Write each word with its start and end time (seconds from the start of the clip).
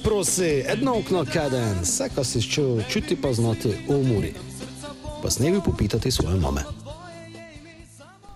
Se 0.00 0.04
prosi, 0.04 0.64
edno 0.66 0.98
okno 0.98 1.24
kaden, 1.32 1.80
vse, 1.82 2.08
kar 2.14 2.24
si 2.24 2.40
čutil, 2.42 2.82
čuti 2.88 3.16
pa 3.16 3.32
znati 3.32 3.68
v 3.88 3.98
muri. 4.08 4.32
Pa 5.22 5.30
snevi 5.30 5.60
popitati 5.64 6.10
svoje 6.10 6.36
mame. 6.40 6.60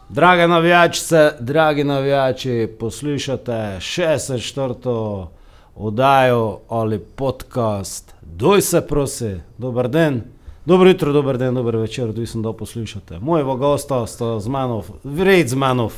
Drage 0.08 0.48
navijačice, 0.48 1.30
dragi 1.40 1.84
navijači, 1.84 2.68
poslušate 2.80 3.52
64. 3.52 5.26
oddajo 5.74 6.60
ali 6.68 6.98
podcast. 6.98 8.14
Doj 8.22 8.60
se 8.60 8.86
prosi, 8.86 9.36
dober 9.58 9.88
dan, 9.88 10.22
dobro 10.66 10.88
jutro, 10.88 11.12
dober 11.12 11.38
dan, 11.38 11.54
dober 11.54 11.76
večer, 11.76 12.08
odvisno 12.08 12.42
da 12.42 12.52
poslušate. 12.52 13.18
Mojega 13.18 13.54
gosta 13.54 14.06
sta 14.06 14.40
z 14.40 14.48
mano, 14.48 14.82
vred 15.04 15.48
z 15.48 15.54
mano, 15.54 15.90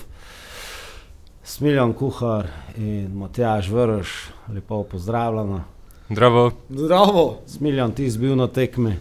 Smiljan 1.46 1.92
Kuhar 1.92 2.46
in 2.76 3.10
Matjaž 3.14 3.68
Vrš, 3.70 4.08
lepo 4.54 4.82
pozdravljena. 4.82 5.64
Zdravo. 6.10 6.50
Zdravo, 6.70 7.38
Smiljan, 7.46 7.92
ti 7.92 8.10
si 8.10 8.18
bil 8.18 8.36
na 8.36 8.46
tekmi. 8.46 8.96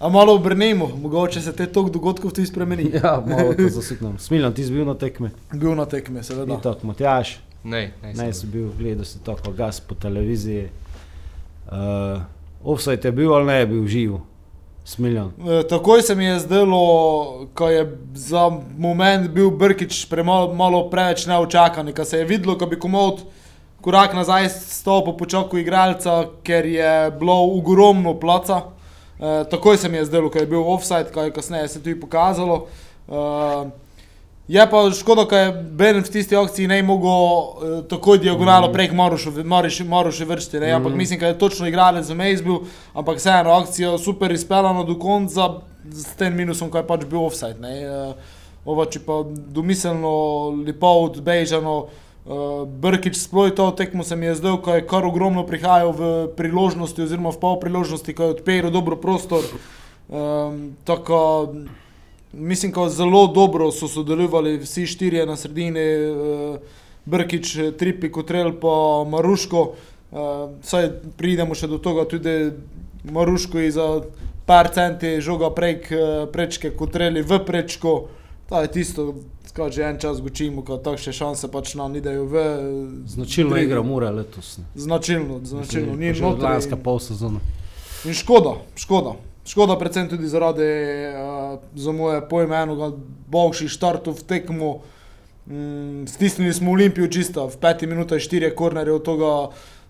a 0.00 0.08
malo 0.08 0.34
obrnemo, 0.34 0.88
mogoče 1.02 1.40
se 1.40 1.52
te 1.52 1.66
tok 1.72 1.90
dogodkov 1.90 2.30
tudi 2.30 2.46
spremeni. 2.46 2.90
Ja, 3.04 3.24
malo 3.26 3.54
te 3.54 3.68
zasiknem. 3.68 4.18
Smiljan, 4.18 4.52
ti 4.52 4.64
si 4.64 4.72
bil 4.72 4.84
na 4.84 4.94
tekmi. 4.94 5.30
Bil 5.52 5.74
na 5.74 5.86
tekme, 5.86 6.22
seveda. 6.22 6.54
Itak, 6.54 6.82
Matjaž. 6.82 7.36
Ne, 7.64 7.92
ne, 8.02 8.12
Ne, 8.14 8.32
si 8.32 8.46
bil, 8.46 8.70
gledal 8.78 9.04
si 9.04 9.18
tako 9.24 9.52
gas 9.52 9.80
po 9.80 9.94
televiziji. 9.94 10.68
Uh, 11.66 12.20
Offside 12.64 13.08
je 13.08 13.12
bil 13.12 13.34
ali 13.34 13.46
ne 13.46 13.58
je 13.60 13.66
bil 13.66 13.86
živ, 13.86 14.14
smiljan. 14.84 15.32
E, 15.38 15.62
takoj 15.68 16.02
se 16.02 16.14
mi 16.14 16.24
je 16.24 16.38
zdelo, 16.38 17.46
ko 17.54 17.68
je 17.68 17.98
za 18.14 18.50
moment 18.78 19.30
bil 19.30 19.50
Brkič 19.50 20.06
premalo, 20.10 20.54
malo 20.54 20.88
preveč 20.90 21.26
neočakan, 21.26 21.92
ko 21.92 22.04
se 22.04 22.18
je 22.18 22.24
videlo, 22.24 22.58
ko 22.58 22.66
bi 22.66 22.78
komod 22.78 23.24
korak 23.80 24.14
nazaj 24.14 24.48
stopil 24.48 25.16
po 25.16 25.26
čoku 25.26 25.58
igralca, 25.58 26.24
ker 26.42 26.66
je 26.66 27.10
bilo 27.18 27.36
ogromno 27.56 28.14
placa. 28.20 28.62
E, 29.20 29.44
takoj 29.50 29.76
se 29.76 29.88
mi 29.88 29.96
je 29.96 30.04
zdelo, 30.04 30.30
ko 30.30 30.38
je 30.38 30.46
bil 30.46 30.64
offside, 30.64 31.12
ko 31.14 31.22
je 31.22 31.32
kasneje 31.32 31.68
se 31.68 31.82
tudi 31.82 32.00
pokazalo. 32.00 32.66
E, 33.08 33.12
Je 34.48 34.70
pa 34.70 34.90
škoda, 34.90 35.24
da 35.30 35.38
je 35.38 35.52
Ben 35.52 36.00
v 36.02 36.10
tisti 36.10 36.36
akciji 36.36 36.66
ne 36.66 36.82
mogel 36.82 37.10
eh, 37.10 37.82
takoj 37.88 38.18
diagonalno 38.18 38.66
Mhm. 38.66 38.74
prek 38.74 38.92
Maruše 39.84 40.24
vršiti, 40.24 40.60
ne? 40.60 40.72
ampak 40.72 40.94
mislim, 40.94 41.20
da 41.20 41.26
je 41.26 41.38
točno 41.38 41.66
igralec 41.68 42.04
za 42.06 42.14
Mejs 42.14 42.42
bil, 42.42 42.58
ampak 42.94 43.16
vseeno 43.16 43.50
akcija 43.50 43.98
super 43.98 44.32
izpeljana 44.32 44.84
do 44.84 44.98
konca 44.98 45.50
s 45.92 46.16
tem 46.16 46.34
minusom, 46.36 46.70
ko 46.70 46.78
je 46.78 46.86
pač 46.86 47.04
bil 47.04 47.24
offside. 47.24 47.60
Ne? 47.60 47.82
Eh, 47.82 48.14
Ova, 48.64 48.84
če 48.84 49.00
pa 49.00 49.22
domiselno, 49.24 50.10
lepo 50.66 50.86
odbežano, 50.86 51.86
uh, 52.26 52.68
Brkič 52.68 53.16
sploh 53.16 53.48
to 53.56 53.70
tekmo 53.70 54.04
se 54.04 54.16
mi 54.16 54.26
je 54.26 54.34
zdel, 54.34 54.58
ko 54.60 54.74
je 54.74 54.86
kar 54.86 55.06
ogromno 55.08 55.46
prihajal 55.48 55.92
v 55.96 56.28
priložnosti 56.36 57.00
oziroma 57.02 57.32
v 57.32 57.40
pol 57.40 57.56
priložnosti, 57.56 58.12
ko 58.14 58.22
je 58.22 58.34
odpiral 58.36 58.70
dobro 58.70 58.96
prostor. 59.00 59.40
Um, 60.12 60.76
tako, 60.84 61.48
mislim, 62.32 62.72
da 62.72 62.88
zelo 62.88 63.26
dobro 63.26 63.70
so 63.72 63.88
sodelovali 63.88 64.58
vsi 64.58 64.86
štirje 64.86 65.26
na 65.26 65.36
sredini, 65.36 65.80
uh, 66.10 66.56
Brkič, 67.04 67.56
Tripi, 67.78 68.10
Kotrel 68.12 68.52
pa 68.60 69.04
Maruško. 69.08 69.72
Uh, 70.10 70.18
saj 70.62 70.90
pridemo 71.16 71.54
še 71.54 71.66
do 71.70 71.78
tega, 71.78 72.04
tudi 72.04 72.52
Maruško 73.10 73.58
je 73.58 73.70
za 73.70 73.86
par 74.46 74.68
centi 74.74 75.20
žoga 75.20 75.50
prek 75.54 75.86
uh, 75.90 76.26
prečke, 76.32 76.70
Kotreli 76.76 77.22
v 77.22 77.38
prečko. 77.46 78.08
To 78.50 78.62
je 78.62 78.68
tisto, 78.68 79.14
kar 79.54 79.70
že 79.72 79.86
en 79.86 79.98
čas 79.98 80.18
gočimo, 80.20 80.62
ko 80.66 80.76
takšne 80.82 81.12
šanse 81.14 81.48
pač 81.50 81.74
nam 81.78 81.92
nidejo 81.94 82.26
v. 82.26 82.34
Značilna 83.06 83.56
Tri- 83.56 83.64
igra 83.64 83.82
mora 83.82 84.10
letos. 84.10 84.58
ne. 84.58 84.64
Značilno, 84.74 85.40
značilno. 85.44 85.96
Ni 85.96 86.10
in- 86.10 86.82
pol 86.82 86.98
sezona. 86.98 87.38
In 88.04 88.14
škoda, 88.14 88.58
škoda. 88.76 89.14
Škoda 89.50 89.74
predvsem 89.78 90.06
tudi 90.08 90.28
zaradi, 90.30 90.62
uh, 91.10 91.58
za 91.74 91.92
moje 91.92 92.20
pojme, 92.28 92.54
enega 92.54 92.92
boljših 93.26 93.70
štartov 93.74 94.20
v 94.20 94.26
tekmo. 94.30 94.68
Mm, 95.50 96.06
stisnili 96.06 96.52
smo 96.54 96.70
Olimpijo 96.70 97.08
čisto, 97.10 97.48
v 97.50 97.56
peti 97.58 97.86
minuti 97.90 98.14
je 98.14 98.22
štirje 98.22 98.52
kornerje, 98.54 98.94
od 98.94 99.04
tega 99.04 99.32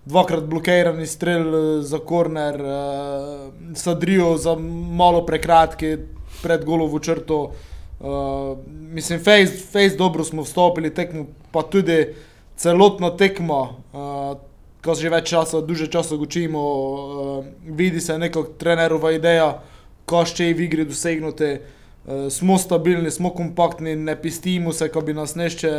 dvakrat 0.05 0.47
blokirani 0.49 1.05
strel 1.05 1.45
eh, 1.55 1.81
za 1.85 1.99
korner, 1.99 2.57
uh, 2.57 3.75
Sadrijo 3.77 4.37
za 4.37 4.55
malo 4.97 5.25
prekratke 5.25 5.97
pred 6.41 6.65
golovo 6.65 6.99
črto. 6.99 7.51
Uh, 7.99 8.57
mislim, 8.65 9.19
face, 9.19 9.61
face 9.71 9.95
dobro 9.97 10.23
smo 10.23 10.41
vstopili, 10.41 10.93
tekmo 10.93 11.27
pa 11.51 11.61
tudi 11.61 12.15
celotna 12.57 13.13
tekma, 13.17 13.61
uh, 13.93 14.37
ko 14.81 14.95
že 14.97 15.09
več 15.13 15.29
časa, 15.29 15.61
duže 15.61 15.87
časa 15.87 16.17
učimo, 16.17 16.61
uh, 16.61 17.45
vidi 17.65 18.01
se 18.01 18.17
neka 18.17 18.43
trenerova 18.57 19.13
ideja, 19.13 19.61
ko 20.09 20.25
še 20.25 20.49
je 20.49 20.57
v 20.57 20.65
igri 20.65 20.85
dosegnuti. 20.89 21.61
Uh, 22.01 22.27
smo 22.33 22.57
stabilni, 22.57 23.13
smo 23.13 23.29
kompaktni, 23.29 23.95
ne 23.95 24.15
pistimo 24.17 24.73
se, 24.73 24.89
ko 24.89 25.05
bi 25.05 25.13
nas 25.13 25.37
nešče 25.37 25.73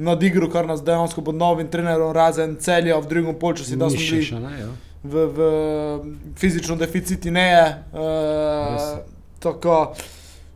nadigro, 0.00 0.48
kar 0.50 0.66
nas 0.66 0.82
dejansko 0.82 1.22
pod 1.22 1.38
novim 1.38 1.68
trenerom, 1.70 2.12
razen 2.16 2.56
celja 2.60 2.98
v 2.98 3.06
drugem 3.06 3.36
polčasu, 3.38 3.78
da 3.78 3.90
smo 3.90 4.00
bili 4.00 4.24
še 4.26 4.40
ne, 4.42 4.54
ja. 4.58 4.70
v, 5.04 5.26
v 5.30 5.38
fizično 6.40 6.76
deficiti 6.80 7.30
ne 7.30 7.46
je. 7.46 7.66
Uh, 7.94 8.88
tako, 9.40 9.94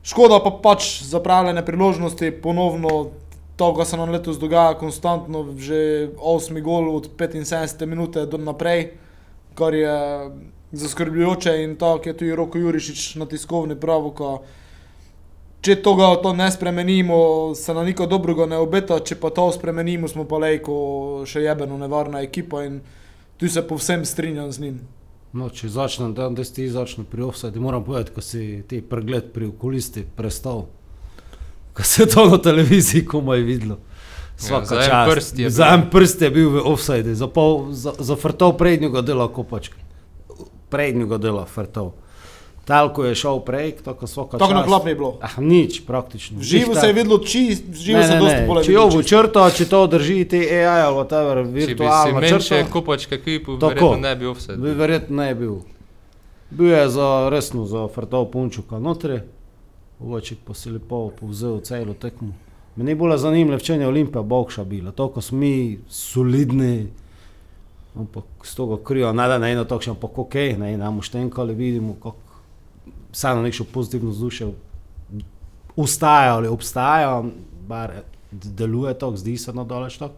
škoda 0.03 0.41
pa 0.45 0.51
pač 0.65 1.05
zapravljene 1.07 1.63
priložnosti, 1.65 2.33
ponovno 2.43 3.13
to, 3.57 3.75
kar 3.75 3.87
se 3.87 3.97
nam 3.97 4.11
letos 4.11 4.39
dogaja, 4.39 4.75
konstantno, 4.79 5.47
že 5.59 6.11
8 6.19 6.63
gol 6.63 6.91
od 6.97 7.11
75 7.17 7.87
minute 7.87 8.27
do 8.27 8.39
naprej, 8.39 8.91
kar 9.55 9.75
je 9.75 9.95
zaskrbljujoče 10.73 11.63
in 11.63 11.77
tako 11.77 12.09
je 12.09 12.17
tudi 12.17 12.35
Roko 12.35 12.59
Jurišič 12.59 13.15
na 13.15 13.27
tiskovni 13.27 13.77
pravu. 13.81 14.15
Če 15.65 15.77
tega 15.81 16.11
to 16.23 16.35
ne 16.37 16.51
spremenimo, 16.53 17.55
se 17.55 17.75
na 17.75 17.85
neko 17.85 18.07
dobrega 18.07 18.47
ne 18.47 18.59
obeta, 18.61 18.99
če 19.01 19.17
pa 19.17 19.31
to 19.31 19.47
spremenimo, 19.53 20.09
smo 20.09 20.27
pa 20.29 20.43
lejko 20.43 20.75
še 21.25 21.47
jebeno 21.47 21.79
nevarna 21.79 22.21
ekipa 22.21 22.67
in 22.67 22.83
tu 23.41 23.49
se 23.49 23.63
povsem 23.63 24.05
strinjam 24.05 24.53
z 24.53 24.61
njim. 24.61 24.83
No, 25.35 25.49
če 25.51 25.69
začnem, 25.73 26.13
da, 26.15 26.29
si 26.45 26.55
ti 26.55 26.69
začne 26.71 27.07
pri 27.11 27.25
offside, 27.27 27.59
moram 27.59 27.83
povedati, 27.85 28.13
ko 28.15 28.23
si 28.23 28.63
ti 28.69 28.83
pregled 28.83 29.33
pri 29.35 29.49
okulisti 29.51 30.05
prestal. 30.05 30.67
Ko 31.75 31.83
se 31.83 32.03
je 32.03 32.07
to 32.07 32.29
na 32.31 32.39
televiziji 32.39 33.05
komaj 33.05 33.41
videlo. 33.41 33.79
Svaka 34.37 34.67
za 34.67 34.81
en 34.81 35.11
prst 35.11 35.39
je 35.39 35.51
za 35.51 35.65
bil. 35.65 35.75
en 35.75 35.91
prst 35.91 36.23
je 36.23 36.31
bil 36.31 36.51
v 36.51 36.63
offside, 36.65 37.15
za, 37.15 37.27
pol, 37.27 37.73
za, 37.73 37.93
za 37.99 38.17
frtov 38.17 38.57
prednjega 38.57 39.03
dela 39.03 39.29
kopačka. 39.29 39.77
Prednjega 40.71 41.19
dela 41.19 41.45
frtov. 41.47 41.93
Talko 42.65 43.05
je 43.05 43.15
šel 43.15 43.41
prej, 43.45 43.73
tako 43.85 44.07
svaka 44.07 44.39
Tako 44.39 44.55
na 44.55 44.65
klop 44.65 44.85
ni 44.85 44.95
bilo. 44.95 45.19
Ah, 45.21 45.37
nič 45.39 45.83
praktično. 45.87 46.39
V 46.41 46.43
živo 46.43 46.75
se 46.75 46.87
je 46.87 46.93
videlo, 46.93 47.19
či, 47.19 47.59
v 47.69 47.77
živo 47.77 48.03
se 48.03 48.09
ne, 48.09 48.21
dosti 48.21 48.47
bolje 48.47 48.65
Če 48.65 48.73
jo 48.73 48.87
bo 48.89 49.03
črto, 49.03 49.51
če 49.51 49.67
to 49.69 49.87
drži 49.87 50.25
te 50.25 50.41
AI 50.41 50.81
ali 50.87 50.97
whatever, 50.97 51.43
Če 51.45 51.51
bi 51.51 51.61
si 51.61 51.67
virtualno 51.67 52.23
črto, 52.23 52.63
kopačke 52.73 53.21
kipu, 53.21 53.59
verjetno 53.61 53.97
ne 54.01 54.17
bi 54.17 54.27
offset. 54.27 54.57
bi 54.59 54.73
verjetno 54.73 55.23
ne 55.23 55.35
bil. 55.35 55.61
Bil 56.51 56.73
je 56.73 56.89
za 56.89 57.29
resno, 57.29 57.67
za 57.69 57.85
frtov 57.93 58.31
punčuka 58.33 58.79
notri, 58.79 59.21
Voček 60.05 60.39
pa 60.45 60.55
si 60.55 60.71
lepo 60.71 61.09
povzel 61.21 61.61
celo 61.65 61.95
tekmo. 61.95 62.35
Meni 62.77 62.91
je 62.91 62.97
bolj 62.97 63.17
zanimivo, 63.23 63.59
če 63.59 63.79
je 63.79 63.87
Olimpija 63.87 64.23
bokša 64.23 64.65
bila, 64.65 64.93
to, 64.93 65.09
ko 65.15 65.23
smo 65.23 65.39
mi 65.39 65.79
solidni, 65.89 66.89
ampak 67.95 68.45
s 68.45 68.55
toga 68.59 68.81
krijo, 68.85 69.13
ne 69.13 69.29
da 69.31 69.39
ne 69.39 69.53
eno 69.53 69.65
takšno, 69.65 69.95
ampak 69.95 70.19
ok, 70.19 70.35
ne 70.59 70.77
nam 70.77 70.99
štenkali 71.03 71.55
vidimo, 71.55 71.95
kako 72.03 72.93
vseeno 73.15 73.43
nekšno 73.47 73.67
pozitivno 73.73 74.11
vzdušje 74.11 74.51
ustaja 75.77 76.35
ali 76.35 76.49
obstaja, 76.49 77.23
bar 77.69 77.93
deluje 78.31 78.99
to, 78.99 79.17
zdi 79.17 79.37
se 79.39 79.53
na 79.53 79.65
daleč 79.65 79.99
tako. 79.99 80.15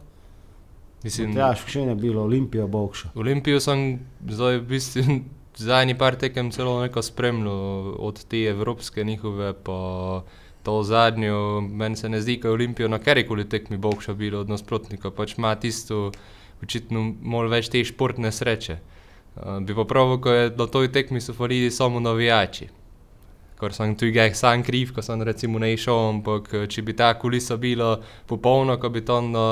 Mislim, 1.05 1.37
Ja, 1.37 1.53
še 1.55 1.85
ne 1.87 1.95
bilo, 1.95 2.25
Olimpija 2.25 2.67
bokša. 2.67 3.13
Olimpijo 3.15 3.61
sem 3.61 4.01
zdaj 4.27 4.59
v 4.59 4.65
bistvu 4.73 5.21
zadnji 5.57 5.99
par 5.99 6.17
tekem 6.17 6.51
celo 6.51 6.81
neko 6.83 7.03
spremljal, 7.03 7.95
od 7.99 8.25
te 8.29 8.45
evropske 8.51 9.05
njihove 9.05 9.53
pa 9.53 10.23
to 10.63 10.83
zadnjo. 10.83 11.61
Meni 11.61 11.97
se 11.97 12.09
ne 12.09 12.21
zdi, 12.21 12.39
da 12.43 12.49
je 12.49 12.53
Olimpijo 12.53 12.89
na 12.89 12.99
karkoli 12.99 13.49
tekmi 13.49 13.77
bokša 13.77 14.15
bilo 14.15 14.41
od 14.41 14.49
nasprotnika, 14.49 15.11
pač 15.11 15.39
ima 15.39 15.55
tisto 15.55 16.11
očitno 16.63 17.13
malo 17.23 17.49
več 17.49 17.69
te 17.71 17.85
športne 17.85 18.33
sreče. 18.33 18.79
Uh, 19.37 19.61
bi 19.61 19.75
pa 19.77 19.85
prav, 19.85 20.17
ko 20.21 20.33
je 20.33 20.51
na 20.57 20.67
toj 20.67 20.91
tekmi 20.93 21.21
so 21.21 21.35
falili 21.37 21.71
samo 21.71 22.01
navijači. 22.01 22.69
Kar 23.61 23.73
sem 23.73 23.95
tudi 23.97 24.19
jih 24.19 24.37
sam 24.37 24.63
kriv, 24.65 24.93
ko 24.95 25.03
sem 25.03 25.23
recimo 25.23 25.59
ne 25.59 25.73
išel, 25.73 25.97
ampak 26.11 26.49
eh, 26.55 26.67
če 26.69 26.83
bi 26.83 26.93
ta 26.97 27.15
kulisa 27.17 27.57
bila 27.57 28.01
popolna, 28.29 28.77
ko 28.77 28.91
bi 28.93 29.01
to 29.05 29.21
na, 29.25 29.45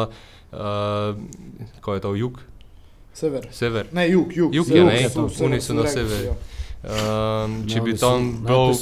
uh, 0.52 1.78
ko 1.80 1.94
je 1.94 2.02
to 2.04 2.12
jug, 2.14 2.40
Sever. 3.14 3.46
sever. 3.50 3.86
Ne, 3.92 4.08
jug, 4.10 4.32
jug. 4.36 4.54
Jug 4.54 4.66
sever, 4.66 4.80
je, 4.80 4.84
ne, 4.84 5.10
oni 5.46 5.60
sever, 5.60 5.60
so 5.62 5.74
na 5.74 5.86
severu. 5.86 6.24
ja. 6.24 6.34
Um, 6.84 7.62
če 7.70 7.80
bi 7.80 7.94
tam 7.96 8.26
bil, 8.44 8.74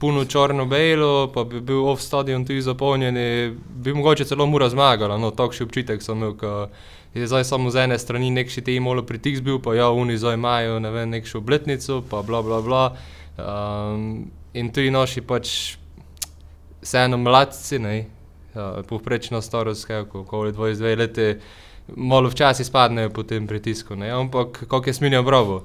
puno 0.00 0.24
črno-belo, 0.24 1.28
pa 1.34 1.44
bi 1.44 1.60
bil 1.60 1.84
off 1.86 2.02
stadion 2.02 2.46
tudi 2.46 2.62
zapolnjen, 2.64 3.14
bi 3.84 3.94
mogoče 3.94 4.24
celo 4.24 4.46
mura 4.46 4.70
zmagala. 4.72 5.18
No, 5.20 5.30
takšen 5.30 5.68
občutek 5.68 6.02
sem 6.02 6.16
imel, 6.16 6.34
ko 6.40 6.54
je 7.14 7.26
zdaj 7.26 7.44
samo 7.44 7.70
z 7.70 7.84
ene 7.84 7.98
strani 7.98 8.30
nek 8.32 8.50
še 8.50 8.64
te 8.64 8.74
imolo 8.74 9.04
pritisk 9.06 9.44
bil, 9.46 9.60
pa 9.62 9.74
ja, 9.76 9.90
oni 9.92 10.16
zdaj 10.18 10.38
imajo 10.38 10.78
ne 10.80 10.90
vem, 10.94 11.10
nekšo 11.12 11.42
obletnico, 11.42 12.00
pa 12.10 12.22
bla 12.26 12.42
bla 12.42 12.60
bla. 12.64 12.84
Um, 13.36 14.30
in 14.54 14.72
tudi 14.74 14.90
naši 14.90 15.22
pač 15.22 15.76
vseeno 16.80 17.20
mladci, 17.20 17.78
ne, 17.82 17.96
uh, 18.54 18.80
povprečno 18.88 19.42
starost, 19.44 19.84
kako 19.90 20.24
okoli 20.24 20.56
22 20.56 20.96
let, 20.98 21.20
malo 21.96 22.28
včasih 22.28 22.66
spadnejo 22.66 23.10
pod 23.10 23.28
tem 23.28 23.46
pritiskom, 23.46 23.98
ne, 23.98 24.10
ampak 24.10 24.64
kako 24.68 24.86
je 24.86 24.94
sminjal 24.94 25.22
bravo. 25.22 25.62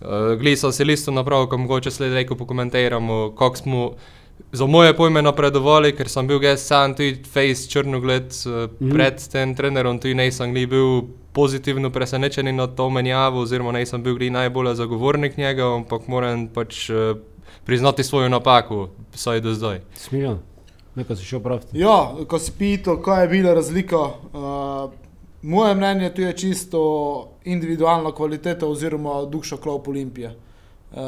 Uh, 0.00 0.38
Gli 0.40 0.56
so 0.56 0.72
se 0.72 0.84
listo 0.84 1.10
napravili, 1.10 1.48
ko 1.48 1.58
mogoče 1.58 1.90
sledi, 1.90 2.26
ko 2.26 2.34
pokomentiramo, 2.34 3.34
kako 3.38 3.56
smo 3.56 3.92
za 4.52 4.66
moje 4.66 4.96
pojme 4.96 5.22
napredovali, 5.22 5.92
ker 5.96 6.08
sem 6.08 6.26
bil 6.26 6.42
jaz 6.42 6.66
sam 6.66 6.94
tudi 6.94 7.22
face 7.24 7.68
črnogled 7.70 8.32
uh, 8.46 8.70
mm. 8.80 8.90
pred 8.90 9.28
tem 9.32 9.54
trenerom, 9.54 9.98
tudi 9.98 10.14
nisem 10.14 10.54
bil 10.54 11.02
pozitivno 11.32 11.90
presenečen 11.90 12.56
na 12.56 12.66
to 12.66 12.90
menjavo, 12.90 13.40
oziroma 13.40 13.72
nisem 13.72 14.02
bil 14.02 14.18
najbolj 14.30 14.74
zagovornik 14.74 15.36
njega, 15.36 15.74
ampak 15.74 16.08
moram 16.08 16.48
pač 16.48 16.90
uh, 16.90 17.16
priznati 17.64 18.04
svojo 18.04 18.28
napako, 18.28 18.88
vsaj 19.14 19.40
do 19.40 19.54
zdaj. 19.54 19.80
Smiljam, 19.96 20.42
nekaj 20.94 21.16
si 21.16 21.24
še 21.24 21.36
opraviti. 21.36 21.78
Ja, 21.78 22.12
ko 22.28 22.38
si 22.38 22.52
pital, 22.58 22.98
kaj 23.02 23.24
je 23.24 23.28
bila 23.28 23.54
razlika. 23.54 24.02
Uh, 24.32 24.90
moje 25.42 25.74
mnenje 25.74 26.14
tu 26.14 26.22
je 26.22 26.32
čisto 26.32 27.28
individualna 27.44 28.12
kvaliteta 28.12 28.66
oziroma 28.66 29.24
duša 29.24 29.56
klop 29.56 29.88
Olimpije. 29.88 30.36
Uh, 30.92 30.98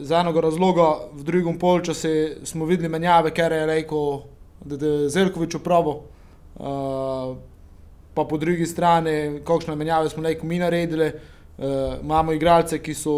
z 0.00 0.12
enega 0.12 0.40
razloga 0.40 1.08
v 1.12 1.24
drugem 1.24 1.58
polčasu 1.58 2.08
smo 2.44 2.64
videli 2.64 2.88
menjave, 2.88 3.32
ker 3.34 3.52
je 3.52 3.66
rekel, 3.66 4.20
da 4.64 4.86
je 4.86 5.08
Zelkovič 5.08 5.54
upravo. 5.54 6.02
Uh, 6.54 7.36
pa 8.14 8.24
po 8.24 8.38
drugi 8.38 8.66
strani, 8.66 9.40
kakšne 9.44 9.74
menjave 9.76 10.10
smo 10.10 10.22
rekel, 10.22 10.48
mi 10.48 10.58
naredili. 10.58 11.12
Uh, 11.58 11.98
imamo 12.02 12.32
igralce, 12.32 12.78
ki 12.78 12.94
so 12.94 13.14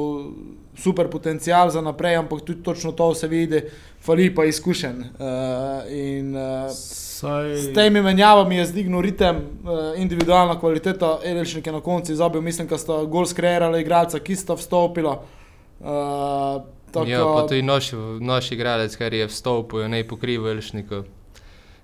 super 0.76 1.08
potencial 1.08 1.70
za 1.70 1.80
naprej, 1.80 2.16
ampak 2.16 2.40
tudi 2.44 2.62
točno 2.62 2.92
to 2.92 3.14
se 3.14 3.28
vidi, 3.28 3.62
fali 4.00 4.34
pa 4.34 4.44
izkušen. 4.44 4.98
Uh, 4.98 5.92
in, 5.92 6.36
uh, 6.36 6.72
Saj... 7.16 7.56
S 7.56 7.72
temi 7.72 8.02
menjavami 8.02 8.56
je 8.56 8.66
zdignil 8.66 9.00
ritem, 9.00 9.36
uh, 9.36 9.96
individualna 9.96 10.58
kvaliteta, 10.60 11.18
Edelšnik 11.24 11.66
je 11.66 11.72
na 11.72 11.80
koncu 11.80 12.12
izobil, 12.12 12.42
mislim, 12.44 12.68
da 12.68 12.78
sta 12.78 12.98
gol 13.08 13.24
skreirali 13.26 13.80
igralca, 13.80 14.20
ki 14.20 14.36
sta 14.36 14.54
vstopila. 14.54 15.14
Uh, 15.80 15.86
tako... 16.92 17.08
Ja, 17.08 17.24
pa 17.24 17.46
tudi 17.48 17.62
naš, 17.62 17.90
naš 18.20 18.52
igralec, 18.52 18.96
kar 19.00 19.14
je 19.14 19.30
vstopil, 19.32 19.88
ne 19.88 20.02
pokriva 20.04 20.52
Edelšnika. 20.52 21.06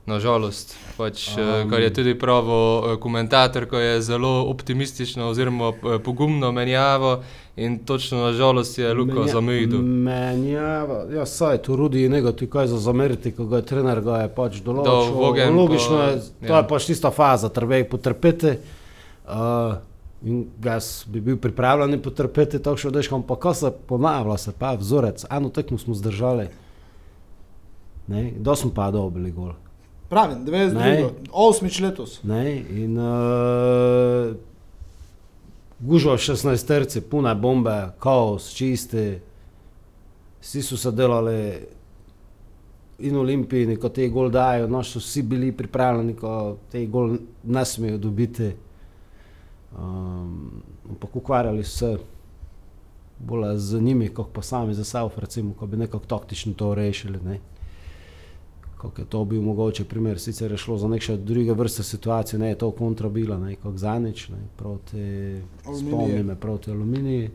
Nažalost, 0.06 0.74
pač, 0.98 1.28
um. 1.38 1.70
kar 1.70 1.80
je 1.80 1.92
tudi 1.94 2.16
pravo 2.18 2.96
komentator, 3.00 3.68
ko 3.70 3.78
je 3.78 4.00
zelo 4.02 4.50
optimistično 4.50 5.30
oziroma 5.30 5.72
pogumno 6.04 6.52
menjavo. 6.52 7.22
In 7.56 7.78
točno 7.84 8.18
na 8.18 8.32
žalost 8.32 8.78
je 8.78 8.94
Luka 8.94 9.14
Menja, 9.14 9.32
zamejil. 9.32 9.82
Menjava, 9.82 11.04
ja, 11.12 11.26
saj 11.26 11.58
tu 11.62 11.76
rudi 11.76 12.08
nekaj, 12.08 12.46
kaj 12.48 12.66
za 12.66 12.78
zameriti, 12.78 13.32
ko 13.36 13.44
ga 13.44 13.60
je 13.60 13.66
trener 13.68 14.00
ga 14.00 14.22
je 14.22 14.28
pač 14.32 14.60
določil. 14.64 15.12
Do, 15.12 15.48
logično 15.58 15.98
je, 16.00 16.14
to 16.46 16.52
ja. 16.54 16.62
je 16.62 16.68
pač 16.70 16.86
tista 16.88 17.10
faza, 17.12 17.50
treba 17.52 17.76
je 17.76 17.88
potrpeti. 17.88 18.54
Uh, 19.28 19.76
in 20.24 20.46
jaz 20.64 21.04
bi 21.12 21.20
bil 21.20 21.36
pripravljen 21.36 22.00
potrpeti, 22.00 22.60
tako 22.62 22.80
še 22.80 22.88
vdeš, 22.88 23.10
ampak 23.18 23.42
ko 23.44 23.52
se 23.54 23.72
ponavlja, 23.88 24.38
se 24.40 24.54
pa 24.56 24.72
vzorec, 24.78 25.26
eno 25.28 25.52
tekmo 25.52 25.76
smo 25.78 25.96
zdržali, 25.98 26.48
da 28.40 28.56
smo 28.56 28.72
pa 28.72 28.88
dobili 28.94 29.30
gol. 29.30 29.52
Pravim, 30.08 30.40
98 30.48 31.84
letos. 31.84 32.16
Ne, 32.28 32.56
in, 32.56 32.96
uh, 32.96 34.32
gužva 35.82 36.16
16 36.16 36.66
terci, 36.66 37.00
pune 37.00 37.34
bombe, 37.34 37.92
kaos, 37.98 38.52
čisti. 38.54 39.18
Vsi 40.40 40.62
so 40.62 40.76
se 40.76 40.90
delali 40.90 41.66
in 42.98 43.16
olimpijci, 43.16 43.76
ko 43.76 43.88
te 43.88 44.08
gol 44.08 44.30
dajo, 44.30 44.68
no 44.70 44.82
so 44.82 44.98
vsi 45.02 45.22
bili 45.22 45.52
pripravljeni, 45.52 46.16
ko 46.16 46.56
te 46.70 46.86
gol 46.86 47.16
ne 47.44 47.64
smejo 47.64 47.98
dobiti. 47.98 48.52
Um, 49.78 50.62
ampak 50.90 51.16
ukvarjali 51.16 51.64
se 51.64 51.96
bolj 53.18 53.56
z 53.56 53.80
njimi, 53.80 54.08
kot 54.08 54.32
pa 54.32 54.42
sami 54.42 54.74
za 54.74 54.84
sebe, 54.84 55.10
recimo, 55.16 55.54
ko 55.54 55.66
bi 55.66 55.76
nekako 55.76 56.06
taktično 56.06 56.54
to 56.54 56.74
rešili. 56.74 57.18
Ne 57.24 57.40
kako 58.82 59.00
je 59.02 59.06
to 59.06 59.24
bil 59.24 59.42
mogoče 59.42 59.84
primer, 59.84 60.18
sicer 60.20 60.50
je 60.50 60.56
šlo 60.56 60.76
za 60.78 60.88
neke 60.88 61.16
druge 61.16 61.52
vrste 61.52 61.82
situacije, 61.82 62.38
ne 62.38 62.48
je 62.48 62.58
to 62.58 62.70
kontrabila, 62.70 63.38
ne 63.38 63.54
kot 63.56 63.76
zanič, 63.76 64.28
ne 64.28 64.38
proti 64.56 65.40
spomnime, 65.78 66.34
proti 66.34 66.70
aluminiji. 66.70 67.30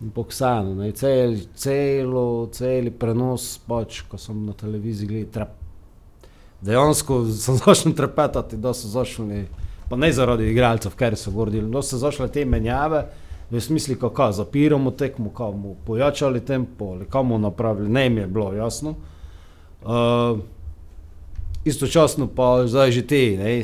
In 0.00 0.10
poksano, 0.10 0.74
ne 0.74 0.92
cel, 0.92 1.36
celo, 1.54 2.48
celi 2.52 2.90
prenos, 2.90 3.58
pač, 3.66 4.02
ko 4.02 4.20
sem 4.20 4.44
na 4.44 4.52
televiziji 4.52 5.08
gledal, 5.08 5.32
trep. 5.32 5.56
Dejansko 6.60 7.22
sem 7.32 7.56
začel 7.64 7.96
trepetati, 7.96 8.60
da 8.60 8.74
so 8.76 8.92
zašli, 8.92 9.46
pa 9.88 9.96
ne 9.96 10.12
zaradi 10.12 10.50
igralcev, 10.52 10.92
ker 10.92 11.16
so 11.16 11.32
gordili, 11.32 11.70
da 11.72 11.82
so 11.82 11.96
zašle 11.96 12.28
te 12.28 12.44
menjave. 12.44 13.06
V 13.50 13.60
smislu, 13.60 13.96
kako 13.96 14.32
zapiramo 14.32 14.90
tekmo, 14.90 15.30
kako 15.30 15.52
bomo 15.52 15.74
pojačali 15.86 16.44
tempo, 16.44 16.98
kako 16.98 17.22
bomo 17.22 17.38
napravili, 17.38 17.88
ne 17.88 18.04
jim 18.04 18.18
je 18.18 18.26
bilo 18.26 18.52
jasno. 18.52 18.90
Uh, 18.90 19.15
istočasno 21.64 22.26
pa 22.26 22.66
zdaj 22.66 22.90
že 22.90 23.02
ti, 23.06 23.36
ne, 23.36 23.62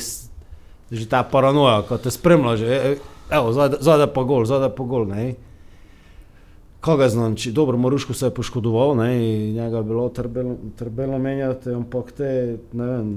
že 0.92 1.06
ta 1.08 1.22
paranoja, 1.22 1.82
ko 1.86 1.98
te 1.98 2.10
spremlja, 2.10 2.56
že, 2.56 2.66
e, 2.68 2.90
evo, 3.30 3.52
zdaj 3.54 4.06
pa 4.12 4.22
gol, 4.22 4.44
zdaj 4.44 4.70
pa 4.76 4.84
gol, 4.84 5.06
ne. 5.08 5.34
Koga 6.82 7.06
znam, 7.08 7.38
či 7.38 7.54
dobro, 7.54 7.78
Moruško 7.78 8.14
se 8.14 8.26
je 8.26 8.34
poškodoval, 8.34 8.96
ne, 8.98 9.14
njega 9.54 9.76
je 9.76 9.86
bilo 9.86 10.10
trbelo 10.78 11.18
menjati, 11.18 11.70
ampak 11.70 12.12
te, 12.12 12.58
ne 12.72 12.86
vem, 12.86 13.08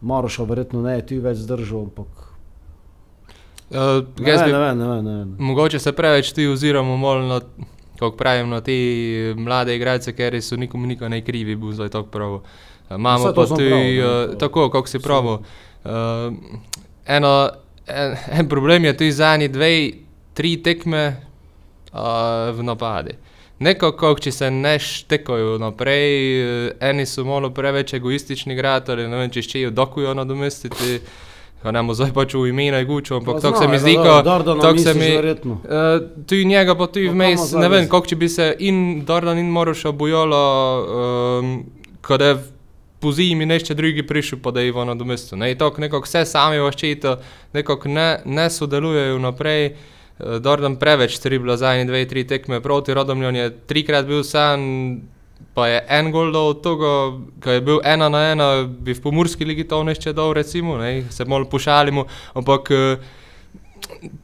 Maroša 0.00 0.44
verjetno 0.44 0.84
ne, 0.84 1.00
ti 1.00 1.18
več 1.18 1.40
zdržal, 1.44 1.88
ampak 1.88 2.26
Uh, 3.66 4.06
ne, 4.22 4.36
ne, 4.36 4.46
ne, 4.46 4.74
ne, 4.74 5.02
ne, 5.02 5.24
ne. 5.24 5.34
Mogoče 5.38 5.78
se 5.78 5.92
preveč 5.92 6.30
ti 6.32 6.46
oziramo 6.46 7.18
na 7.18 7.40
kako 7.98 8.16
pravim, 8.16 8.48
no, 8.48 8.60
te 8.60 8.72
mlade 9.36 9.76
igralce, 9.76 10.12
ker 10.16 10.36
so 10.42 10.56
nikomu 10.56 10.86
nikoli 10.86 11.10
ne 11.10 11.20
krivi, 11.24 11.56
bo 11.56 11.72
zdaj 11.72 11.88
tako 11.88 12.08
prav. 12.08 12.40
Imamo 12.90 13.32
pa 13.34 13.46
tudi 13.46 14.00
uh, 14.00 14.38
tako, 14.38 14.70
kako 14.70 14.88
si 14.88 14.98
pravi. 14.98 15.28
Uh, 15.28 15.40
eno, 17.06 17.50
en, 17.86 18.16
en 18.38 18.48
problem 18.48 18.84
je 18.84 18.96
tudi 18.96 19.12
zadnji 19.12 19.48
dve, 19.48 19.90
tri 20.34 20.56
tekme 20.62 21.16
uh, 21.92 22.56
v 22.56 22.62
napadi. 22.62 23.16
Nekako, 23.58 24.12
če 24.20 24.32
se 24.32 24.50
ne 24.52 24.74
štekajo 24.78 25.56
naprej, 25.58 26.74
eni 26.84 27.06
so 27.08 27.24
malo 27.24 27.48
preveč 27.56 27.94
egoistični, 27.96 28.54
gradili, 28.56 29.06
ne 29.08 29.22
vem, 29.22 29.30
če 29.32 29.42
še 29.42 29.62
jo 29.62 29.70
dokujo 29.72 30.12
nadomestiti. 30.14 31.00
Ko 31.62 31.72
ne 31.72 31.80
bomo 31.80 31.94
zdaj 31.96 32.12
pač 32.14 32.34
v 32.34 32.50
imenu 32.50 32.78
Gučo, 32.86 33.16
ampak 33.16 33.40
to 33.42 33.56
se 33.56 33.68
mi 33.68 33.78
zdi, 33.78 33.96
da 33.96 34.78
se 34.78 34.94
mi. 34.94 35.08
Uh, 35.16 35.56
tu 36.26 36.34
in 36.34 36.48
njega, 36.48 36.74
pa 36.74 36.86
tu 36.86 37.00
in 37.00 37.12
vmes, 37.12 37.52
ne 37.56 37.68
vem, 37.68 37.88
kako 37.88 38.12
če 38.12 38.16
bi 38.16 38.28
se 38.28 38.50
in 38.58 39.04
Dordan 39.08 39.38
in 39.38 39.48
Moroša 39.50 39.92
bojala, 39.92 40.42
um, 41.40 41.56
ko 42.04 42.20
je 42.20 42.36
po 43.00 43.12
zimi 43.12 43.46
nešče 43.46 43.74
drugi 43.74 44.06
prišel, 44.06 44.38
pa 44.42 44.50
da 44.50 44.60
je 44.60 44.68
Ivana 44.68 44.94
domesto. 44.94 45.36
Ne, 45.36 45.54
to 45.58 45.72
nekako 45.78 46.04
vse 46.04 46.24
sami 46.28 46.60
vaščito, 46.60 47.16
nekako 47.56 47.88
ne, 47.88 48.08
ne 48.24 48.50
sodelujejo 48.50 49.18
naprej. 49.18 49.72
Uh, 49.72 50.38
Dordan 50.40 50.76
preveč, 50.76 51.18
tri 51.18 51.38
bila 51.38 51.56
zadnji 51.56 51.84
dve, 51.88 52.04
tri 52.08 52.24
tekme 52.24 52.60
proti 52.60 52.94
Rodomljon 52.94 53.36
je 53.36 53.50
trikrat 53.66 54.06
bil 54.06 54.22
sam 54.24 54.62
pa 55.56 55.68
je 55.68 55.78
en 55.88 56.10
gol 56.12 56.34
do 56.34 56.42
tega, 56.60 56.88
ki 57.40 57.54
je 57.54 57.60
bil 57.64 57.78
ena 57.80 58.10
na 58.12 58.18
ena, 58.34 58.46
bi 58.68 58.92
v 58.92 59.00
pomorski 59.00 59.46
ligi 59.48 59.64
to 59.64 59.78
nešče 59.88 60.12
dol, 60.12 60.34
recimo, 60.36 60.76
ne, 60.76 61.06
se 61.10 61.24
malo 61.24 61.48
pošalimo, 61.48 62.04
ampak 62.36 62.68
eh, 62.76 63.06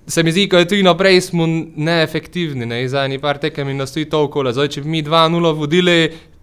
se 0.06 0.22
mi 0.22 0.34
zdi, 0.36 0.44
da 0.52 0.60
je 0.60 0.68
tudi 0.74 0.84
naprej 0.84 1.22
smo 1.30 1.46
neefektivni, 1.48 2.68
ne, 2.68 2.82
za 2.88 3.06
eni 3.08 3.16
par 3.22 3.40
tekem 3.40 3.72
in 3.72 3.80
nas 3.80 3.96
tudi 3.96 4.10
to 4.12 4.20
okole, 4.26 4.52
zdaj 4.52 4.74
če 4.76 4.84
bi 4.84 4.92
mi 4.98 5.02
2-0 5.06 5.54
vodili, 5.56 5.96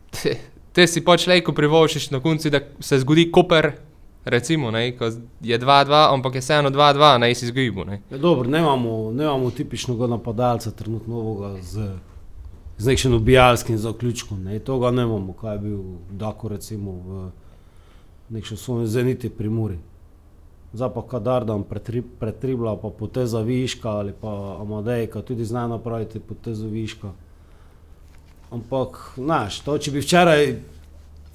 te, 0.09 0.33
te 0.73 0.89
si 0.89 1.05
pač 1.05 1.27
lejko 1.29 1.53
privošiš 1.53 2.09
na 2.17 2.25
konci, 2.25 2.49
da 2.49 2.65
se 2.81 2.97
zgodi 3.05 3.29
koper, 3.29 3.75
recimo, 4.25 4.73
ne, 4.73 4.87
je 4.89 5.61
2-2, 5.61 6.03
ampak 6.17 6.41
je 6.41 6.47
vseeno 6.47 6.73
2-2, 6.73 7.17
ne, 7.21 7.35
si 7.37 7.53
zgibu, 7.53 7.85
ne. 7.85 8.01
Ja, 8.09 8.17
dobro, 8.17 8.49
nemamo, 8.49 9.11
nemamo 9.13 9.53
tipičnega 9.53 10.09
napadalca 10.17 10.73
trenutno 10.73 11.21
novoga 11.21 11.59
z 11.61 11.91
z 12.79 12.87
nekim 12.87 13.13
ubijalskim 13.13 13.77
zaključkom. 13.77 14.43
Ne. 14.43 14.59
To 14.59 14.79
ga 14.79 14.91
ne 14.91 15.03
imamo, 15.03 15.33
kaj 15.33 15.55
je 15.55 15.59
bil 15.59 15.79
Dako 16.11 16.47
recimo 16.47 16.91
v 16.91 17.31
nekem 18.29 18.57
svojem 18.57 18.87
zeniti 18.87 19.29
pri 19.29 19.49
Muri. 19.49 19.77
Zdaj 20.73 20.93
pa 20.93 21.01
kadar 21.01 21.45
dan 21.45 21.63
pretribla, 22.19 22.77
pa 22.77 22.89
poteza 22.89 23.41
viška 23.41 23.89
ali 23.89 24.13
pa 24.21 24.57
Amadej, 24.61 25.07
ki 25.11 25.21
tudi 25.27 25.45
zna 25.45 25.67
napraviti 25.67 26.19
potezo 26.19 26.67
viška. 26.67 27.11
Ampak, 28.51 29.13
znaš, 29.15 29.59
to 29.65 29.77
če 29.77 29.91
bi 29.91 30.01
včeraj, 30.01 30.45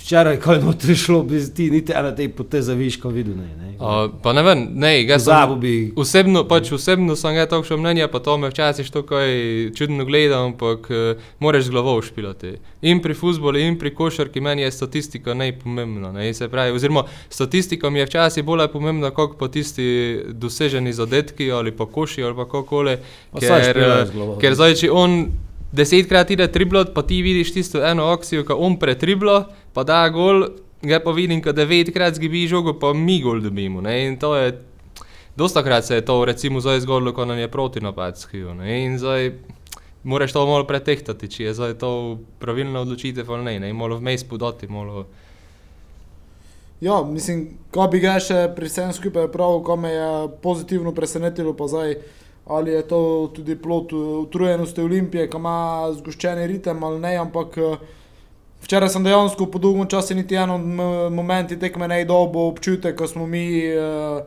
včeraj 0.05 0.37
kaj 0.41 0.59
notri 0.61 0.95
šlo, 0.97 1.23
bi 1.23 1.41
ti 1.57 1.71
niti 1.71 1.93
ena 1.97 2.15
te 2.15 2.29
poteze 2.29 2.75
viško 2.75 3.09
videl. 3.09 3.37
Ne, 3.37 3.57
ne. 3.57 3.71
Uh, 3.81 4.11
pa 4.23 4.33
ne 4.33 4.43
vem, 4.43 4.67
ne, 4.75 4.93
Pozabil 5.09 5.55
sem, 5.55 5.61
bi. 5.61 5.93
osebno, 5.97 6.45
pač 6.49 6.73
osebno 6.73 7.17
sem 7.17 7.35
ga 7.35 7.47
takšno 7.49 7.79
mnenje, 7.81 8.09
pa 8.13 8.21
to 8.21 8.37
me 8.39 8.51
včasih 8.53 8.91
to 8.93 9.03
kaj 9.03 9.33
čudno 9.75 10.05
gleda, 10.05 10.43
ampak 10.45 10.91
uh, 10.93 11.23
moraš 11.41 11.71
z 11.71 11.75
glavo 11.75 11.97
špilati. 12.03 12.59
In 12.83 13.01
pri 13.01 13.17
futbolu, 13.17 13.59
in 13.59 13.79
pri 13.81 13.95
košarki 13.95 14.41
meni 14.45 14.63
je 14.63 14.71
statistika 14.71 15.35
najpomembna. 15.35 16.13
Ne, 16.13 16.35
se 16.35 16.49
pravi, 16.49 16.77
oziroma 16.77 17.07
statistika 17.29 17.91
mi 17.91 17.99
je 17.99 18.07
včasih 18.07 18.45
bolj 18.45 18.69
pomembna, 18.73 19.11
kot 19.11 19.39
pa 19.41 19.49
tisti 19.49 20.21
doseženi 20.29 20.93
zadetki 20.93 21.49
ali 21.53 21.73
pa 21.73 21.87
koši 21.87 22.23
ali 22.23 22.37
pa. 22.37 22.45
Pa 22.45 23.41
saj 23.41 23.73
Ker, 23.73 23.79
eh, 23.79 24.39
ker 24.41 24.55
zdaj, 24.55 24.75
če 24.85 24.91
on 24.93 25.17
desetkrat 25.75 26.31
ide 26.31 26.47
triblot, 26.53 26.93
pa 26.95 27.03
ti 27.03 27.23
vidiš 27.23 27.53
tisto 27.55 27.83
eno 27.85 28.07
akcijo, 28.15 28.45
ko 28.47 28.57
on 28.63 28.79
pretriblo, 28.79 29.45
pa 29.75 29.85
da 29.85 30.05
gol, 30.09 30.47
ga 30.83 31.01
pa 31.03 31.15
vidim, 31.17 31.43
ko 31.43 31.53
devetkrat 31.53 32.15
zgibi 32.19 32.47
žogo, 32.49 32.77
pa 32.79 32.93
mi 32.95 33.21
gol 33.23 33.43
dobimo. 33.43 33.83
Ne? 33.83 33.97
In 34.07 34.17
to 34.21 34.35
je, 34.37 34.55
dosta 35.37 35.65
krat 35.67 35.85
se 35.85 35.99
je 35.99 36.05
to 36.05 36.25
recimo 36.25 36.61
zdaj 36.61 36.85
zgodilo, 36.87 37.13
ko 37.13 37.25
nam 37.25 37.39
je 37.39 37.51
proti 37.51 37.81
napad 37.81 38.19
skijo. 38.19 38.55
In 38.63 38.99
zdaj 38.99 39.33
moraš 40.05 40.33
to 40.33 40.47
malo 40.47 40.67
pretehtati, 40.69 41.29
če 41.29 41.45
je 41.45 41.55
zdaj 41.55 41.79
to 41.81 41.93
pravilna 42.39 42.85
odločitev 42.85 43.31
ali 43.33 43.45
ne, 43.45 43.59
ne? 43.61 43.71
in 43.73 43.77
malo 43.77 43.99
vmes 43.99 44.25
podati, 44.25 44.69
malo. 44.69 45.07
Ja, 46.81 47.03
mislim, 47.03 47.47
ko 47.73 47.87
bi 47.89 48.03
ga 48.03 48.19
še 48.21 48.51
pri 48.57 48.69
vsem 48.69 48.93
skupaj 48.93 49.31
prav, 49.33 49.63
ko 49.65 49.77
me 49.81 49.95
je 49.95 50.11
pozitivno 50.43 50.93
presenetilo, 50.93 51.55
pa 51.57 51.69
zdaj, 51.71 51.97
ali 52.47 52.73
je 52.73 52.83
to 52.89 53.31
tudi 53.35 53.57
plot 53.57 53.93
uh, 53.93 54.19
utrujenosti 54.23 54.81
Olimpije, 54.81 55.31
ki 55.31 55.37
ima 55.37 55.89
zgoščeni 55.97 56.47
ritem 56.47 56.85
ali 56.85 57.01
ne, 57.01 57.17
ampak 57.17 57.57
uh, 57.57 57.77
včeraj 58.65 58.89
sem 58.93 59.05
dejansko 59.05 59.47
po 59.47 59.59
dolgem 59.59 59.89
času 59.89 60.15
niti 60.15 60.37
eno 60.37 60.55
m- 60.61 61.15
momenti 61.15 61.59
tekme 61.59 61.89
ne 61.89 62.05
dobo 62.05 62.49
občutek, 62.49 62.97
ko 62.99 63.07
smo 63.09 63.27
mi 63.27 63.45
uh, 63.73 64.21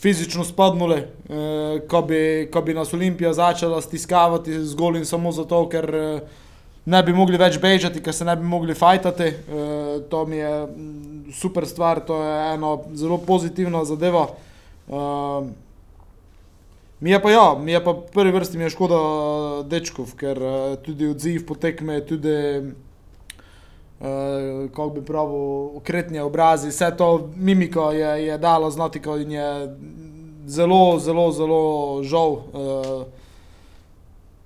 fizično 0.00 0.44
spadnuli, 0.44 1.00
uh, 1.00 1.80
ko, 1.88 2.02
bi, 2.02 2.48
ko 2.52 2.60
bi 2.62 2.74
nas 2.74 2.92
Olimpija 2.94 3.32
začela 3.32 3.80
stiskavati 3.80 4.60
zgolj 4.64 5.00
in 5.00 5.04
samo 5.08 5.32
zato, 5.32 5.64
ker 5.72 5.88
uh, 5.94 6.40
ne 6.84 7.02
bi 7.02 7.12
mogli 7.16 7.40
več 7.40 7.56
bežati, 7.60 8.02
ker 8.04 8.12
se 8.12 8.24
ne 8.28 8.36
bi 8.36 8.44
mogli 8.44 8.74
fajtati. 8.76 9.30
Uh, 9.48 10.02
to 10.12 10.26
mi 10.28 10.36
je 10.36 10.66
mm, 10.66 11.32
super 11.32 11.64
stvar, 11.66 12.04
to 12.04 12.20
je 12.20 12.34
ena 12.54 12.76
zelo 12.92 13.16
pozitivna 13.18 13.84
zadeva. 13.88 14.26
Uh, 14.88 15.48
mi 17.04 17.10
je 17.10 17.22
pa 17.22 17.30
ja, 17.30 17.58
mi 17.60 17.72
je 17.72 17.84
pa 17.84 17.92
prvi 18.12 18.32
vrsti 18.32 18.58
mi 18.58 18.64
je 18.64 18.70
škoda 18.72 18.96
eh, 18.96 19.64
dečkov, 19.68 20.14
ker 20.16 20.38
uh, 20.40 20.76
tudi 20.80 21.10
odziv 21.12 21.42
potekme, 21.46 21.98
tudi 22.00 22.32
uh, 22.64 22.70
kako 24.70 24.88
bi 24.94 25.02
pravil, 25.04 25.76
okretnje 25.82 26.22
obrazi, 26.24 26.70
vse 26.72 26.88
to 26.96 27.28
mimiko 27.36 27.90
je, 27.92 28.08
je 28.26 28.38
dalo 28.38 28.70
znati, 28.70 29.02
ko 29.04 29.18
in 29.20 29.36
je 29.36 29.50
zelo, 30.46 30.98
zelo, 30.98 31.28
zelo 31.32 32.00
žal. 32.02 32.32
Uh, 32.32 33.04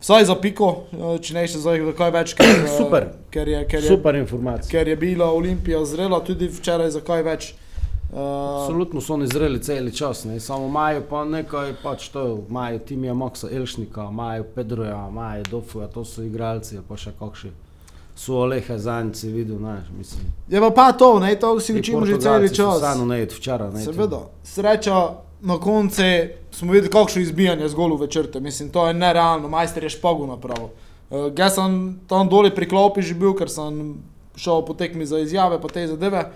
Vsaj 0.01 0.25
za 0.25 0.35
piko, 0.39 0.85
eh, 0.95 1.19
če 1.23 1.35
ne 1.35 1.47
še 1.51 1.59
za 1.59 1.73
kaj 1.99 2.11
več, 2.15 2.35
ker, 2.39 2.47
eh, 2.67 2.75
Super. 2.75 3.09
ker, 3.35 3.49
je, 3.51 3.63
ker, 3.71 3.83
je, 3.83 3.95
Super 3.95 4.19
informacija. 4.19 4.71
ker 4.71 4.89
je 4.89 4.97
bila 4.97 5.31
Olimpija 5.35 5.85
zrela, 5.85 6.21
tudi 6.27 6.51
včeraj 6.51 6.91
za 6.99 7.03
kaj 7.07 7.23
več. 7.27 7.49
Uh, 7.55 7.68
Absolutno 8.13 9.01
so 9.01 9.15
oni 9.15 9.27
zreli 9.27 9.63
cel 9.63 9.91
čas, 9.91 10.25
ne? 10.25 10.41
samo 10.41 10.67
imajo 10.67 11.03
pa 11.11 11.25
nekaj, 11.25 11.75
pač 11.83 12.09
to, 12.09 12.45
imajo 12.49 12.79
Timija 12.79 13.15
Maksa 13.15 13.49
Elšnika, 13.53 14.09
imajo 14.11 14.45
Pedroja, 14.55 15.09
imajo 15.11 15.45
Dofuja, 15.51 15.89
to 15.89 16.05
so 16.05 16.23
igralci, 16.23 16.81
pa 16.89 16.97
še 16.97 17.13
kakšni. 17.19 17.53
So 18.17 18.41
Olehe 18.43 18.79
Zanci, 18.79 19.29
videl, 19.31 19.59
znaš, 19.59 19.93
mislim. 19.99 20.33
je 20.49 20.61
pa, 20.61 20.71
pa 20.71 20.93
to, 20.93 21.19
ne, 21.21 21.37
to 21.39 21.61
si 21.61 21.77
učimo 21.79 22.07
že 22.07 22.19
cel 22.21 22.49
čas. 22.49 22.81
Samo 22.81 23.05
ne, 23.05 23.25
včeraj 23.25 23.71
ne. 23.77 23.85
Seveda, 23.85 24.25
sreča 24.43 24.97
na 25.41 25.59
koncu 25.61 26.03
smo 26.51 26.73
videli, 26.73 26.91
kakšno 26.91 27.23
izbijanje 27.23 27.69
z 27.69 27.75
golu 27.75 27.97
večerte. 27.97 28.41
Mislim, 28.41 28.69
to 28.69 28.89
je 28.89 28.95
nerealno, 28.95 29.49
majster 29.49 29.85
je 29.85 29.91
špagu 29.91 30.27
napravil. 30.27 30.69
Uh, 31.11 31.33
jaz 31.37 31.55
sem 31.55 32.01
tam 32.09 32.29
dole 32.29 32.51
pri 32.55 32.69
klopi 32.69 33.03
že 33.03 33.15
bil, 33.15 33.37
ker 33.37 33.49
sem 33.49 34.01
šel 34.37 34.65
po 34.67 34.75
tekmi 34.75 35.07
za 35.07 35.19
izjave, 35.19 35.61
pa 35.61 35.69
te 35.69 35.87
zadeve. 35.87 36.31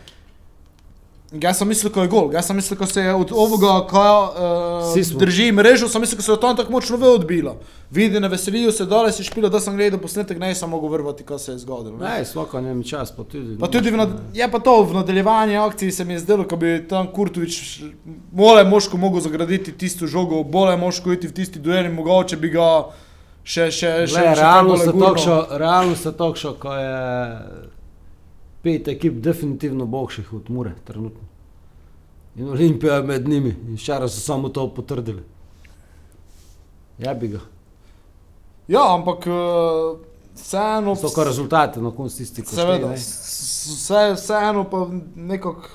Jaz 1.33 1.59
sem 1.59 1.69
mislil, 1.69 1.89
ko 1.93 2.03
je 2.05 2.09
gol, 2.13 2.27
jaz 2.35 2.45
sem 2.47 2.57
mislil, 2.57 2.77
ko 2.77 2.87
se 2.87 3.01
je 3.01 3.13
od 3.15 3.31
ovoga, 3.33 3.87
ko 3.89 4.01
uh, 4.85 5.05
smo. 5.05 5.19
drži 5.19 5.53
mrežo, 5.53 5.89
sem 5.89 6.03
mislil, 6.05 6.19
ko 6.21 6.25
se 6.27 6.33
je 6.33 6.41
tam 6.41 6.57
tako 6.57 6.73
močno 6.73 6.97
ve 7.01 7.09
odbilo. 7.09 7.55
Vidi, 7.91 8.21
ne 8.21 8.29
veselijo 8.29 8.73
se, 8.73 8.85
dole 8.85 9.13
si 9.13 9.25
špilo, 9.25 9.49
da 9.49 9.61
sem 9.61 9.77
gledal 9.77 10.01
posnetek, 10.01 10.39
ne 10.39 10.55
sem 10.55 10.69
mogel 10.69 10.93
vrvati, 10.93 11.25
kaj 11.25 11.39
se 11.39 11.53
je 11.53 11.59
zgodilo. 11.65 11.97
ne. 11.97 12.19
Ne, 12.19 12.25
svaka 12.25 12.61
njem 12.61 12.83
čas, 12.85 13.15
pa 13.17 13.25
tudi. 13.25 13.57
Pa 13.61 13.69
tudi 13.73 13.91
v, 13.91 13.97
nad, 13.97 14.13
je 14.35 14.51
pa 14.51 14.59
to 14.61 14.83
v 14.83 14.95
nadaljevanju 14.95 15.63
akciji 15.63 15.93
se 15.93 16.05
mi 16.05 16.13
je 16.13 16.19
zdelo, 16.19 16.45
da 16.45 16.57
bi 16.57 16.85
tam 16.89 17.09
Kurtovič 17.13 17.83
bolje 18.33 18.65
moško 18.65 18.97
mogel 18.97 19.21
zagraditi 19.21 19.73
tisto 19.73 20.07
žogo, 20.07 20.45
bolje 20.45 20.77
moško 20.77 21.13
iti 21.13 21.29
v 21.29 21.33
tisti 21.33 21.59
duel 21.59 21.87
in 21.87 21.95
mogoče 21.97 22.37
bi 22.37 22.51
ga 22.53 22.69
še, 23.45 23.71
še, 23.71 23.71
še, 23.73 23.91
Glej, 24.07 24.35
še 24.35 24.41
realno 24.41 24.77
kaj 24.77 24.85
se 24.85 24.93
bolj 24.93 24.93
gurnil. 24.93 25.09
tokšo, 25.09 25.47
realno 25.59 25.97
se 25.97 26.13
tokšo, 26.13 26.55
ko 26.61 26.75
je 26.77 26.93
pet 28.63 28.89
ekip 28.89 29.15
definitivno 29.15 29.87
boljših 29.87 30.33
od 30.33 30.51
Mure 30.51 30.73
trenutno. 30.85 31.21
In 32.37 32.49
Olimpija 32.49 32.95
je 32.95 33.03
med 33.03 33.29
njimi 33.29 33.55
in 33.69 33.75
včeraj 33.75 34.09
so 34.09 34.21
samo 34.21 34.49
to 34.49 34.69
potrdili. 34.69 35.23
Ja 36.99 37.15
bi 37.15 37.29
ga. 37.29 37.41
Ja, 38.69 38.95
ampak 38.95 39.27
eh, 39.27 39.99
vseeno. 40.35 40.97
So 40.97 41.09
ko 41.09 41.25
rezultate 41.25 41.83
na 41.83 41.91
koncu 41.91 42.17
tisti, 42.17 42.43
ko 42.43 42.49
Seveda, 42.51 42.77
šteje, 42.77 42.89
ne. 42.89 42.97
s- 42.97 43.39
vse, 43.69 44.13
vseeno 44.15 44.65
pa 44.65 44.87
nekako. 45.17 45.69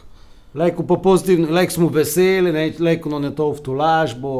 Lejko 0.53 0.83
pa 0.83 0.95
pozitivno, 0.95 1.51
lejko 1.51 1.73
smo 1.73 1.87
veseli, 1.89 2.51
ne, 2.51 2.73
lejko 2.79 3.09
nam 3.09 3.23
je 3.23 3.35
to 3.35 3.51
v 3.51 3.59
tolažbo, 3.59 4.31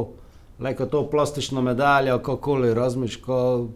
lejko 0.60 0.84
je 0.84 0.90
to 0.90 1.10
plastična 1.10 1.62
medalja, 1.62 2.18
kakoli 2.20 2.74
razmiš, 2.74 3.18
ko, 3.18 3.68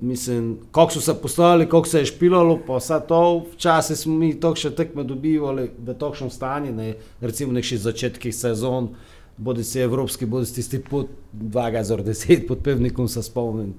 mislim, 0.00 0.58
kako 0.72 0.92
so 0.92 1.00
se 1.00 1.14
postavili, 1.22 1.68
kako 1.68 1.86
se 1.86 1.98
je 1.98 2.06
špilalo, 2.06 2.58
pa 2.66 2.76
vse 2.76 3.00
to, 3.08 3.44
včasih 3.52 3.96
smo 3.96 4.14
mi 4.14 4.34
to 4.40 4.54
še 4.54 4.70
tekme 4.70 5.04
dobivali 5.04 5.70
v 5.78 5.94
takšnem 5.94 6.30
stanju, 6.30 6.72
ne, 6.72 6.94
recimo 7.20 7.52
nekši 7.52 7.78
začetkih 7.82 8.34
sezon, 8.34 8.92
bodi 9.36 9.64
si 9.64 9.80
evropski, 9.80 10.26
bodi 10.26 10.46
si 10.46 10.54
tisti 10.54 10.80
pod 10.82 11.10
2010 11.32 12.46
pod 12.46 12.62
pevnikom 12.64 13.08
se 13.08 13.22
spomnim. 13.22 13.74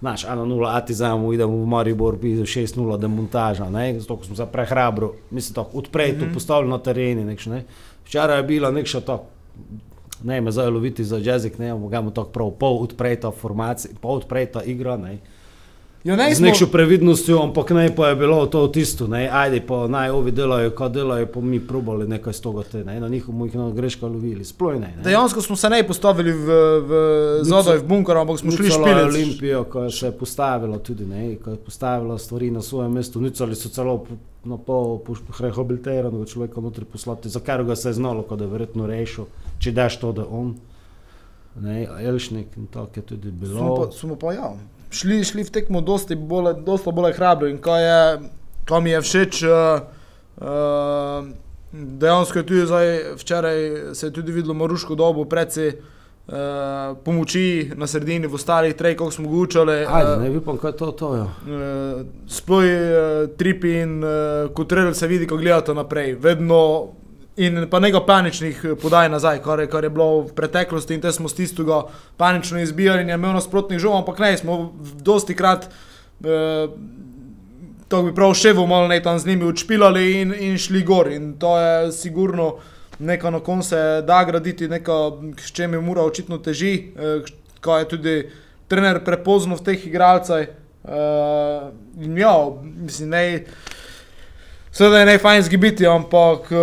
Znaš, 0.00 0.26
1-0, 0.26 0.66
atizamo, 0.70 1.32
idemo 1.32 1.56
v 1.56 1.66
Maribor, 1.66 2.18
pide 2.20 2.42
6-0 2.46 2.98
demontaža, 2.98 3.66
ne, 3.70 4.00
zato 4.00 4.20
smo 4.24 4.36
se 4.36 4.46
prehrabro, 4.52 5.12
mislim, 5.30 5.54
tako 5.54 5.78
odprejto 5.78 6.24
mm 6.24 6.28
-hmm. 6.28 6.34
postavili 6.34 6.70
na 6.70 6.78
tereni, 6.78 7.24
nekš, 7.24 7.46
ne. 7.46 7.64
Včeraj 8.06 8.38
je 8.38 8.42
bila 8.42 8.70
nekša 8.70 9.00
tako, 9.00 9.24
ne 10.24 10.40
me 10.40 10.52
zdaj 10.52 10.70
loviti 10.70 11.04
za 11.04 11.16
jezik, 11.16 11.58
ne, 11.58 11.74
mogamo 11.74 12.10
tako 12.10 12.30
prav 12.30 12.50
pol 12.50 12.78
odprejta 12.82 13.30
formacija, 13.30 13.94
pol 14.00 14.16
odprejta 14.16 14.62
igra, 14.62 14.96
ne. 14.96 15.18
Ja, 16.04 16.14
Z 16.14 16.38
smo, 16.38 16.46
nekšo 16.46 16.66
previdnostjo, 16.66 17.42
ampak 17.42 17.70
ne 17.70 17.90
pa 17.96 18.08
je 18.08 18.16
bilo 18.16 18.46
to 18.46 18.68
tisto, 18.68 19.06
ne, 19.06 19.28
ajde 19.32 19.60
pa 19.66 19.88
naj 19.88 20.10
ovi 20.10 20.30
delajo, 20.30 20.70
kaj 20.70 20.88
delajo, 20.94 21.26
pa 21.26 21.40
mi 21.40 21.58
probali 21.60 22.06
nekaj 22.08 22.32
z 22.32 22.40
toga 22.40 22.62
te, 22.62 22.84
ne, 22.84 23.00
na 23.00 23.08
njihovo 23.08 23.44
jih 23.44 23.54
na 23.54 23.70
greška 23.70 24.06
lovili, 24.06 24.44
sploh 24.44 24.78
ne. 24.78 24.92
ne. 24.96 25.02
dejansko 25.02 25.42
smo 25.42 25.56
se 25.56 25.70
ne 25.70 25.82
postavili 25.86 26.32
v, 26.32 26.46
v 26.86 26.92
zadaj 27.42 27.82
v 27.82 27.88
bunker, 27.88 28.16
ampak 28.16 28.38
smo 28.38 28.54
šli 28.54 28.70
špilec. 28.70 29.10
Olimpijo, 29.10 29.64
ko 29.64 29.82
je 29.82 29.90
se 29.90 30.12
postavila 30.12 30.78
tudi, 30.78 31.06
ne, 31.06 31.34
ko 31.36 31.50
je 31.50 31.56
postavila 31.56 32.18
stvari 32.18 32.50
na 32.50 32.62
svoje 32.62 32.88
mesto, 32.88 33.20
nucali 33.20 33.58
so 33.58 33.68
celo 33.68 34.06
na 34.44 34.56
pol 34.56 34.98
po- 35.02 35.18
rehabilitiranega 35.40 36.24
človeka 36.24 36.60
notri 36.60 36.84
poslati, 36.84 37.28
za 37.28 37.40
kar 37.40 37.64
ga 37.64 37.76
se 37.76 37.88
je 37.88 37.98
znalo, 37.98 38.22
ko 38.22 38.36
da 38.36 38.46
je 38.46 38.54
verjetno 38.54 38.86
rešil, 38.86 39.26
če 39.58 39.74
daš 39.74 39.98
to, 40.00 40.12
da 40.12 40.24
on, 40.30 40.54
ne, 41.60 41.88
Elšnik 42.00 42.56
in 42.56 42.70
tako 42.70 43.02
je 43.02 43.02
tudi 43.02 43.30
bilo. 43.30 43.58
Smo 43.58 43.76
pa, 43.76 43.92
smo 43.92 44.16
pa 44.16 44.32
ja, 44.32 44.54
šli, 44.90 45.24
šli 45.24 45.44
v 45.44 45.50
tekmo 45.50 45.80
dosti 45.80 46.16
bolj, 46.16 46.54
dosta 46.66 46.90
bolj 46.90 47.12
hrabro 47.18 47.48
in 47.48 47.58
ko, 47.62 47.76
je, 47.76 48.30
ko 48.68 48.80
mi 48.80 48.90
je 48.90 49.00
všeč, 49.04 49.42
uh, 49.42 49.82
uh, 50.40 51.28
dejansko 51.72 52.38
je 52.38 52.46
tudi 52.46 52.66
zdaj, 52.66 53.14
včeraj 53.20 53.58
se 53.94 54.06
je 54.06 54.12
tudi 54.12 54.32
videlo 54.32 54.54
Maruško 54.54 54.94
dobo, 54.94 55.24
predvsej 55.24 55.72
uh, 55.72 56.96
pomoči 57.04 57.70
na 57.76 57.86
sredini 57.86 58.26
v 58.26 58.34
ostalih 58.34 58.74
treh, 58.74 58.96
kako 58.96 59.10
smo 59.10 59.28
ga 59.28 59.36
učili. 59.36 59.76
Ajde, 59.86 60.16
ne 60.22 60.30
vem, 60.30 60.56
kaj 60.58 60.72
to, 60.72 60.92
to 60.92 61.14
je. 61.14 61.22
Uh, 61.22 62.06
Sploh 62.26 62.64
uh, 62.64 63.36
tripi 63.36 63.80
in 63.82 63.98
uh, 64.04 64.48
kotrel 64.54 64.94
se 64.94 65.06
vidi, 65.06 65.26
ko 65.26 65.36
gledate 65.36 65.74
naprej. 65.74 66.14
Vedno 66.14 66.88
in 67.38 67.66
pa 67.70 67.78
nekaj 67.80 68.06
paničnih 68.06 68.62
eh, 68.64 68.76
podaj 68.82 69.08
nazaj, 69.08 69.42
kar 69.44 69.62
je, 69.62 69.68
kar 69.70 69.84
je 69.84 69.90
bilo 69.90 70.22
v 70.26 70.34
preteklosti 70.34 70.94
in 70.94 71.02
te 71.04 71.12
smo 71.12 71.28
s 71.28 71.38
tistega 71.38 71.82
panično 72.16 72.60
izbijali 72.60 73.02
in 73.02 73.12
je 73.12 73.18
imel 73.18 73.36
nasprotnih 73.38 73.78
žog, 73.78 74.00
ampak 74.00 74.18
ne, 74.18 74.36
smo 74.36 74.56
v- 74.74 75.02
dosti 75.02 75.36
krat, 75.36 75.68
uh, 76.20 76.70
to 77.88 78.02
bi 78.02 78.14
prav 78.14 78.34
še 78.34 78.52
malo 78.54 78.88
ne 78.88 78.98
tam 79.02 79.18
z 79.18 79.30
njimi 79.30 79.46
odšpilali 79.48 80.04
in, 80.20 80.34
in 80.34 80.58
šli 80.58 80.82
gor 80.82 81.08
in 81.12 81.32
to 81.38 81.54
je 81.58 81.92
sigurno 81.92 82.56
nekaj 82.98 83.30
na 83.30 83.40
koncu 83.40 83.68
se 83.68 84.02
da 84.06 84.24
graditi, 84.24 84.68
nekaj, 84.68 85.34
s 85.38 85.52
čem 85.52 85.72
je 85.72 85.80
mura 85.80 86.02
očitno 86.02 86.38
teži, 86.38 86.92
eh, 86.96 87.22
ko 87.60 87.78
je 87.78 87.88
tudi 87.88 88.16
trener 88.68 89.04
prepoznal 89.04 89.56
v 89.56 89.64
teh 89.64 89.86
igralcih. 89.86 90.48
Uh, 90.88 91.68
in 92.00 92.16
ja, 92.16 92.32
mislim, 92.62 93.08
ne. 93.10 93.44
Seveda 94.78 94.98
je 94.98 95.06
najfajn 95.06 95.42
zgibiti, 95.42 95.86
ampak 95.86 96.52
uh, 96.54 96.58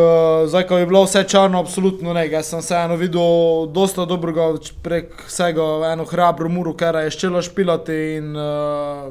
zdaj, 0.47 0.63
ko 0.67 0.77
je 0.77 0.85
bilo 0.87 1.01
vse 1.03 1.25
črno, 1.27 1.59
absolutno 1.59 2.13
ne. 2.15 2.21
Jaz 2.31 2.47
sem 2.47 2.61
vseeno 2.63 2.95
videl 2.95 3.65
dosta 3.75 4.05
dobrega 4.07 4.45
prek 4.83 5.25
vsega, 5.27 5.65
eno 5.91 6.05
hrabro 6.07 6.47
muro, 6.47 6.71
kar 6.79 6.95
je 7.03 7.11
ščelo 7.11 7.41
špilati 7.43 7.97
in, 8.15 8.29
uh, 8.39 9.09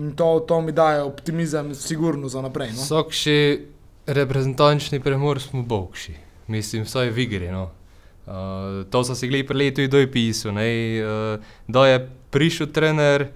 in 0.00 0.14
to, 0.16 0.30
to 0.48 0.62
mi 0.64 0.72
daje 0.72 1.02
optimizem, 1.04 1.74
sigurno 1.76 2.30
za 2.32 2.40
naprej. 2.40 2.72
No? 2.72 2.86
Vsak 2.86 3.12
še 3.12 3.36
reprezentančni 4.16 5.02
premor 5.04 5.42
smo 5.44 5.60
bogši, 5.60 6.16
mislim, 6.48 6.88
vsaj 6.88 7.12
v 7.12 7.26
igri. 7.26 7.50
No. 7.52 7.66
Uh, 8.24 8.86
to 8.88 9.04
so 9.04 9.12
si 9.12 9.28
gledali 9.28 9.48
pri 9.50 9.60
letu 9.60 9.84
in 9.84 9.92
doj 9.92 10.08
pisal. 10.08 10.56
Uh, 10.56 11.52
da 11.68 11.84
je 11.92 12.00
prišel 12.32 12.72
trener, 12.72 13.28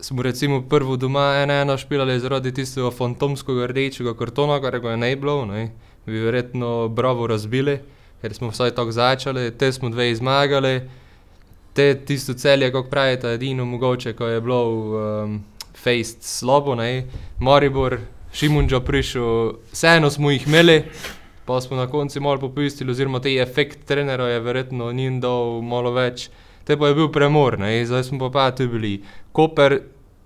smo 0.00 0.22
recimo 0.22 0.62
prvo 0.68 0.96
doma 0.96 1.34
ena 1.42 1.60
ena 1.60 1.76
špilali 1.76 2.20
zaradi 2.20 2.52
tistega 2.54 2.90
fantomskega 2.90 3.66
rdečega 3.66 4.14
kartona, 4.14 4.60
kar 4.60 4.78
ga 4.78 4.90
je 4.90 4.96
ne 4.96 5.16
bilo, 5.16 5.44
ne. 5.46 5.70
bi 6.06 6.20
verjetno 6.20 6.88
bravo 6.88 7.26
razbili, 7.26 7.78
ker 8.20 8.34
smo 8.34 8.48
vsaj 8.48 8.74
tako 8.74 8.92
začeli, 8.92 9.50
te 9.58 9.72
smo 9.72 9.88
dve 9.88 10.14
zmagali, 10.14 10.80
te 11.72 11.94
tisto 12.04 12.34
celje, 12.34 12.72
kako 12.72 12.90
pravite, 12.90 13.32
edino 13.34 13.64
mogoče, 13.64 14.12
ko 14.12 14.26
je 14.26 14.40
bilo 14.40 14.60
um, 14.68 15.44
fejst 15.74 16.22
slabo, 16.22 16.74
ne. 16.74 17.06
Maribor, 17.38 17.98
Šimunča 18.34 18.80
prišel, 18.80 19.52
vseeno 19.72 20.10
smo 20.10 20.30
jih 20.30 20.46
imeli, 20.46 20.82
pa 21.44 21.60
smo 21.60 21.76
na 21.76 21.86
koncu 21.86 22.20
malo 22.20 22.40
popustili, 22.40 22.90
oziroma 22.90 23.20
te 23.20 23.34
efekt 23.40 23.84
trenera 23.86 24.28
je 24.28 24.40
verjetno 24.40 24.92
njim 24.92 25.20
dal 25.20 25.62
malo 25.62 25.92
več. 25.92 26.28
Te 26.64 26.76
pa 26.76 26.88
je 26.88 26.94
bil 26.94 27.10
premor, 27.12 27.58
ne, 27.58 27.86
zdaj 27.86 28.04
smo 28.08 28.18
pa 28.18 28.30
pa 28.30 28.50
tu 28.56 28.68
bili. 28.68 29.02
Koper, 29.32 29.80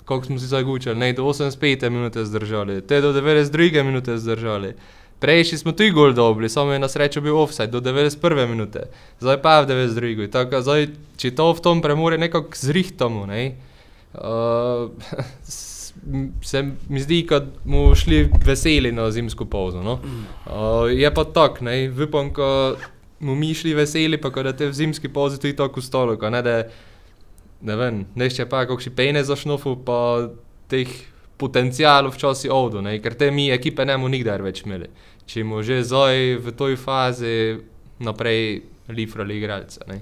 kako 0.04 0.24
smo 0.24 0.38
si 0.38 0.46
zagučali, 0.46 0.98
ne, 0.98 1.12
do 1.12 1.24
85 1.24 1.90
minute 1.90 2.24
zdržali, 2.24 2.80
te 2.86 3.00
do 3.00 3.12
92 3.12 3.82
minute 3.82 4.18
zdržali. 4.18 4.74
Prejši 5.18 5.58
smo 5.58 5.72
tudi 5.72 5.90
gol 5.90 6.12
dobili, 6.12 6.48
samo 6.48 6.72
je 6.72 6.78
na 6.78 6.88
srečo 6.88 7.20
bil 7.20 7.36
offside 7.36 7.66
do 7.66 7.80
91 7.80 8.46
minute, 8.46 8.86
zdaj 9.20 9.42
pa 9.42 9.60
v 9.60 9.66
92. 9.66 10.30
Tako, 10.30 10.62
zdaj, 10.62 10.86
če 11.16 11.34
to 11.34 11.52
v 11.52 11.60
tom 11.60 11.82
premore 11.82 12.18
nekako 12.18 12.54
zrihtamo, 12.54 13.26
ne, 13.26 13.56
uh, 14.14 14.90
se 16.42 16.62
mi 16.88 17.00
zdi, 17.00 17.26
da 17.30 17.40
bomo 17.64 17.94
šli 17.94 18.28
veseli 18.46 18.92
na 18.92 19.10
zimsko 19.10 19.44
pauzo. 19.44 19.82
No? 19.82 19.98
Uh, 20.46 20.92
je 20.92 21.14
pa 21.14 21.24
tako, 21.24 21.64
ne, 21.64 21.90
upam, 22.06 22.30
da 22.36 22.76
bomo 23.20 23.34
mi 23.34 23.54
šli 23.54 23.74
veseli, 23.74 24.20
pa 24.20 24.30
da 24.30 24.52
te 24.52 24.68
v 24.68 24.72
zimski 24.72 25.08
pauzi 25.08 25.40
tudi 25.40 25.56
tako 25.56 25.80
stolo, 25.80 26.16
ne 26.30 26.42
da 26.42 26.62
ne 27.60 27.76
vem, 27.76 28.04
nešče 28.14 28.46
pa 28.46 28.66
kakšni 28.66 28.94
pejne 28.94 29.24
za 29.24 29.36
šnofu, 29.36 29.76
pa 29.84 30.28
teh 30.70 30.88
potencijalov 31.38 32.14
včasih 32.14 32.52
ovdo, 32.52 32.82
ne, 32.82 32.98
ker 33.02 33.14
te 33.14 33.30
mi 33.30 33.48
ekipe 33.50 33.84
ne 33.86 33.96
bomo 33.98 34.10
nikdar 34.10 34.42
več 34.42 34.62
imeli. 34.66 34.90
Če 35.26 35.42
bomo 35.42 35.62
že 35.62 35.82
zdaj 35.86 36.38
v 36.44 36.54
toj 36.58 36.78
fazi 36.78 37.58
naprej 37.98 38.62
lifrali 38.94 39.38
igralce. 39.38 39.82
Ne. 39.90 40.00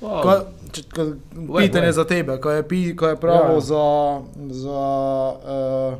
Ko, 0.00 0.32
če, 0.72 0.82
ko, 0.92 1.06
pitanje 1.56 1.92
za 1.96 2.04
tebe, 2.08 2.36
ko 2.42 2.52
je, 2.52 2.64
pi, 2.68 2.80
ko 2.96 3.12
je 3.12 3.16
pravo 3.20 3.56
ja. 3.56 3.64
za, 3.64 3.86
za 4.52 4.82
uh, 5.40 5.96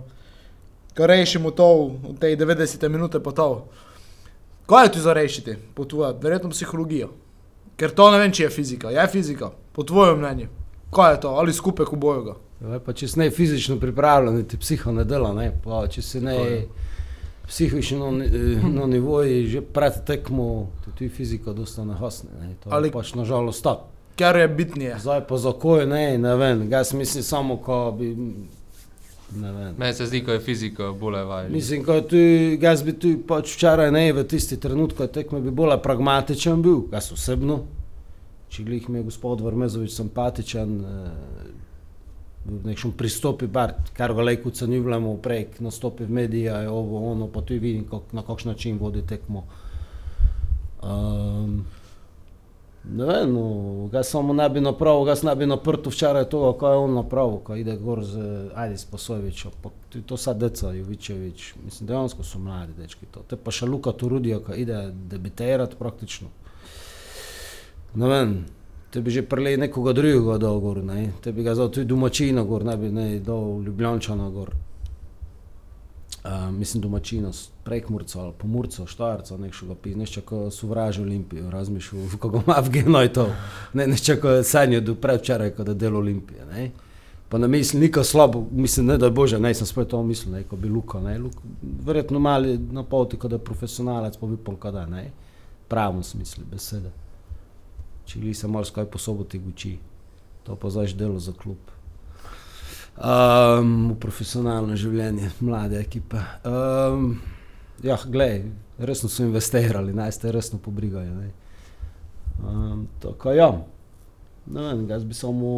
ko 0.96 1.06
rešimo 1.08 1.52
to 1.56 1.96
v 2.04 2.16
tej 2.20 2.36
90 2.40 2.88
minute 2.88 3.20
pa 3.20 3.32
to. 3.32 3.68
Kaj 4.66 4.85
je 4.85 4.92
tu 4.92 5.00
za 5.00 5.12
rešiti, 5.12 5.54
po 5.75 5.85
tvojem, 5.85 6.16
verjetno 6.23 6.50
psihologijo? 6.50 7.08
Ker 7.76 7.92
to 7.94 8.11
ne 8.11 8.18
vem, 8.18 8.32
če 8.32 8.46
je 8.46 8.50
fizika. 8.50 8.90
Je 8.90 9.06
fizika, 9.12 9.50
po 9.73 9.85
tvojem 9.85 10.18
mnenju. 10.18 10.49
Kaj 10.94 11.12
je 11.14 11.20
to, 11.20 11.28
ali 11.28 11.52
skupek 11.52 11.94
boju? 11.94 12.34
Ja, 12.60 12.80
pa, 12.80 12.93
če 12.97 13.08
si 13.08 13.21
ne 13.21 13.30
fizično 13.30 13.76
pripravljen, 13.80 14.45
ti 14.49 14.56
psiho 14.58 14.93
ne 14.93 15.04
dela, 15.04 15.32
ne? 15.36 15.50
pa 15.64 15.84
če 15.93 16.02
si 16.02 16.21
ne 16.25 16.38
psihično 17.47 18.10
na 18.78 18.86
nivoju, 18.86 19.47
že 19.50 19.60
pred 19.60 20.00
tekmo, 20.06 20.71
tudi 20.84 21.08
fizika 21.12 21.52
dosta 21.52 21.84
nahasne. 21.84 22.30
Ne? 22.40 22.54
To 22.64 22.73
ali 22.75 22.90
pač 22.90 23.14
nažalost 23.14 23.62
tako. 23.62 23.93
Ker 24.17 24.36
je 24.40 24.49
bitnije. 24.49 24.97
Zdaj 24.99 25.26
pa 25.28 25.36
za 25.36 25.52
koje 25.52 25.86
ne, 25.86 26.19
ne 26.19 26.36
vem, 26.36 26.64
jaz 26.73 26.95
mislim 26.97 27.23
samo, 27.23 27.56
ko 27.56 27.95
bi. 27.99 28.14
Meni 29.34 29.95
se 29.95 30.06
zdi, 30.06 30.21
da 30.26 30.32
je 30.32 30.41
fizika 30.41 30.93
bolj 30.93 31.23
važna. 31.26 31.50
Mislim, 31.50 31.82
da 31.84 32.75
bi 32.84 32.93
tu 32.93 33.15
pač 33.26 33.56
včeraj 33.56 33.91
ne, 33.91 34.12
v 34.12 34.25
tisti 34.25 34.60
trenutek, 34.60 34.99
ko 34.99 35.06
tekme 35.06 35.41
bi 35.41 35.50
bolj 35.50 35.78
pragmatičen 35.82 36.62
bil, 36.62 36.84
jaz 36.93 37.10
osebno. 37.12 37.65
Če 38.49 38.62
glih 38.62 38.89
mi 38.89 39.00
je 39.00 39.08
gospod 39.08 39.43
Vrmezovič 39.43 39.97
simpatičen, 39.97 40.76
v 42.47 42.62
nekšnem 42.62 42.95
pristopi, 42.95 43.49
bar, 43.50 43.75
kar 43.97 44.15
ga 44.15 44.23
lajko 44.23 44.52
cenjujemo, 44.54 45.17
prek 45.23 45.58
nastopi 45.60 46.06
v 46.06 46.15
medije, 46.15 46.54
ovo, 46.71 47.02
ono, 47.10 47.26
pa 47.26 47.43
tudi 47.43 47.58
vidim, 47.58 47.89
kak, 47.91 48.15
na 48.15 48.23
kakšen 48.23 48.52
način 48.52 48.78
vodi 48.78 49.02
tekmo. 49.06 49.43
Um, 50.86 51.65
ne 52.90 53.04
vem, 53.04 53.32
no, 53.32 53.88
ga 53.92 54.02
samo 54.02 54.32
ne 54.32 54.49
bi 54.49 54.60
napravil, 54.60 55.04
ga 55.04 55.14
ne 55.22 55.34
bi 55.36 55.46
naprto 55.46 55.90
včeraj 55.90 56.28
to, 56.30 56.52
kaj 56.60 56.72
je 56.72 56.76
on 56.76 56.94
napravil, 56.94 57.38
ko 57.44 57.56
ide 57.56 57.76
gor 57.76 58.04
z 58.04 58.18
pa 59.62 59.70
tudi 59.88 60.04
to 60.06 60.16
sad 60.16 60.38
deca, 60.38 60.72
Jovičevič, 60.72 61.54
mislim, 61.64 61.86
dejansko 61.86 62.22
so 62.22 62.38
mladi 62.38 62.72
dečki 62.78 63.06
to. 63.10 63.22
Te 63.28 63.36
pa 63.36 63.50
še 63.50 63.66
Luka 63.66 63.92
Turudijo, 63.92 64.40
ko 64.40 64.54
ide 64.54 64.92
debiterati 64.92 65.76
praktično. 65.78 66.28
Ne 67.94 68.08
vem, 68.08 68.36
te 68.90 69.00
bi 69.00 69.10
že 69.10 69.22
prelej 69.22 69.56
nekoga 69.56 69.92
drugega 69.92 70.38
dol 70.38 70.60
gor, 70.60 70.82
ne? 70.84 71.12
te 71.22 71.32
bi 71.32 71.42
ga 71.42 71.54
zdal 71.54 71.70
tudi 71.70 71.86
domačina 71.86 72.44
gor, 72.44 72.64
ne 72.64 72.76
bi 72.76 72.92
ne 72.92 73.08
dol 73.20 73.62
Ljubljančana 73.64 74.30
gor. 74.30 74.52
Uh, 76.26 76.50
mislim 76.50 76.80
domačina, 76.82 77.30
prekmurca 77.65 78.21
ali 78.21 78.32
pomurca, 78.39 78.86
štarca, 78.86 79.36
nekšega 79.36 79.75
pisa, 79.82 79.99
nešče, 79.99 80.21
ko 80.26 80.50
sovraži 80.50 81.02
Olimpijo, 81.02 81.50
razmišljal, 81.50 82.02
kako 82.19 82.41
ima 82.47 82.56
v 82.67 82.71
genoj 82.71 83.12
to, 83.12 83.28
ne, 83.75 83.86
nešče, 83.86 84.17
ko 84.21 84.34
je 84.34 84.45
sanjal 84.45 84.82
do 84.82 84.95
predvčeraj, 84.95 85.52
ko 85.54 85.62
je 85.62 85.75
del 85.75 85.97
Olimpije, 85.97 86.47
ne. 86.50 86.71
Pa 87.28 87.39
ne 87.39 87.49
mislim, 87.49 87.82
nika 87.82 88.04
slabo, 88.04 88.43
mislim, 88.50 88.86
ne 88.86 88.99
da 88.99 89.06
je 89.06 89.15
Bože, 89.15 89.39
ne, 89.39 89.54
sem 89.54 89.67
spet 89.67 89.89
to 89.95 90.02
mislil, 90.02 90.34
ne, 90.34 90.43
ko 90.43 90.56
bi 90.56 90.69
Luka, 90.69 91.00
ne, 91.00 91.19
Luka, 91.19 91.47
verjetno 91.86 92.19
mali 92.19 92.58
na 92.58 92.82
poti, 92.82 93.17
ko 93.17 93.28
da 93.28 93.39
je 93.39 93.45
profesionalec, 93.45 94.19
pa 94.19 94.26
bi 94.26 94.36
pol 94.36 94.58
kada, 94.58 94.86
ne, 94.86 95.10
pravno 95.69 96.02
smisli 96.02 96.45
besede 96.50 96.91
če 98.06 98.23
li 98.23 98.34
se 98.34 98.49
malo 98.49 98.65
skaj 98.65 98.86
po 98.91 98.99
soboti 99.02 99.39
guči, 99.43 99.76
to 100.47 100.56
pa 100.56 100.71
zaš 100.71 100.95
delo 100.95 101.19
za 101.19 101.34
klub. 101.34 101.58
Um, 102.97 103.91
v 103.93 103.95
profesionalno 104.00 104.76
življenje, 104.76 105.28
mlade 105.45 105.76
ekipe. 105.76 106.17
Um, 106.49 107.19
ja, 107.85 107.99
glej, 108.09 108.47
resno 108.78 109.11
so 109.13 109.21
investirali, 109.26 109.93
naj 109.93 110.15
ste 110.17 110.32
resno 110.32 110.56
pobrigajo. 110.63 111.26
Um, 112.41 112.87
tako 113.02 113.35
ja, 113.37 113.50
ne 114.47 114.65
vem, 114.65 114.87
jaz 114.89 115.04
bi 115.04 115.15
samo, 115.15 115.50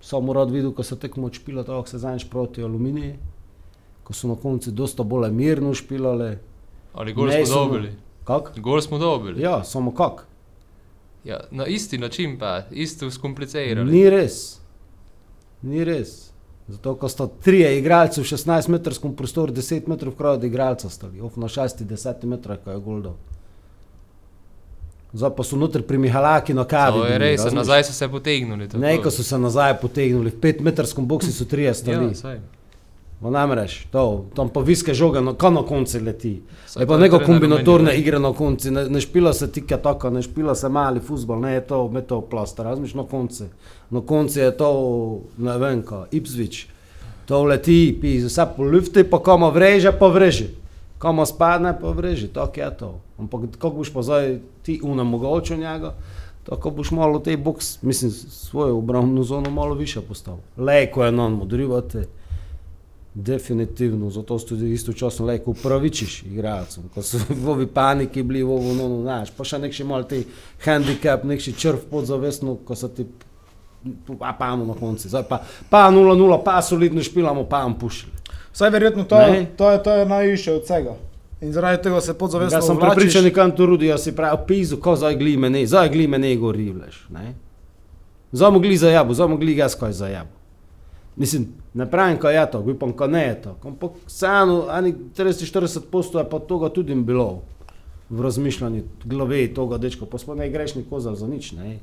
samo 0.00 0.36
rad 0.36 0.54
videl, 0.54 0.70
ko 0.70 0.86
se 0.86 0.98
tekmo 0.98 1.26
odšpila, 1.26 1.66
tako 1.66 1.90
se 1.90 1.98
zanjš 1.98 2.28
proti 2.30 2.62
aluminiji, 2.62 3.16
ko 4.06 4.14
so 4.14 4.30
na 4.30 4.38
koncu 4.38 4.70
dosta 4.70 5.02
bolj 5.02 5.32
mirno 5.34 5.74
špilali. 5.74 6.36
Ali 6.94 7.16
gol 7.18 7.34
smo 7.34 7.64
dobili? 7.64 7.92
Kak? 8.24 8.52
Gol 8.62 8.80
smo 8.80 8.98
dobili. 8.98 9.42
Ja, 9.42 9.64
samo 9.64 9.90
kak. 9.94 10.22
Ja, 11.24 11.40
na 11.50 11.66
isti 11.66 11.98
način 11.98 12.38
pa, 12.38 12.62
isto 12.70 13.10
skomplicirano. 13.10 13.90
Ni 13.90 14.06
res. 14.10 14.60
Ni 15.62 15.84
res. 15.84 16.30
Zato, 16.68 16.94
ko 17.00 17.08
sta 17.08 17.24
tri 17.26 17.62
igralci 17.78 18.20
v 18.20 18.28
16-metrskem 18.28 19.14
prostoru, 19.16 19.52
10 19.56 19.88
metrov 19.88 20.12
kraj 20.18 20.36
od 20.36 20.44
igralca 20.44 20.90
stali, 20.92 21.20
of 21.20 21.36
na 21.40 21.48
6-10 21.48 22.28
metrov, 22.28 22.60
ko 22.64 22.70
je 22.70 22.80
goldo. 22.84 23.14
Zdaj 25.16 25.32
pa 25.32 25.44
so 25.48 25.56
notri 25.56 25.80
pri 25.82 25.96
Mihalaki 25.96 26.52
na 26.52 26.66
kavi. 26.68 27.00
Je 27.08 27.18
res, 27.18 27.46
nazaj 27.56 27.88
so 27.88 27.96
se 27.96 28.08
potegnili. 28.12 28.68
Ne, 28.76 28.98
ko 29.00 29.08
so 29.10 29.24
se 29.24 29.38
nazaj 29.40 29.78
potegnili, 29.80 30.28
v 30.28 30.40
5-metrskem 30.44 31.08
boksi 31.08 31.32
so 31.32 31.48
tri 31.48 31.64
stali. 31.72 32.12
Ja, 32.12 32.36
No, 33.20 33.30
namreč, 33.30 33.86
to, 33.90 34.26
tam 34.34 34.46
pa 34.48 34.60
viske 34.62 34.94
žoga, 34.94 35.18
no, 35.20 35.32
kam 35.34 35.56
na 35.58 35.64
konci 35.66 35.98
leti. 35.98 36.36
Je 36.78 36.86
pa 36.86 36.98
neko 36.98 37.18
kombinatorne 37.26 37.96
igre 37.98 38.20
na 38.22 38.30
konci, 38.32 38.70
ne, 38.70 38.84
ne 38.88 39.00
špila 39.02 39.32
se 39.34 39.48
tike 39.52 39.76
tako, 39.82 40.10
ne 40.14 40.22
špila 40.22 40.54
se 40.54 40.68
mali 40.68 41.00
futbol, 41.02 41.40
ne 41.42 41.56
je 41.56 41.64
to, 41.66 41.80
me 41.90 42.02
to 42.06 42.20
plasta, 42.20 42.62
razmiš 42.62 42.94
na 42.94 43.02
konci. 43.10 43.48
Na 43.90 44.00
konci 44.06 44.38
je 44.38 44.52
to, 44.56 44.68
ne 45.38 45.56
vem, 45.58 45.82
ko, 45.82 46.04
Ipswich. 46.14 46.68
To 47.26 47.42
leti, 47.44 47.90
pi, 48.00 48.20
vse 48.22 48.46
po 48.56 48.62
lufti, 48.62 49.02
pa 49.04 49.18
koma 49.18 49.50
vreže, 49.50 49.92
pa 49.98 50.06
vreže. 50.06 50.52
Koma 51.02 51.26
spadne, 51.26 51.74
pa 51.80 51.90
vreže, 51.90 52.30
tako 52.32 52.60
je 52.60 52.70
to. 52.78 52.92
Ampak 53.18 53.50
kako 53.58 53.82
boš 53.82 53.90
pa 53.94 54.02
zdaj 54.02 54.38
ti 54.62 54.78
unemogočil 54.82 55.58
njega, 55.58 55.94
tako 56.46 56.70
boš 56.70 56.90
malo 56.94 57.18
tej 57.18 57.36
boks, 57.36 57.82
mislim, 57.82 58.10
svojo 58.10 58.78
obrambno 58.78 59.22
zono 59.22 59.50
malo 59.50 59.74
više 59.74 60.00
postavil. 60.00 60.40
Lejko 60.56 61.04
je 61.04 61.12
non 61.12 61.32
modrivati. 61.32 62.06
Definitivno, 63.18 64.10
zato 64.10 64.38
si 64.38 64.46
tudi 64.46 64.72
istočasno 64.72 65.26
lahko 65.26 65.50
upravičiš 65.50 66.20
igralcem, 66.22 66.84
ko 66.94 67.02
so 67.02 67.18
v 67.28 67.48
ovi 67.50 67.66
paniki 67.66 68.22
bili, 68.22 68.44
v 68.46 68.52
ovi 68.54 68.74
no, 68.78 68.86
no, 68.88 69.00
naš, 69.02 69.32
pa 69.34 69.42
še 69.42 69.58
nekši 69.58 69.86
mal 69.88 70.06
ti 70.06 70.20
handicap, 70.62 71.24
nekši 71.26 71.56
črv 71.58 71.88
podzavestno, 71.90 72.60
ko 72.62 72.76
so 72.78 72.92
ti 72.94 73.08
a 74.20 74.32
pa 74.38 74.46
imamo 74.46 74.64
na 74.70 74.78
koncu, 74.78 75.08
zdaj 75.08 75.26
pa, 75.28 75.40
pa 75.70 75.90
0-0, 75.90 76.38
pa 76.44 76.62
solidno 76.62 77.02
špilamo, 77.02 77.44
pa 77.50 77.64
vam 77.66 77.74
pušili. 77.78 78.12
Vsaj 78.52 78.70
verjetno 78.70 79.04
to, 79.04 79.18
Ne. 79.18 79.46
to, 79.56 79.70
je, 79.70 79.82
to 79.82 79.92
je 79.92 80.06
najviše 80.06 80.52
od 80.52 80.62
vsega. 80.62 80.94
In 81.40 81.52
zaradi 81.52 81.82
tega 81.82 82.00
se 82.00 82.14
podzavestno 82.14 82.58
Jaz 82.58 82.66
sem 82.66 82.78
prepričan, 82.78 83.30
kam 83.34 83.50
to 83.50 83.66
rudi, 83.66 83.86
jaz 83.86 84.02
si 84.06 84.14
pravi, 84.14 84.38
pizu, 84.46 84.78
ko 84.82 84.96
zdaj 84.96 85.16
glime 85.16 85.50
ne, 85.50 85.66
zdaj 85.66 85.90
glime 85.90 86.18
ne 86.18 86.36
gori, 86.36 86.70
vleš, 86.70 87.06
ne. 87.10 87.34
Zdaj 88.32 88.50
mogli 88.50 88.76
za 88.76 88.90
jabo, 88.90 89.14
zdaj 89.14 89.28
mogli 89.28 89.54
gas 89.54 89.74
kaj 89.74 89.92
za 89.92 90.08
jabo. 90.08 90.37
Mislim, 91.18 91.48
ne 91.74 91.90
pravim, 91.90 92.18
kaj 92.18 92.36
je 92.36 92.50
to, 92.50 92.60
upam, 92.72 92.92
kaj 92.96 93.08
ne 93.08 93.22
je 93.26 93.42
to. 93.42 93.54
Ampak 93.64 93.90
vseeno, 94.06 94.66
ani 94.70 94.94
30-40 95.16 95.90
posto 95.90 96.18
je 96.18 96.28
pa 96.30 96.38
toga 96.38 96.68
tudi 96.68 96.94
bilo 96.94 97.42
v 98.10 98.22
razmišljanju 98.22 98.82
glave 99.04 99.54
toga 99.54 99.78
dečka, 99.78 100.06
pa 100.06 100.18
smo 100.18 100.34
ne 100.34 100.50
greš 100.50 100.74
nikozal 100.74 101.14
za 101.14 101.26
nič, 101.26 101.52
ne. 101.52 101.78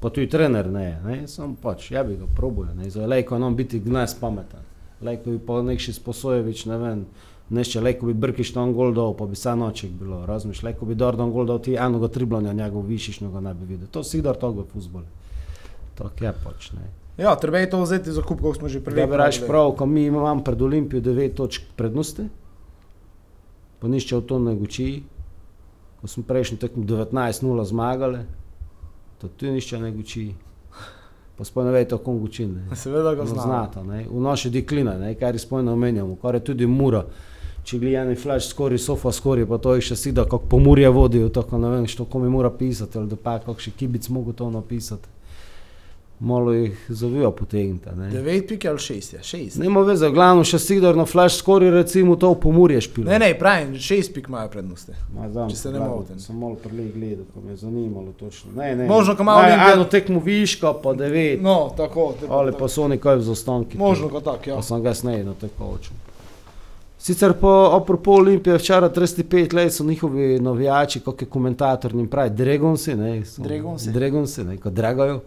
Pa 0.00 0.10
tudi 0.10 0.28
trener 0.28 0.70
ne, 0.70 1.00
ne, 1.04 1.28
sam 1.28 1.56
pač, 1.60 1.90
ja 1.90 2.04
bi 2.04 2.16
ga 2.16 2.26
probuje, 2.36 2.74
ne, 2.74 2.90
zdaj 2.90 3.06
lejko 3.06 3.38
nam 3.38 3.56
biti 3.56 3.78
gnes 3.80 4.16
pametan. 4.20 4.64
Lejko 5.02 5.30
bi 5.30 5.38
pa 5.46 5.60
nekši 5.62 5.92
Sposojevič, 5.92 6.64
ne 6.66 6.78
vem, 6.78 7.04
Nešče, 7.50 7.80
lejko 7.80 8.06
bi 8.06 8.12
Brkiš 8.14 8.52
tam 8.54 8.72
gol 8.74 8.92
dal, 8.94 9.10
pa 9.18 9.26
bi 9.26 9.34
sa 9.36 9.56
noček 9.58 9.90
bilo, 9.98 10.20
razumeš, 10.26 10.62
lejko 10.62 10.86
bi 10.86 10.94
Dordan 10.94 11.32
gol 11.34 11.48
dal, 11.50 11.58
ti 11.58 11.74
enoga 11.74 12.08
triblanja 12.08 12.52
njegov 12.54 12.86
višišnjega 12.86 13.40
ne 13.40 13.54
bi 13.54 13.66
videl. 13.72 13.88
To 13.90 14.04
si 14.06 14.22
dar 14.22 14.38
tog 14.38 14.60
v 14.60 14.66
fuzbolu. 14.70 15.10
Tako 15.98 16.24
je 16.24 16.32
pač, 16.44 16.70
ne. 16.78 16.99
Ja, 17.20 17.36
treba 17.36 17.58
je 17.58 17.70
to 17.70 17.82
vzeti 17.82 18.12
za 18.12 18.22
kup, 18.22 18.40
kot 18.40 18.56
smo 18.56 18.68
že 18.68 18.80
Da 18.80 18.84
prej 18.86 19.06
bi 19.06 19.16
raš 19.16 19.40
prav, 19.46 19.72
ko 19.72 19.86
mi 19.86 20.04
imamo 20.04 20.40
pred 20.40 20.62
Olimpijo 20.62 21.00
9 21.02 21.34
točk 21.34 21.62
prednosti, 21.76 22.28
pa 23.78 23.88
nišče 23.88 24.16
v 24.16 24.22
to 24.22 24.38
ne 24.38 24.54
guči, 24.54 25.02
ko 26.00 26.06
smo 26.06 26.22
prejšnji 26.22 26.56
tekmo 26.58 26.84
19-0 26.84 27.64
zmagali, 27.64 28.18
to 29.18 29.28
tudi 29.28 29.52
nišče 29.52 29.78
ne 29.78 29.92
guči. 29.92 30.30
Pa 31.36 31.44
sploh 31.44 31.64
ne 31.64 31.72
veste, 31.72 31.90
kako 31.90 32.12
guči. 32.14 32.46
Ne. 32.46 32.64
Seveda 32.76 33.14
ga 33.14 33.22
No, 33.22 33.26
znamo. 33.26 33.42
znata, 33.42 33.82
ne. 33.82 34.06
v 34.06 34.20
naše 34.20 34.50
dekline, 34.50 34.98
ne, 34.98 35.14
kar 35.14 35.34
izpolnjeno 35.34 35.72
omenjamo, 35.72 36.16
kar 36.16 36.34
je 36.34 36.40
tudi 36.42 36.66
mura. 36.66 37.04
Če 37.62 37.78
gledani 37.78 38.16
flash 38.16 38.48
skori, 38.48 38.78
sofa 38.78 39.12
skori, 39.12 39.44
pa 39.46 39.58
to 39.58 39.74
je 39.74 39.80
še 39.82 39.96
sida, 39.98 40.24
kako 40.24 40.48
pomurje 40.48 40.88
vodijo, 40.88 41.28
tako 41.28 41.58
ne 41.58 41.68
vem, 41.68 41.86
što 41.86 42.04
komi 42.04 42.28
mora 42.28 42.50
pisati, 42.50 42.98
ali 42.98 43.08
da 43.08 43.16
pa 43.16 43.38
kakšen 43.38 43.72
kibic 43.76 44.08
mogo 44.08 44.32
to 44.32 44.50
napisati. 44.50 45.08
Malo 46.20 46.52
jih 46.52 46.86
zavijo 46.90 47.30
potegnite. 47.30 47.92
ne. 47.92 48.10
9 48.12 48.48
pik 48.48 48.64
ali 48.64 48.78
6 48.78 49.14
je, 49.14 49.20
6. 49.20 49.58
Nema 49.58 49.80
veze, 49.80 50.10
glavno 50.10 50.44
še 50.44 50.58
sidor 50.58 50.96
na 50.96 51.06
flash 51.06 51.36
skori, 51.36 51.70
recimo 51.70 52.16
to 52.16 52.30
v 52.30 52.40
pomurje 52.40 52.80
špilo. 52.80 53.06
Ne, 53.06 53.18
ne, 53.18 53.30
pravim, 53.34 53.72
6 53.74 54.12
pik 54.12 54.28
imajo 54.28 54.48
prednosti. 54.48 54.92
Ma, 55.14 55.28
znam, 55.28 55.48
če 55.48 55.56
se 55.56 55.70
ne 55.70 55.78
motim. 55.80 56.18
Sem 56.18 56.36
malo 56.36 56.54
prelej 56.56 56.90
gledal, 56.90 57.24
pa 57.26 57.40
me 57.40 57.50
je 57.50 57.56
zanimalo 57.56 58.12
točno. 58.14 58.52
Ne, 58.54 58.76
ne. 58.76 58.86
Možno, 58.86 59.16
ko 59.16 59.24
Naj 59.24 59.40
Olimpija- 59.46 59.72
Eno 59.72 59.84
tekmo 59.86 60.20
viška, 60.20 60.72
pa 60.74 60.92
devet. 60.94 61.40
No, 61.42 61.72
tako. 61.76 62.14
te- 62.20 62.26
Ali 62.30 62.52
pa 62.52 62.68
so 62.68 62.82
oni 62.82 62.98
kaj 62.98 63.16
v 63.16 63.22
zastanki. 63.22 63.78
Možno 63.78 64.08
kot 64.10 64.24
tak, 64.24 64.46
ja. 64.46 64.56
Pa 64.56 64.62
sem 64.62 64.82
ga 64.82 64.94
snej 64.94 65.24
na 65.24 65.32
tako 65.34 65.64
očem. 65.72 65.96
Sicer 66.98 67.32
pa 67.32 67.48
apropo 67.72 68.12
Olimpije 68.12 68.56
včeraj 68.56 68.90
35 68.90 69.52
let 69.54 69.72
so 69.72 69.84
njihovi 69.84 70.38
navijači, 70.38 71.00
kot 71.00 71.22
je 71.22 71.28
komentator 71.28 71.94
njim 71.94 72.08
pravi, 72.08 72.30
Dragonsi, 72.30 72.94
ne, 72.94 73.24
so, 73.24 73.42
Dragonsi. 73.42 73.90
Dragonsi, 73.90 74.44
ne, 74.44 74.56
kot 74.58 74.72
dragajo. 74.72 75.20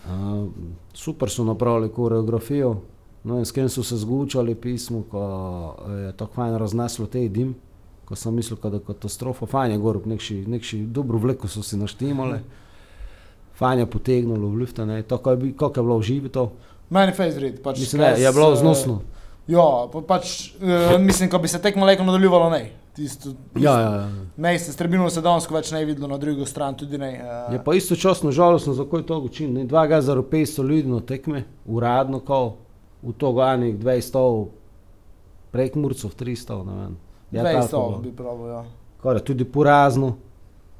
Uh, 0.00 0.48
super 0.92 1.30
so 1.30 1.44
napravili 1.44 1.88
koreografijo, 1.88 2.76
no 3.24 3.38
in 3.38 3.44
s 3.44 3.52
kim 3.52 3.68
so 3.68 3.82
se 3.82 3.96
zgučali 3.96 4.54
pismo, 4.54 5.02
ko 5.10 5.20
je 5.88 6.12
tako 6.16 6.32
fajn 6.34 6.56
razneslo 6.56 7.06
te 7.06 7.28
dim, 7.28 7.54
ko 8.04 8.16
sem 8.16 8.34
mislil, 8.34 8.58
da 8.62 8.68
je 8.68 8.80
katastrofa, 8.86 9.46
fajn 9.46 9.72
je 9.72 9.78
gor, 9.78 10.00
nekši, 10.06 10.44
nekši 10.46 10.78
dobro 10.82 11.18
vleko 11.18 11.48
so 11.48 11.62
si 11.62 11.76
naštimali, 11.76 12.38
fajn 13.54 13.78
je 13.78 13.86
potegnilo 13.86 14.48
v 14.48 14.56
lifta, 14.56 14.84
ne, 14.84 15.02
tako 15.02 15.30
je, 15.30 15.36
bi- 15.36 15.52
kako 15.52 15.80
je 15.80 15.84
bilo 15.84 15.96
uživito, 15.96 16.50
Meni 16.90 17.12
face 17.12 17.36
vred. 17.38 17.60
Pač, 17.62 17.78
mislim, 17.78 18.02
ne, 18.02 18.16
je 18.18 18.32
bilo 18.32 18.56
znosno. 18.56 19.02
Ja, 19.46 19.86
pa 19.92 20.00
pač, 20.00 20.54
uh, 20.58 20.98
mislim, 20.98 21.30
ko 21.30 21.38
bi 21.38 21.48
se 21.48 21.60
tekmo 21.62 21.86
lejko 21.86 22.02
nadaljevalo, 22.02 22.50
ne. 22.50 22.72
Tisto, 22.94 23.30
Ja, 23.54 23.80
ja, 23.80 23.90
ja. 23.94 24.08
Mejste, 24.36 24.72
strebino 24.72 25.10
se 25.10 25.22
danes 25.22 25.46
več 25.50 25.70
ne 25.72 25.84
videlo, 25.84 26.08
na 26.08 26.18
drugo 26.18 26.46
stran 26.46 26.74
tudi 26.74 26.98
ne. 26.98 27.10
Uh, 27.22 27.52
Je 27.54 27.60
pa 27.64 27.74
istočasno 27.74 28.32
žalostno, 28.32 28.74
za 28.74 28.84
kaj 28.84 29.02
to 29.02 29.18
učin. 29.18 29.52
ne. 29.54 29.64
Dva 29.64 29.86
ga 29.86 30.00
za 30.00 30.14
ropej 30.14 30.46
solidno 30.46 31.00
tekme, 31.00 31.44
uradno, 31.66 32.20
ko 32.20 32.56
v 33.02 33.12
to 33.12 33.32
ganih 33.32 33.78
200, 33.78 34.46
prek 35.50 35.74
Murcov 35.74 36.10
300, 36.14 36.64
ne 36.66 36.74
vem. 36.74 36.96
Ja, 37.30 37.44
200 37.44 37.70
tako 37.70 38.00
bi 38.02 38.12
pravil, 38.12 38.46
ja. 38.46 38.64
Kar 39.02 39.16
je 39.16 39.24
tudi 39.24 39.44
porazno, 39.44 40.16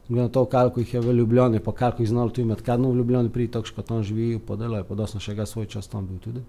glede 0.09 0.23
na 0.23 0.29
to, 0.29 0.45
koliko 0.45 0.81
jih 0.81 0.95
je 0.95 1.01
v 1.01 1.13
Ljubljani, 1.13 1.61
pa 1.61 1.73
koliko 1.73 2.03
jih 2.03 2.09
znalo 2.09 2.31
tu 2.31 2.41
imeti, 2.41 2.63
kadno 2.63 2.91
v 2.91 2.97
Ljubljani 2.97 3.31
priti, 3.31 3.53
tako 3.53 3.69
kot 3.77 3.87
tam 3.87 4.03
živijo, 4.03 4.41
pa 4.47 4.57
delajo, 4.57 4.85
pa 4.85 4.95
da 4.95 5.07
sem 5.07 5.21
še 5.21 5.35
ga 5.35 5.47
svoj 5.47 5.67
čas 5.67 5.87
tam 5.89 6.07
bil 6.07 6.19
tudi. 6.19 6.43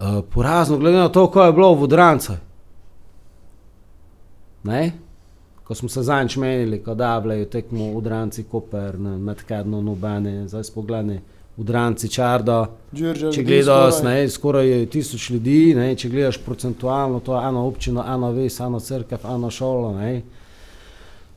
Uh, 0.00 0.24
porazno, 0.34 0.78
glede 0.78 0.98
na 0.98 1.08
to, 1.08 1.28
ko 1.30 1.44
je 1.44 1.52
bilo 1.52 1.74
v 1.74 1.82
Odrancah. 1.82 2.40
Ne? 4.64 4.92
Ko 5.64 5.74
smo 5.74 5.88
se 5.88 6.02
zanj 6.02 6.28
menili, 6.36 6.82
ko 6.82 6.94
da 6.94 7.18
vlejo 7.18 7.44
tekmo 7.44 7.92
Udranci, 7.92 8.42
Koper, 8.42 8.98
ne, 8.98 9.16
med 9.18 9.42
kadno 9.42 9.82
nobene, 9.82 10.48
zdaj 10.48 10.64
spogledaj 10.64 11.18
Udranci, 11.56 12.08
Čarda. 12.08 12.70
Đurđev, 12.92 13.32
Če 13.32 13.40
ljudi 13.40 13.44
gledaš, 13.44 13.94
skoraj- 13.94 14.04
ne, 14.04 14.28
skoraj 14.28 14.68
je 14.68 14.86
tisoč 14.86 15.30
ljudi, 15.30 15.74
ne, 15.74 15.94
če 15.96 16.08
gledaš 16.08 16.38
procentualno, 16.38 17.20
to 17.20 17.34
je 17.34 17.48
ena 17.48 17.62
občina, 17.64 18.04
ena 18.14 18.30
ves, 18.30 18.60
ena 18.60 18.80
crkva, 18.80 19.18
ena 19.34 19.50
šola. 19.50 20.00
Ne, 20.00 20.22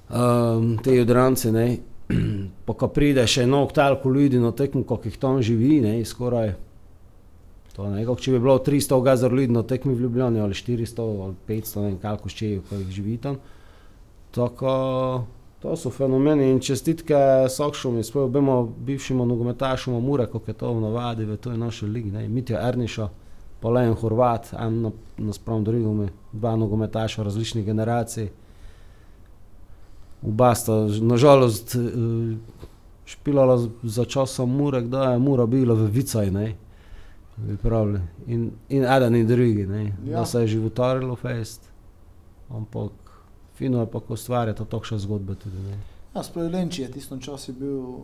um, 0.09 0.77
te 0.83 1.01
odrance, 1.01 1.51
ne, 1.51 1.77
pa 2.65 2.73
ko 2.73 2.87
pride 2.87 3.27
še 3.27 3.43
eno 3.43 3.67
toliko 3.73 4.09
ljudi 4.09 4.39
na 4.39 4.51
tekmo, 4.51 4.83
koliko 4.83 5.07
jih 5.07 5.17
tam 5.17 5.41
živi, 5.41 5.81
ne, 5.81 6.05
skoraj. 6.05 6.53
To, 7.79 7.87
ne, 7.87 8.01
kako 8.03 8.19
če 8.19 8.31
bi 8.33 8.39
bilo 8.43 8.57
300 8.59 8.97
gazar 9.03 9.31
ljudi 9.31 9.53
na 9.55 9.61
tekmi 9.63 9.93
v 9.95 10.01
Ljubljani, 10.03 10.41
ali 10.43 10.53
400, 10.53 11.03
ali 11.23 11.35
500, 11.47 11.79
ne 11.79 11.87
vem, 11.87 11.99
koliko 12.01 12.31
še 12.33 12.49
je, 12.49 12.57
ko 12.67 12.75
jih 12.75 12.89
živi 12.91 13.15
tam. 13.23 13.37
Tako, 14.35 14.73
to 15.63 15.77
so 15.79 15.91
fenomeni 15.95 16.49
in 16.51 16.59
čestitke 16.59 17.15
Sokšom 17.47 17.95
in 17.95 18.03
svojim 18.03 18.27
obema 18.27 18.57
bivšima 18.67 19.23
nogometašoma 19.31 20.03
Mure, 20.03 20.27
kot 20.27 20.51
je 20.51 20.57
to 20.59 20.73
v 20.75 20.83
navadi 20.83 21.29
v 21.31 21.39
toj 21.39 21.55
naši 21.55 21.87
ligi. 21.87 22.11
Ne. 22.11 22.27
Mitja 22.27 22.59
Erniša, 22.67 23.09
pa 23.63 23.71
Leon 23.71 23.95
Horvat, 23.95 24.53
en 24.59 24.81
na- 24.81 24.95
nasprotno 25.17 25.71
drugome, 25.71 26.11
dva 26.35 26.57
nogometaša 26.59 27.23
različnih 27.23 27.65
generacij. 27.65 28.27
Oba 30.27 30.55
sta 30.55 30.83
nažalost 30.99 31.79
eh, 31.79 32.35
špilala 33.05 33.61
za 33.83 34.05
časom 34.05 34.51
Mure, 34.51 34.81
da 34.81 35.13
je 35.13 35.19
Mura 35.19 35.45
bila 35.45 35.79
v 35.79 35.87
Vicaj, 35.87 36.31
ne. 36.31 36.57
Bi 37.39 37.57
pravili. 37.57 37.99
In, 38.27 38.41
in 38.69 38.83
eden 38.85 39.15
in 39.15 39.27
drugi, 39.27 39.65
ne. 39.65 39.83
Ja. 40.03 40.15
Da 40.15 40.25
se 40.25 40.39
je 40.39 40.47
životarilo 40.49 41.15
fest, 41.15 41.69
ampak 42.49 42.91
fino 43.53 43.79
je 43.79 43.85
pa, 43.87 43.99
ko 43.99 44.13
ustvarjata 44.13 44.65
takšne 44.65 44.99
zgodbe 44.99 45.35
tudi. 45.35 45.57
Ne. 45.59 45.77
Ja, 46.11 46.23
sploh 46.23 46.49
Lenči 46.49 46.81
je 46.81 46.89
tistem 46.89 47.19
času 47.19 47.53
bil 47.53 47.77
uh, 47.77 48.03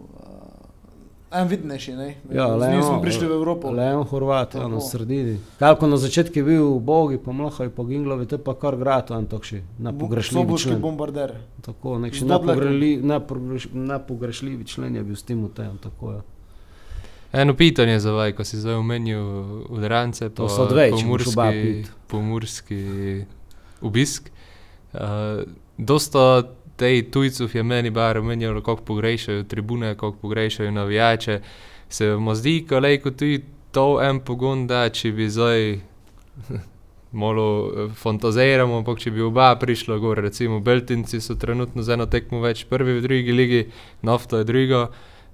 en 1.31 1.47
vidnejši, 1.47 1.93
ne. 1.93 2.09
Ja, 2.29 2.59
Z 2.59 2.69
njim 2.69 2.83
smo 2.83 3.01
prišli 3.01 3.27
v 3.27 3.33
Evropo. 3.33 3.71
Leon 3.71 4.03
Horvat, 4.03 4.53
ja, 4.53 4.61
na 4.61 4.69
Tako. 4.69 4.79
sredini. 4.81 5.39
Kalko 5.59 5.87
na 5.87 5.97
začetku 5.97 6.35
je 6.35 6.43
bil 6.43 6.79
Bogi, 6.79 7.17
pa 7.17 7.31
Mlahaj, 7.31 7.69
pa 7.69 7.83
Ginglovi, 7.83 8.25
to 8.25 8.35
je 8.35 8.43
pa 8.43 8.53
kar 8.53 8.75
grad, 8.75 9.11
en 9.11 9.25
takšni 9.25 9.63
nepogrešljivi 9.79 10.41
Soboški 10.41 10.69
člen. 10.69 10.81
bombarder. 10.81 11.33
Tako, 11.61 11.97
nek 11.97 12.13
Z 12.13 12.17
še 12.17 12.21
Dodlekom. 12.21 12.45
nepogreli- 12.47 13.01
nepogreš- 13.03 13.73
nepogrešljivi 13.73 14.65
člen 14.65 14.95
je 14.95 15.03
bil 15.03 15.15
s 15.15 15.23
tem 15.23 15.43
v 15.43 15.49
tem, 15.49 15.77
tako 15.77 16.11
je. 16.11 16.21
Eno 17.35 17.53
pitanje 17.53 17.99
za 17.99 18.11
vaj, 18.11 18.31
ko 18.31 18.43
si 18.43 18.57
zdaj 18.57 18.73
omenil 18.79 19.23
udrance, 19.69 20.29
To 20.29 20.49
so 20.49 20.65
dve, 20.71 20.91
pit. 21.51 21.91
pomurski 22.07 23.25
obisk. 23.81 24.29
Uh, 24.93 24.99
dosta 25.77 26.43
tej 26.75 27.11
tujcev 27.11 27.55
je 27.55 27.63
meni 27.63 27.89
bar 27.89 28.17
omenjalo, 28.17 28.61
kako 28.61 28.81
pogrešajo 28.81 29.43
tribune, 29.43 29.95
kako 29.95 30.17
pogrešajo 30.21 30.71
navijače. 30.71 31.41
Se 31.89 32.09
vam 32.09 32.35
zdi, 32.35 32.65
kolejko 32.69 33.11
tudi 33.11 33.43
to 33.71 34.01
en 34.01 34.19
pogon, 34.19 34.67
da 34.67 34.89
če 34.89 35.11
bi 35.11 35.29
zdaj 35.29 35.79
malo 37.23 37.47
eh, 37.67 37.89
fantaziramo, 37.95 38.77
ampak 38.77 38.99
če 38.99 39.11
bi 39.11 39.23
oba 39.23 39.55
prišla 39.59 39.97
gor, 39.97 40.19
recimo 40.23 40.59
Beltinci 40.59 41.21
so 41.21 41.35
trenutno 41.35 41.83
z 41.83 41.95
eno 41.95 42.05
tekmo 42.05 42.41
več 42.43 42.65
prvi 42.69 42.97
v 42.97 43.03
drugi 43.03 43.35
ligi, 43.35 43.61
nafta 44.01 44.41
je 44.41 44.47
druga. 44.47 44.87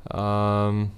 Um, 0.10 0.90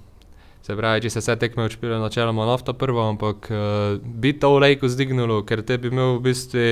Se 0.64 0.72
pravi, 0.76 1.02
če 1.04 1.10
se 1.12 1.20
vse 1.20 1.34
tekme 1.36 1.66
odšpile, 1.66 1.98
načeloma 2.00 2.46
nafta 2.48 2.72
prva, 2.72 3.10
ampak 3.12 3.50
uh, 3.52 3.98
bi 4.00 4.32
to 4.40 4.54
lejko 4.56 4.88
zdignilo, 4.88 5.42
ker 5.44 5.60
te 5.60 5.76
bi 5.78 5.90
imel 5.92 6.14
v 6.16 6.22
bistvu 6.24 6.68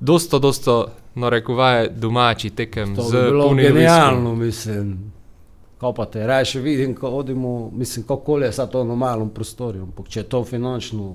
dosta, 0.00 0.38
dosta, 0.40 0.76
narekovaje, 1.18 1.90
domači 1.92 2.50
tekem 2.50 2.94
To 2.96 3.04
z 3.10 3.12
bi 3.12 3.30
bilo 3.30 3.48
genialno, 3.54 4.34
mislim. 4.34 4.94
Ko 5.78 5.92
pa 5.92 6.06
te 6.08 6.24
raje 6.26 6.60
vidim, 6.60 6.94
ko 6.94 7.10
odimo, 7.20 7.70
mislim, 7.74 8.06
kako 8.08 8.38
je 8.38 8.52
to 8.72 8.84
na 8.84 8.94
malem 8.94 9.28
prostoru. 9.30 9.82
Ampak 9.82 10.08
če 10.08 10.20
je 10.20 10.28
to 10.32 10.44
finančno, 10.44 11.14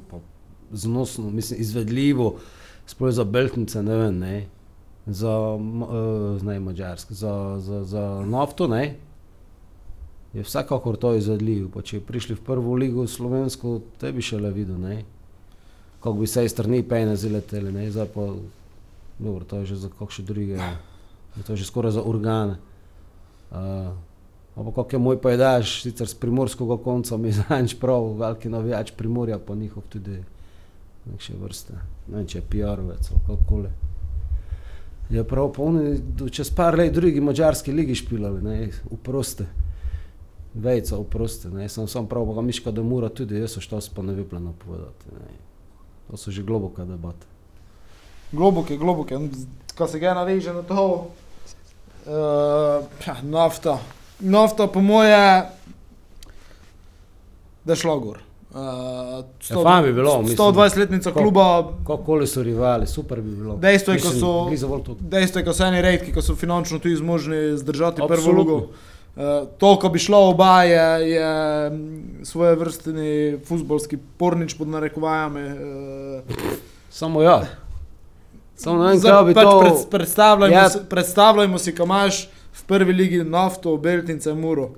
znosno, 0.71 1.29
mislim, 1.29 1.62
izvedljivo, 1.62 2.36
sploh 2.86 3.12
za 3.12 3.23
Beltnice, 3.23 3.83
ne 3.83 3.97
vem, 3.97 4.19
ne, 4.19 4.45
za, 5.05 5.33
uh, 5.57 6.43
ne, 6.43 6.59
Mačarske, 6.59 7.13
za, 7.13 7.57
za, 7.59 7.83
za 7.83 8.05
nafto, 8.29 8.67
ne. 8.67 8.95
Je 10.33 10.43
vsekakor 10.43 10.97
to 10.97 11.13
izvedljivo. 11.15 11.69
Pa 11.73 11.81
če 11.81 11.99
bi 11.99 12.05
prišli 12.05 12.35
v 12.35 12.45
prvo 12.45 12.75
ligo 12.75 13.05
slovensko, 13.07 13.79
te 14.01 14.11
bi 14.11 14.23
še 14.25 14.39
le 14.41 14.51
videl, 14.53 14.79
ne. 14.81 15.03
Kako 16.01 16.17
bi 16.19 16.27
se 16.27 16.43
iz 16.45 16.51
strani 16.51 16.81
pejne 16.83 17.15
zileteli, 17.15 17.71
ne, 17.71 17.85
zdaj 17.91 18.09
pa, 18.15 18.27
dobro, 19.19 19.45
to 19.45 19.61
je 19.61 19.71
že 19.71 19.83
za 19.85 19.91
kakšne 19.99 20.25
druge, 20.27 20.57
je 21.37 21.43
to 21.47 21.55
že 21.55 21.69
skoraj 21.69 21.95
za 21.95 22.03
organe. 22.03 22.57
Uh, 23.53 23.93
ampak 24.57 24.75
kako 24.75 24.95
je 24.95 24.99
moj 24.99 25.21
pojedaš, 25.21 25.81
sicer 25.85 26.09
z 26.09 26.17
primorskega 26.19 26.77
konca 26.83 27.17
mi 27.17 27.31
zanč 27.39 27.77
prav, 27.79 28.17
veliki 28.19 28.49
navijač 28.49 28.91
primorja, 28.97 29.39
pa 29.39 29.55
njihov 29.55 29.85
tudi 29.89 30.19
nekše 31.05 31.37
vrste, 31.39 31.77
ne 32.09 32.17
vem, 32.17 32.27
če 32.27 32.39
je 32.41 32.47
PR-ovec 32.49 33.11
ali 33.11 33.21
kakorkoli. 33.27 33.71
Je 35.13 35.23
prav 35.27 35.51
polni, 35.53 35.99
čez 36.31 36.49
par 36.55 36.75
let 36.79 36.93
drugi 36.95 37.21
mađarski 37.21 37.71
ligi 37.71 37.95
špilali, 37.95 38.41
ne, 38.41 38.69
uproste. 38.89 39.45
Vejca, 40.53 40.97
uproste, 40.97 41.49
ne, 41.49 41.69
sem 41.69 41.87
sam 41.87 42.07
prav, 42.07 42.35
pa 42.35 42.41
miška 42.41 42.71
da 42.71 42.83
mora 42.83 43.09
tudi, 43.09 43.35
jaz 43.35 43.51
so 43.51 43.61
što 43.61 43.79
pa 43.95 44.01
ne 44.01 44.13
bi 44.13 44.23
plano 44.23 44.53
povedati, 44.65 45.05
ne. 45.11 45.37
To 46.11 46.17
so 46.17 46.31
že 46.31 46.43
globoka 46.43 46.85
debata. 46.85 47.25
Globoke, 48.31 48.77
globoke, 48.77 49.17
ko 49.77 49.87
se 49.87 49.99
ga 49.99 50.13
naveže 50.13 50.53
na 50.53 50.61
to, 50.61 51.07
uh, 52.05 52.83
nafta. 53.23 53.79
Nafta, 54.19 54.67
po 54.67 54.81
moje, 54.81 55.41
da 57.65 57.73
je 57.73 57.75
šlo 57.75 57.99
gor. 57.99 58.19
Uh, 58.51 58.59
Ja, 59.49 59.63
fajn 59.63 59.83
bi 59.83 59.93
bilo, 59.93 60.21
mislim. 60.21 60.37
120-letnica 60.37 61.11
Ko- 61.11 61.19
kluba, 61.19 61.73
Kakoli 61.87 62.27
so 62.27 62.43
rivali, 62.43 62.87
super 62.87 63.21
bi 63.21 63.35
bilo. 63.35 63.55
Dejstvo 63.55 63.93
je, 63.93 63.99
ko 63.99 64.07
so- 64.09 64.95
dejstvo 64.99 65.39
je, 65.39 65.45
ko 65.45 65.53
so 65.53 65.65
eni 65.65 65.81
redki, 65.81 66.13
ko 66.13 66.21
so 66.21 66.35
finančno 66.35 66.79
tudi 66.79 66.95
zmožni 66.95 67.57
zdržati 67.57 67.95
prvo 67.97 68.13
Absolutno. 68.13 68.67
Uh, 69.15 69.47
to, 69.58 69.76
ko 69.78 69.89
bi 69.93 69.99
šlo 70.02 70.30
oba, 70.30 70.63
je, 70.63 71.10
je 71.10 71.28
mm, 71.69 72.26
svoje 72.26 72.56
vrstni 72.56 73.38
futbolski 73.45 73.97
pornič 74.17 74.58
pod 74.58 74.67
narekovajami. 74.67 75.43
Uh, 75.43 76.47
Samo 76.89 77.21
ja. 77.21 77.43
Samo 78.56 78.84
ne 78.84 78.89
vem, 78.91 79.02
kaj 79.02 79.23
bi 79.26 79.34
pač 79.34 79.43
to... 79.43 79.60
pred, 79.60 79.73
predstavljajmo, 79.91 80.56
Ja. 80.56 80.69
si, 80.69 80.80
predstavljajmo 80.89 81.60
si, 81.60 81.76
ko 81.76 81.84
imaš 81.84 82.28
v 82.54 82.65
prvi 82.69 82.93
ligi 82.93 83.23
nafto, 83.23 83.78
Beltince, 83.78 84.34
Muro. 84.34 84.69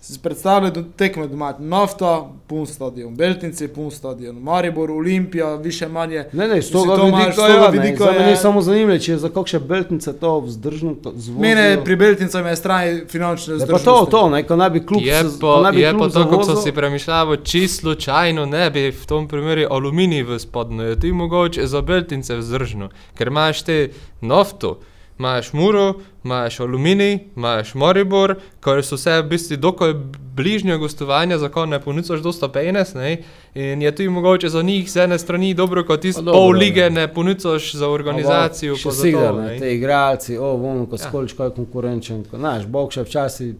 Si 0.00 0.18
predstavljaj 0.20 0.70
do 0.70 0.84
tekme 0.96 1.26
doma. 1.26 1.54
Nafta, 1.60 2.10
pun 2.46 2.66
stadion, 2.66 3.14
Beltinci, 3.14 3.68
pun 3.68 3.90
stadion, 3.90 4.36
Maribor, 4.36 4.90
Olimpija, 4.92 5.54
više 5.56 5.88
manje. 5.88 6.24
Ne, 6.32 6.48
ne, 6.48 6.60
to 6.62 6.78
imaš- 6.78 7.04
vidika, 7.18 7.32
s 7.34 7.38
ja, 7.38 7.68
vidika 7.68 8.04
za 8.04 8.12
mene 8.12 8.24
je- 8.24 8.30
je 8.30 8.36
samo 8.36 8.62
zanimivo, 8.62 8.98
če 8.98 9.12
je 9.12 9.18
za 9.18 9.28
kakšne 9.30 9.58
beltnice 9.60 10.12
to 10.14 10.40
vzdržno 10.40 10.94
to 10.94 11.12
zvozijo. 11.12 11.40
Mene 11.40 11.84
pri 11.84 11.96
Beltincah 11.96 12.46
je 12.46 12.56
strani 12.56 13.02
finančne 13.08 13.54
Je 13.54 13.58
pa 13.58 13.64
zdržnosti. 13.64 13.84
to, 13.86 14.06
to, 14.12 14.28
ne, 14.28 14.42
ko 14.42 14.56
naj 14.56 14.70
bi 14.70 14.80
klub 14.82 15.02
Je 15.02 15.14
se- 15.20 15.28
naj 15.62 15.72
bi 15.72 15.80
je 15.80 15.90
klub 15.90 16.02
pa 16.04 16.08
to, 16.14 16.28
kot 16.28 16.46
so 16.46 16.56
si 16.56 16.72
premišljali, 16.72 17.38
čisto 17.38 17.80
slučajno 17.80 18.46
ne 18.46 18.70
bi 18.70 18.90
v 18.92 19.06
tom 19.06 19.28
primeru 19.28 19.66
aluminij 19.70 20.22
v 20.24 20.38
spodnjo, 20.38 20.82
je 20.84 20.96
ti 20.96 21.12
mogoče 21.12 21.66
za 21.66 21.80
beltince 21.82 22.36
vzdržno, 22.36 22.88
ker 23.14 23.26
imaš 23.26 23.62
te 23.62 23.88
nafto, 24.20 24.78
imaš 25.18 25.52
muro, 25.52 25.94
imaš 26.24 26.60
aluminij, 26.60 27.18
imaš 27.36 27.74
moribor, 27.74 28.34
ker 28.60 28.82
so 28.82 28.94
vse 28.94 29.18
v 29.18 29.28
bistvu 29.28 29.56
dokaj 29.58 29.94
bližnje 30.34 30.76
gostovanja, 30.76 31.38
za 31.38 31.48
ko 31.48 31.66
ne 31.66 31.80
ponucaš 31.80 32.20
dosta 32.20 32.48
penes, 32.48 32.94
ne, 32.94 33.16
in 33.54 33.82
je 33.82 33.90
tudi 33.92 34.08
mogoče 34.08 34.48
za 34.48 34.62
njih 34.62 34.90
z 34.90 34.96
ene 34.98 35.18
strani 35.18 35.54
dobro, 35.54 35.84
kot 35.84 36.00
ti 36.00 36.12
Pa 36.12 36.20
dobro, 36.20 36.32
pol 36.34 36.50
lige 36.52 36.80
ja. 36.80 36.88
ne 36.90 37.08
ponucaš 37.08 37.74
za 37.74 37.88
organizacijo, 37.88 38.76
Še 38.76 38.84
pa 38.84 38.94
sigurno, 38.94 39.40
ne, 39.40 39.48
ne. 39.48 39.58
te 39.58 39.74
igralci, 39.74 40.36
o, 40.36 40.56
bomo, 40.56 40.86
ko 40.86 40.94
Ja. 40.94 40.98
skolič, 41.00 41.32
ko 41.32 41.44
je 41.44 41.50
konkurenčen, 41.52 42.24
ko, 42.24 42.38
znaš, 42.38 42.66
Bog 42.66 42.92
še 42.92 43.02
včasih, 43.02 43.54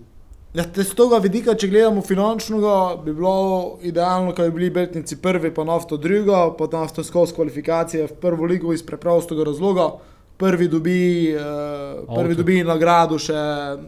Ja, 0.55 0.65
te 0.65 0.81
z 0.83 0.95
tega 0.97 1.19
vidika, 1.19 1.53
če 1.55 1.69
gledamo 1.69 2.01
finančnega, 2.03 2.71
bi 3.05 3.13
bilo 3.13 3.33
idealno, 3.83 4.33
da 4.33 4.43
bi 4.45 4.51
bili 4.51 4.71
Beltinci 4.71 5.17
prvi, 5.17 5.51
pa 5.51 5.65
nafto 5.65 5.97
druga, 5.97 6.55
pa 6.57 6.65
nafto 6.73 7.05
skozi 7.05 7.35
kvalifikacije 7.35 8.07
v 8.07 8.15
prvo 8.15 8.45
ligo 8.45 8.73
iz 8.73 8.83
preprostega 8.83 9.45
razloga. 9.45 9.91
Prvi 10.39 10.69
dobi, 10.69 10.99
uh, 11.35 11.41
prvi 12.09 12.31
Avto. 12.31 12.35
dobi 12.37 12.63
nagrado 12.63 13.19
še 13.19 13.35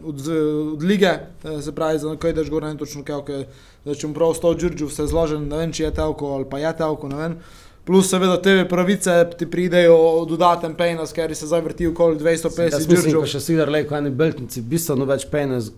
od, 0.03 0.17
z- 0.17 0.39
od 0.73 0.83
lige, 0.83 1.07
eh, 1.07 1.61
se 1.61 1.71
pravi, 1.71 1.99
za 1.99 2.15
kaj 2.15 2.33
daš 2.33 2.49
gor, 2.49 2.63
ne 2.63 2.75
točno 2.75 3.03
kaj, 3.03 3.45
da 3.85 3.95
če 3.95 4.07
mu 4.07 4.13
prav 4.13 4.33
sto 4.33 4.51
Đurđev 4.53 4.89
se 4.89 5.07
zložen, 5.07 5.47
ne 5.47 5.57
vem, 5.57 5.71
če 5.71 5.83
je 5.83 5.93
telko 5.93 6.27
ali 6.29 6.45
pa 6.45 6.59
je 6.59 6.73
telko, 6.75 7.07
ne 7.07 7.15
vem. 7.17 7.37
Plus 7.83 8.09
seveda 8.09 8.35
TV 8.37 8.67
pravice 8.67 9.09
ti 9.33 9.47
pridejo 9.47 9.95
dodaten 10.25 10.75
penis, 10.75 11.11
ker 11.11 11.31
se 11.33 11.47
zdaj 11.47 11.61
vrti 11.61 11.87
okoli 11.87 12.17
250 12.17 12.61
jaz 12.73 12.85
mislim, 12.85 12.97
ko 13.07 13.21
Đurđev. 13.21 13.25
še 13.27 13.39
sidar 13.41 13.69
le, 13.69 13.83
ko 13.83 13.95
eni 13.95 14.09
beltnici 14.11 14.61
bistveno 14.63 15.05
več 15.05 15.25
pene 15.27 15.61
z- 15.61 15.71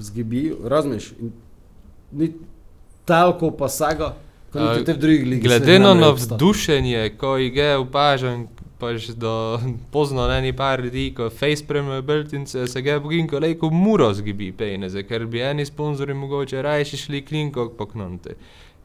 zgibijo, 0.00 0.56
razumeš, 0.66 1.12
in 1.18 1.32
ni 2.12 2.30
talko 3.04 3.50
pa 3.52 3.68
saga, 3.70 4.14
ko 4.48 4.58
A, 4.60 4.70
niti 4.70 4.84
te 4.84 4.92
v 4.92 4.98
drugih 4.98 5.26
ligah. 5.26 5.44
Glede 5.44 5.78
na 5.80 5.94
navdušenje, 5.96 7.16
ko 7.18 7.36
jih 7.36 7.56
je 7.56 7.76
opažen, 7.78 8.46
pač 8.82 9.12
do 9.14 9.32
pozno 9.94 10.26
ne 10.26 10.40
ni 10.42 10.52
par 10.52 10.82
ljudi, 10.82 11.12
ko 11.14 11.30
face 11.30 11.62
premajo 11.68 12.02
beltince, 12.02 12.66
se 12.66 12.82
ga 12.82 12.98
bogin, 13.00 13.28
ko 13.30 13.38
lejko 13.38 13.70
muro 13.70 14.10
zgibi 14.18 14.50
peneze, 14.58 15.06
ker 15.06 15.28
bi 15.30 15.44
eni 15.46 15.66
sponzorji 15.68 16.18
mogoče 16.18 16.62
rajši 16.66 17.00
šli 17.04 17.22
klinko 17.28 17.68
poknonte. 17.78 18.34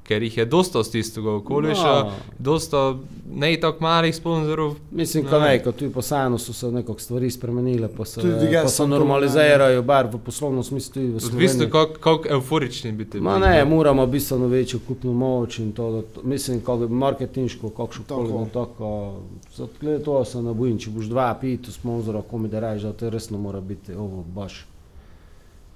Ker 0.08 0.24
jih 0.24 0.38
je 0.38 0.46
dosta 0.48 0.80
z 0.82 0.92
tistega 0.92 1.32
okoliša, 1.34 1.94
No. 1.98 2.12
dosta 2.40 2.96
ne 3.30 3.58
tako 3.58 3.78
malih 3.82 4.16
sponzorov. 4.16 4.76
Mislim, 4.92 5.24
Ne 5.26 5.30
da 5.30 5.38
vem. 5.38 5.48
ne, 5.48 5.60
ko 5.60 5.72
tudi 5.74 5.92
posajano 5.92 6.38
so 6.38 6.54
se 6.54 6.70
nekako 6.70 7.00
stvari 7.00 7.32
spremenile, 7.32 7.90
pa 7.90 8.06
se, 8.06 8.22
Tudi 8.22 8.46
jaz 8.48 8.64
pa 8.64 8.70
sem 8.70 8.70
se 8.70 8.78
to 8.78 8.88
normalizirajo, 8.90 9.82
bar 9.84 10.08
v 10.08 10.18
poslovnem 10.20 10.64
smislu 10.64 10.94
tudi 10.94 11.08
v 11.08 11.20
Sloveniji. 11.20 11.70
kako 11.70 11.94
kak 12.18 12.32
euforični 12.32 12.92
bi 12.94 13.06
ti 13.06 13.20
Ma 13.20 13.38
ne, 13.38 13.60
no. 13.60 13.66
moramo 13.68 14.06
bistveno 14.08 14.48
večjo 14.48 14.80
kupno 14.80 15.14
moč 15.14 15.60
in 15.60 15.72
to, 15.74 15.92
da 15.92 16.02
to 16.04 16.24
mislim, 16.24 16.62
kako 16.62 16.88
marketinško, 16.88 17.70
kakšno 17.72 18.04
koli, 18.06 18.28
Tako. 18.28 18.40
da 18.40 18.50
tako. 18.56 19.14
Zato 19.56 19.72
glede 19.82 20.04
to 20.04 20.26
se 20.26 20.42
ne 20.42 20.54
bojim, 20.54 20.78
če 20.78 20.90
boš 20.90 21.06
dva 21.08 21.34
piti 21.36 21.72
sponzora, 21.72 22.22
komi 22.22 22.48
da 22.48 22.60
rajš, 22.62 22.82
da 22.84 22.94
to 22.94 23.10
resno 23.10 23.38
mora 23.40 23.62
biti 23.62 23.94
ovo 23.94 24.24
baš 24.26 24.66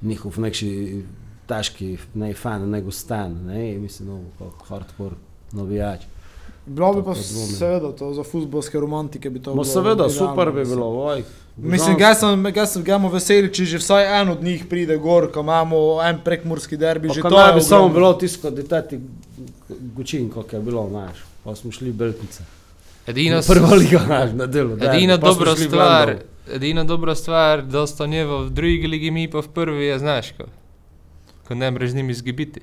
njihov 0.02 0.34
nekši 0.38 1.04
težki, 1.52 1.98
ne 2.14 2.34
fan, 2.34 2.70
nego 2.70 2.92
stan, 2.92 3.36
ne, 3.46 3.78
mislim, 3.78 4.10
ovo 4.10 4.24
kako 4.40 4.66
hardcore 4.66 5.16
navijač. 5.52 6.02
Bilo 6.66 6.94
bi 6.94 7.04
pa 7.04 7.14
To 7.14 7.56
seveda 7.58 7.92
to 7.92 8.14
za 8.14 8.24
futbolske 8.24 8.80
romantike 8.80 9.30
bi 9.30 9.42
to 9.42 9.50
No 9.50 9.54
bilo. 9.56 9.66
seveda, 9.66 10.06
idealno, 10.06 10.10
super 10.10 10.52
bi 10.52 10.66
bilo, 10.66 10.90
oj. 11.06 11.24
Mislim, 11.58 11.98
ga 11.98 12.14
ga 12.84 12.98
veseli, 13.10 13.54
če 13.54 13.66
že 13.66 13.78
vsaj 13.78 14.22
en 14.22 14.30
od 14.30 14.44
njih 14.44 14.66
pride 14.70 14.98
gor, 14.98 15.32
ko 15.32 15.40
imamo 15.40 16.02
en 16.04 16.22
prekmurski 16.24 16.78
derbi, 16.78 17.10
že 17.10 17.22
Pa 17.22 17.30
to 17.30 17.38
naj 17.38 17.50
je 17.50 17.56
bi 17.56 17.62
samo 17.62 17.90
bilo 17.90 18.14
tisto, 18.14 18.52
da 18.52 18.64
tati 18.64 19.00
gučin, 19.96 20.30
kako 20.30 20.56
je 20.56 20.62
bilo, 20.62 20.88
znaš. 20.90 21.26
Pa 21.44 21.56
smo 21.56 21.72
šli 21.72 21.92
beltnice. 21.92 22.44
Edina, 23.08 23.42
liga, 23.76 24.00
znaš, 24.06 24.30
na 24.34 24.46
delu. 24.46 24.78
edina 24.82 25.18
smo 25.18 25.28
dobra 25.28 25.56
stvar, 25.56 26.16
edina 26.54 26.84
dobra 26.84 27.16
stvar, 27.16 27.66
da 27.66 27.88
sta 27.88 28.06
njeva 28.08 28.44
v 28.44 28.50
drugi 28.50 28.88
ligi, 28.88 29.12
mi 29.12 29.28
pa 29.32 29.40
v 29.40 29.48
prvi 29.54 29.86
je, 29.86 30.00
znaš, 30.00 30.32
ko, 30.38 30.44
ko 31.52 31.56
ne 31.56 31.72
mreš 31.72 31.92
z 31.92 31.96
njimi 31.96 32.14
zgibiti. 32.14 32.62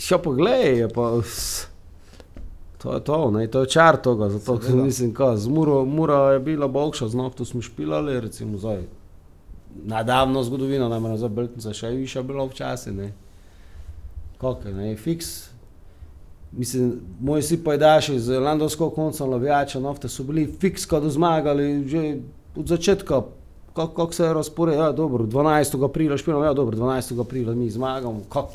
Še 0.00 0.18
poglej, 0.20 0.84
je 0.84 0.88
pa. 0.92 1.12
To 2.80 2.94
je 2.94 3.00
to, 3.04 3.18
ne, 3.32 3.44
to 3.52 3.64
je 3.64 3.68
čar 3.76 3.96
toga, 4.00 4.30
zato 4.32 4.56
ker 4.56 4.72
Seveda. 4.72 4.84
mislim, 4.84 5.12
ka, 5.16 5.34
z 5.36 5.48
Muro, 5.52 5.84
Mura 5.84 6.32
je 6.32 6.40
bila 6.40 6.68
bokša, 6.68 7.10
z 7.12 7.16
nafto 7.16 7.44
smo 7.44 7.60
špilali, 7.60 8.20
recimo 8.20 8.60
zdaj. 8.60 8.86
Nadavno 9.84 10.42
zgodovino, 10.44 10.88
namreč 10.88 11.20
za 11.20 11.28
Beltnica 11.28 11.72
še 11.76 11.92
je 11.92 12.00
više 12.00 12.22
bilo 12.24 12.46
včasih, 12.48 12.92
ne. 12.96 13.10
Kako, 14.40 14.72
ne, 14.76 14.94
fiks. 14.96 15.50
Mislim, 16.52 16.94
moji 17.20 17.44
si 17.46 17.60
pajdaši 17.64 18.18
z 18.18 18.40
Landovskog 18.40 18.94
konca 18.96 19.28
navijača 19.28 19.80
nafte 19.80 20.08
so 20.08 20.24
bili 20.24 20.48
fiks, 20.60 20.88
kad 20.88 21.04
zmagali 21.04 21.84
že 21.88 22.16
od 22.56 22.66
začetka, 22.66 23.20
kako 23.74 24.06
kak 24.06 24.14
se 24.14 24.24
je 24.24 24.34
razpored, 24.34 24.74
ja 24.74 24.92
dobro, 24.92 25.24
12. 25.24 25.84
aprila 25.84 26.16
špilamo, 26.16 26.44
ja 26.44 26.54
dobro, 26.54 26.76
12. 26.76 27.20
aprila 27.20 27.54
mi 27.54 27.70
zmagamo, 27.70 28.20
kako. 28.28 28.52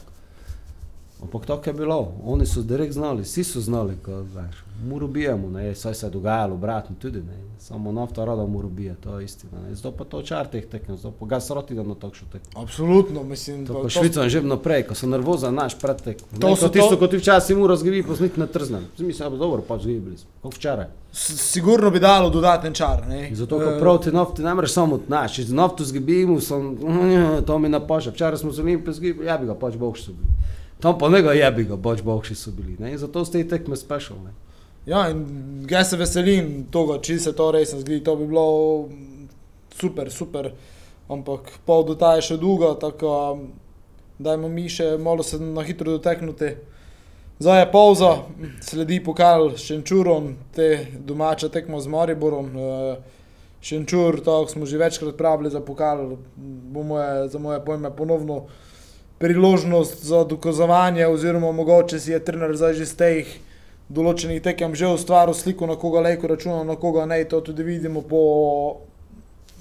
Ampak 1.17 1.45
tako 1.45 1.63
je 1.65 1.73
bilo, 1.75 1.95
oni 2.23 2.45
so 2.45 2.61
direkt 2.61 2.93
znali, 2.93 3.21
vsi 3.21 3.43
so 3.45 3.61
znali, 3.61 3.93
ko 3.97 4.23
znaš, 4.25 4.55
muro 4.83 5.07
bijemo, 5.09 5.49
ne, 5.49 5.75
saj 5.75 5.93
se 5.93 6.05
je 6.05 6.11
dogajalo 6.11 6.53
obratno 6.53 6.95
tudi, 6.97 7.19
ne, 7.19 7.37
samo 7.59 7.91
nafta 7.91 8.25
rada 8.25 8.45
muro 8.45 8.67
bije, 8.69 8.95
to 8.95 9.19
je 9.19 9.25
istina, 9.25 9.51
ne, 9.61 9.75
zato 9.75 9.91
pa 9.93 10.03
to 10.05 10.21
čar 10.21 10.47
teh 10.47 10.65
tekem, 10.65 10.97
zato 10.97 11.13
pa 11.13 11.25
ga 11.25 11.39
sroti 11.39 11.73
da 11.73 11.83
na 11.83 11.95
takšno 11.95 12.27
tekmo. 12.29 12.61
Absolutno, 12.61 13.23
mislim, 13.23 13.65
To 13.65 13.73
pa 13.73 13.81
pa 13.81 13.89
švicam 13.89 14.29
že 14.29 14.41
naprej, 14.43 14.83
ko 14.83 14.95
sem 14.95 15.09
nervoza, 15.09 15.51
naš 15.51 15.75
pretek. 15.75 16.17
To 16.17 16.39
To 16.39 16.55
so 16.55 16.69
tisto, 16.69 16.89
to- 16.89 16.97
ko 16.97 17.07
ti 17.07 17.17
včasih 17.17 17.57
muro 17.57 17.75
zgibi, 17.75 18.03
pa 18.03 18.15
snit 18.15 18.37
ne 18.37 18.47
trznem. 18.47 18.83
Mislim, 18.99 19.31
da 19.31 19.37
dobro, 19.37 19.61
pa 19.61 19.77
zgibili 19.77 20.17
smo, 20.17 20.29
kot 20.41 20.53
včeraj. 20.53 20.85
s- 21.11 21.39
sigurno 21.41 21.91
bi 21.91 21.99
dalo 21.99 22.29
dodaten 22.29 22.73
čar. 22.73 23.07
Ne? 23.07 23.29
Zato, 23.33 23.57
ko 23.57 23.63
Eh, 23.65 23.79
proti 23.79 24.11
nafti 24.11 24.43
ne 24.43 24.53
moreš 24.53 24.71
samo 24.73 24.99
naš, 25.07 25.35
če 25.35 25.45
nafto 25.49 25.83
zgibimo, 25.83 26.41
sem, 26.41 26.77
to 27.47 27.59
mi 27.59 27.69
napaša. 27.69 28.11
Včeraj 28.11 28.37
smo 28.37 28.51
z 28.51 28.59
Olimpijo 28.59 28.93
zgibili, 28.93 29.25
ja 29.25 29.37
bi 29.37 29.45
ga 29.45 29.55
pač 29.55 29.75
bohši 29.75 30.03
so 30.03 30.11
bili. 30.11 30.27
Tam 30.85 30.97
pa 30.97 31.09
ne 31.09 31.21
ga 31.25 31.31
je 31.33 31.47
bi 31.51 31.63
ga, 31.65 31.79
pač 31.81 32.03
bohši 32.05 32.35
so 32.37 32.51
bili. 32.53 32.75
Ne? 32.77 32.91
In 32.93 32.99
zato 33.01 33.23
ste 33.25 33.39
i 33.41 33.47
tekme 33.49 33.73
special. 33.73 34.19
Ne? 34.21 34.35
Ja, 34.85 35.07
in 35.09 35.65
jaz 35.69 35.89
se 35.89 35.97
veselim 35.97 36.67
tega, 36.69 36.99
če 37.01 37.15
se 37.23 37.31
to 37.33 37.47
res 37.55 37.71
zgodi, 37.73 38.03
to 38.05 38.13
bi 38.19 38.27
bilo 38.29 38.43
super, 39.73 40.11
super. 40.13 40.51
Ampak 41.09 41.49
pol 41.65 41.87
do 41.87 41.95
ta 41.97 42.11
je 42.19 42.27
še 42.27 42.37
dolga, 42.37 42.75
tako 42.77 43.15
dajmo 44.21 44.51
mi 44.53 44.67
še 44.69 44.91
malo 45.01 45.25
se 45.25 45.39
na 45.41 45.63
hitro 45.65 45.97
doteknuti. 45.97 46.51
Zdaj 47.41 47.63
je 47.63 47.71
pauza, 47.73 48.11
sledi 48.61 49.01
pokal 49.03 49.55
s 49.55 49.65
Šenčurom, 49.65 50.35
te 50.53 50.69
domača 51.01 51.49
tekma 51.49 51.81
z 51.81 51.89
Mariborom. 51.95 52.53
Eh, 52.53 53.15
Šenčur, 53.65 54.21
tako 54.21 54.53
smo 54.53 54.69
že 54.69 54.77
večkrat 54.77 55.17
pravili 55.17 55.49
za 55.49 55.65
pokal, 55.65 56.13
bo 56.37 56.85
moje, 56.85 57.25
za 57.33 57.41
moje 57.41 57.57
pojme 57.65 57.89
ponovno 57.97 58.43
priložnost 59.17 60.05
za 60.05 60.23
dokazovanje, 60.23 61.07
oziroma 61.07 61.51
mogoče 61.51 61.99
si 61.99 62.11
je 62.11 62.19
trener 62.19 62.55
zdaj 62.55 62.73
že 62.73 62.85
z 62.85 62.95
teh 62.95 63.27
določenih 63.89 64.41
tekem 64.41 64.75
že 64.75 64.87
ustvaril 64.87 65.33
sliko, 65.33 65.67
na 65.67 65.75
koga 65.75 66.01
lejko 66.01 66.27
računa, 66.27 66.63
na 66.63 66.75
koga 66.75 67.05
ne, 67.05 67.23
to 67.23 67.41
tudi 67.41 67.63
vidimo 67.63 68.01
po 68.01 68.21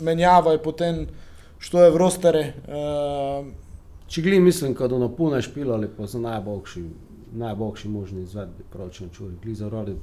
menjavaj, 0.01 0.59
potem 0.59 1.07
što 1.59 1.85
je 1.85 1.91
v 1.91 1.97
rostere. 1.97 2.53
Uh, 2.67 3.47
Če 4.07 4.23
gli 4.23 4.41
mislim, 4.41 4.75
da 4.75 4.85
ono 4.87 5.09
pune 5.09 5.43
špilali, 5.43 5.89
pa 5.89 6.07
za 6.07 6.19
najboljši, 6.19 6.83
najboljši 7.33 7.89
možni 7.89 8.23
izvedbi, 8.23 8.63
pročen 8.71 9.09
čuri, 9.11 9.35
gli 9.43 9.55
za 9.55 9.69
rodi 9.69 9.95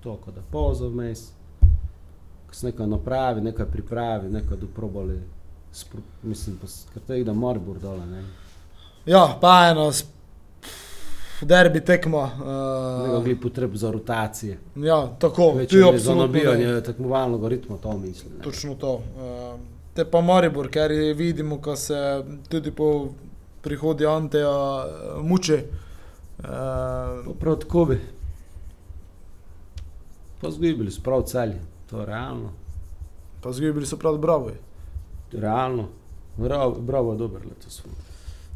to, 0.00 0.18
da 0.26 0.42
pozo 0.52 0.88
vmes, 0.88 1.30
ko 2.46 2.54
se 2.54 2.66
nekaj 2.66 2.86
napravi, 2.86 3.40
nekaj 3.40 3.66
pripravi, 3.66 4.28
nekaj 4.28 4.56
doprobali, 4.56 5.16
mislim, 6.22 6.58
s- 6.64 6.84
ker 6.92 7.02
to 7.02 7.14
ide 7.14 7.32
Maribor 7.32 7.78
dole, 7.78 8.06
ne. 8.06 8.22
Ja, 9.06 9.38
pa 9.40 9.68
eno, 9.70 9.90
derbi. 11.40 11.80
Nekaj 11.80 12.12
Uh, 13.16 13.24
gli 13.24 13.40
potreb 13.40 13.74
za 13.74 13.90
rotacije. 13.90 14.58
ja, 14.76 15.06
tako, 15.18 15.52
Več 15.52 15.70
tu 15.70 15.76
je 15.76 15.98
za 15.98 16.14
nabijanje 16.14 16.80
tekmovalnega 16.80 17.48
ritma, 17.48 17.76
to 17.76 17.98
mislim. 17.98 18.32
Ne. 18.38 18.42
Točno 18.42 18.74
to. 18.74 18.94
Uh, 18.94 19.60
te 19.94 20.04
pa 20.04 20.20
Maribor, 20.20 20.68
ker 20.70 20.92
vidimo, 21.16 21.60
ko 21.60 21.76
se 21.76 22.24
tudi 22.48 22.70
po 22.70 23.08
prihodju 23.62 24.08
Anteja 24.08 24.50
uh, 24.84 25.24
muče. 25.24 25.64
Uh, 26.38 26.44
Prav 27.40 27.56
tako 27.56 27.84
bi. 27.84 28.00
Pa 30.40 30.50
zgibili 30.50 30.90
so 30.90 31.00
prav 31.02 31.22
celje, 31.22 31.60
to 31.90 32.00
je 32.00 32.06
realno. 32.06 32.50
pa 33.42 33.52
zgibili 33.52 33.86
so 33.86 33.96
prav 33.96 34.18
bravo. 34.18 34.50
Realno. 35.32 35.88
Bravo, 36.36 36.76
bravo 36.80 37.12
je 37.12 37.18
dober 37.18 37.40
letos. 37.46 37.82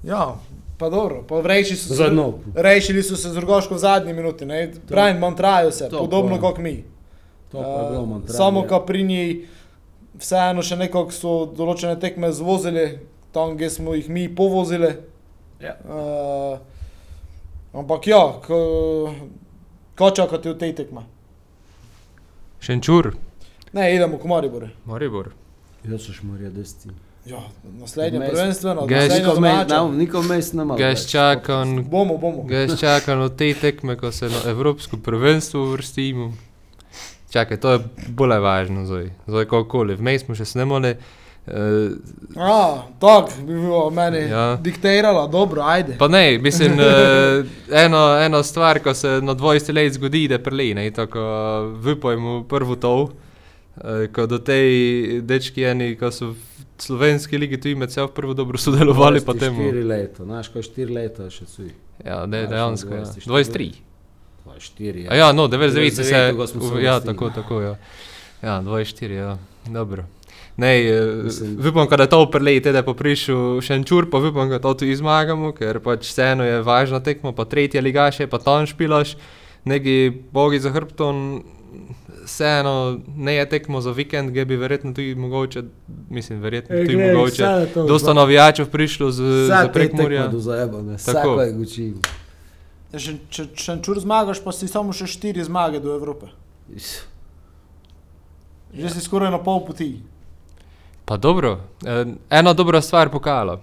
Ja, 0.03 0.37
pa 0.79 0.89
dobro, 0.89 1.23
pa 1.23 1.41
rešili 1.43 1.77
so 1.77 1.95
se. 1.95 2.11
Rešili 2.55 3.03
so 3.03 3.17
se 3.17 3.29
z 3.29 3.37
Rogoško 3.37 3.75
v 3.75 3.79
zadnji 3.79 4.13
minuti, 4.13 4.47
ne? 4.47 4.73
Pravim, 4.89 5.19
mantrajo 5.19 5.71
se, 5.73 5.89
To 5.89 5.99
podobno 5.99 6.41
kot 6.41 6.59
mi. 6.59 6.85
To 7.53 7.59
pa 7.59 7.69
je 7.83 7.91
bilo 7.91 8.03
Uh, 8.03 8.09
manj. 8.09 8.23
samo 8.29 8.63
ko 8.63 8.81
pri 8.81 9.03
njej, 9.03 9.45
vseeno 10.15 10.63
še 10.63 10.77
nekako 10.77 11.11
so 11.11 11.47
določene 11.47 11.99
tekme 12.01 12.33
zvozili, 12.33 12.99
tam, 13.33 13.59
kjer 13.59 13.71
smo 13.71 13.95
jih 13.95 14.09
mi 14.09 14.29
povozili. 14.29 14.95
Ja. 15.61 15.77
Uh, 15.85 16.59
ampak 17.75 18.07
ja, 18.07 18.23
ko, 18.47 19.15
ko 19.95 20.11
čakate 20.11 20.51
v 20.51 20.59
tej 20.59 20.73
tekmi? 20.75 21.01
Šenčur, 22.61 23.13
Ne, 23.73 23.95
idemo 23.95 24.19
k 24.19 24.25
Mariboru. 24.25 24.67
Maribor. 24.85 25.29
Jaz 25.87 26.03
so 26.03 26.13
šmorja 26.13 26.51
desti. 26.51 26.91
Ja, 27.27 27.39
naslednje 27.63 28.21
prvenstveno, 28.31 28.87
mes 30.23 30.53
malo. 30.55 30.79
Ga 30.79 30.87
več. 30.87 31.07
čakam, 31.07 31.85
Bomo, 31.85 32.17
bomo. 32.19 32.43
ga 32.43 32.77
čakam 32.77 33.21
od 33.21 33.37
te 33.37 33.55
tekme, 33.55 33.97
ko 33.97 34.13
se 34.13 34.29
na 34.29 34.51
Evropsko 34.51 34.97
prvenstvo 34.97 35.63
uvrstimo. 35.63 36.33
Čakaj, 37.31 37.57
to 37.57 37.73
je 37.73 37.79
bolj 38.09 38.39
važno 38.39 38.87
zdaj. 38.87 39.11
Zdaj, 39.27 39.45
kakokoli, 39.45 39.95
vmes 39.95 40.25
smo 40.25 40.35
še 40.35 40.45
snemali. 40.45 40.97
Uh, 41.47 41.93
A, 42.37 42.83
tako 43.01 43.31
bi 43.41 43.55
bilo 43.55 43.91
meni 43.91 44.19
Ja. 44.19 44.57
diktirala, 44.57 45.27
dobro, 45.27 45.63
ajde. 45.63 45.97
Pa 45.99 46.09
ne, 46.09 46.39
mislim, 46.39 46.73
uh, 46.73 47.47
eno, 47.73 48.17
eno 48.17 48.43
stvar, 48.43 48.79
ko 48.79 48.95
se 48.95 49.21
na 49.23 49.35
20 49.35 49.75
let 49.75 49.93
zgodi, 49.93 50.29
da 50.29 50.39
preli, 50.39 50.75
ne, 50.75 50.91
tako 50.91 51.19
vypojmo 51.81 52.45
prvo 52.45 52.77
to, 52.77 53.11
uh, 53.81 54.07
ko 54.09 54.27
do 54.27 54.39
tej 54.39 54.71
dečki 55.23 55.65
eni, 55.65 55.97
ko 55.97 56.11
so 56.11 56.31
v 56.31 56.37
slovenski 56.79 57.37
ligi 57.37 57.59
tu 57.59 57.69
med 57.77 57.91
seboj 57.91 58.09
prvo 58.11 58.35
dobro 58.35 58.59
sodelovali, 58.59 59.21
pa 59.21 59.35
temu. 59.35 59.61
Štiri 59.63 59.85
leta, 59.85 60.25
znaš, 60.25 60.49
ko 60.49 60.59
je 60.59 60.63
štiri 60.63 60.93
leta 60.95 61.29
še 61.29 61.45
cuj. 61.47 61.71
Ja, 62.01 62.27
ne, 62.27 62.39
Ja, 62.39 62.47
dejansko, 62.49 62.95
ja. 62.95 63.05
24, 63.05 63.27
23. 63.27 63.73
To 64.41 64.55
je 64.55 64.61
štiri. 64.61 65.03
A 65.07 65.15
ja, 65.15 65.33
no, 65.33 65.45
99 65.45 65.91
se, 65.93 66.03
99 66.05 66.37
ko 66.37 66.47
smo 66.47 66.63
se 66.63 66.75
v- 66.75 66.83
ja, 66.83 67.01
tako, 67.01 67.29
tako, 67.31 67.61
ja. 67.61 67.75
Ja, 68.41 68.61
24, 68.61 69.13
ja, 69.13 69.37
dobro. 69.67 70.05
Ne, 70.57 70.71
Mislim- 70.79 71.25
Mislim... 71.25 71.57
vipam, 71.61 71.89
da 71.89 72.03
je 72.03 72.09
to 72.09 72.31
prelej, 72.31 72.61
da 72.63 72.71
je 72.71 72.95
prišel 72.95 73.61
Šenčur, 73.61 74.11
pa 74.11 74.19
vipam, 74.19 74.49
da 74.49 74.59
to 74.59 74.75
tudi 74.75 74.97
zmagamo, 74.97 75.53
ker 75.53 75.81
pač 75.81 76.09
vseeno 76.09 76.45
je 76.45 76.63
važna 76.63 77.01
tekma, 77.01 77.33
pa 77.33 77.45
tretje 77.45 77.81
ligaše, 77.81 78.27
pa 78.27 78.39
tam 78.39 78.67
špilaš, 78.67 79.17
neki 79.65 79.95
bogi 80.33 80.59
za 80.59 80.71
hrbtom, 80.71 81.45
vseeno 82.31 83.01
ne 83.17 83.35
je 83.35 83.49
tekmo 83.49 83.81
za 83.81 83.91
vikend, 83.91 84.31
gdje 84.31 84.45
bi 84.45 84.57
verjetno 84.57 84.93
tudi 84.95 85.15
mogoče, 85.15 85.63
mislim, 86.11 86.41
verjetno 86.41 86.77
tudi 86.77 86.97
mogoče, 86.97 87.67
dosta 87.89 88.15
navijačev 88.15 88.71
prišlo 88.71 89.11
z, 89.11 89.23
za 89.47 89.69
prekmorja. 89.73 90.29
Do 90.29 90.39
zajebane, 90.39 90.97
Tako. 91.07 91.41
je 91.43 91.53
guči. 91.53 91.93
Ja, 92.93 92.99
Če, 92.99 93.13
če, 93.31 93.45
če 93.55 93.77
čur 93.87 94.01
zmagaš, 94.03 94.41
pa 94.43 94.51
si 94.55 94.67
samo 94.67 94.91
še 94.95 95.07
štiri 95.07 95.45
zmage 95.47 95.79
do 95.83 95.95
Evrope. 95.95 96.27
Že 98.75 98.91
si 98.91 99.03
skoraj 99.03 99.31
na 99.31 99.39
pol 99.39 99.63
poti. 99.67 99.93
Pa 101.07 101.17
dobro, 101.17 101.61
eh, 101.87 102.05
ena 102.31 102.55
dobra 102.55 102.83
stvar 102.83 103.11
pokala. 103.11 103.61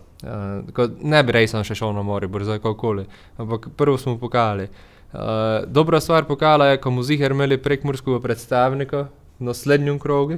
Ko 0.73 0.87
ne 1.01 1.19
bi 1.23 1.35
res 1.35 1.53
še 1.53 1.75
šel 1.77 1.91
na 1.93 2.01
more, 2.01 2.27
brzo 2.27 2.55
kakokoli, 2.57 3.05
ampak 3.37 3.69
prvo 3.77 3.99
smo 4.01 4.15
pokali. 4.17 4.65
Eh, 5.13 5.63
dobra 5.67 5.99
stvar 5.99 6.25
pokala 6.25 6.65
je, 6.65 6.77
ko 6.77 6.89
smo 6.91 7.03
ziger 7.03 7.31
imeli 7.31 7.57
prekmurskega 7.57 8.19
predstavnika 8.19 9.07
v 9.39 9.43
naslednjem 9.43 9.99
krogu, 9.99 10.37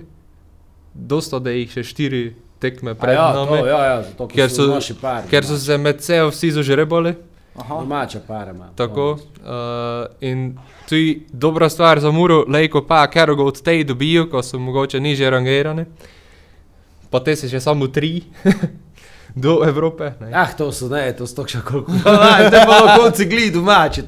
dosta 0.93 1.39
da 1.39 1.49
jih 1.49 1.71
še 1.71 1.83
štiri 1.83 2.21
tekme 2.61 2.93
pred 2.95 3.15
ja, 3.15 3.31
nami, 3.33 3.57
to, 3.63 3.65
ja, 3.65 3.79
ja, 3.85 3.97
zato, 4.03 4.27
ker, 4.27 4.51
so, 4.51 4.67
so- 4.81 4.95
pari. 5.01 5.27
ker 5.31 5.45
so 5.45 5.57
se 5.57 5.77
med 5.77 6.03
seboj 6.03 6.29
vsi 6.29 6.51
zažrebali. 6.51 7.15
Aha. 7.59 7.79
Domače 7.81 8.19
pare 8.27 8.51
ima. 8.51 8.69
Tako. 8.75 9.17
Uh, 9.41 10.05
in 10.21 10.57
tudi 10.89 11.25
dobra 11.31 11.69
stvar 11.69 11.99
za 11.99 12.11
Muro, 12.11 12.43
lejko 12.47 12.83
pa, 12.87 13.07
ker 13.07 13.33
ga 13.35 13.43
od 13.43 13.61
tej 13.61 13.83
dobijo, 13.83 14.29
ko 14.29 14.43
so 14.43 14.59
mogoče 14.59 14.99
niže 14.99 15.29
rangirani. 15.29 15.85
Pa 17.09 17.19
te 17.19 17.35
se 17.35 17.49
še 17.49 17.59
samo 17.59 17.87
tri 17.87 18.21
do 19.43 19.59
Evrope. 19.65 20.13
Ne. 20.21 20.31
Ah, 20.33 20.53
to 20.57 20.71
so, 20.71 20.87
ne, 20.93 21.09
to 21.17 21.27
so 21.27 21.47
še 21.47 21.63
koliko. 21.65 21.91
Aj, 22.05 22.49
te 22.51 22.61
pa 22.69 22.79
na 22.85 22.95
konci 23.01 23.25
gledi 23.31 23.51
domači. 23.57 24.05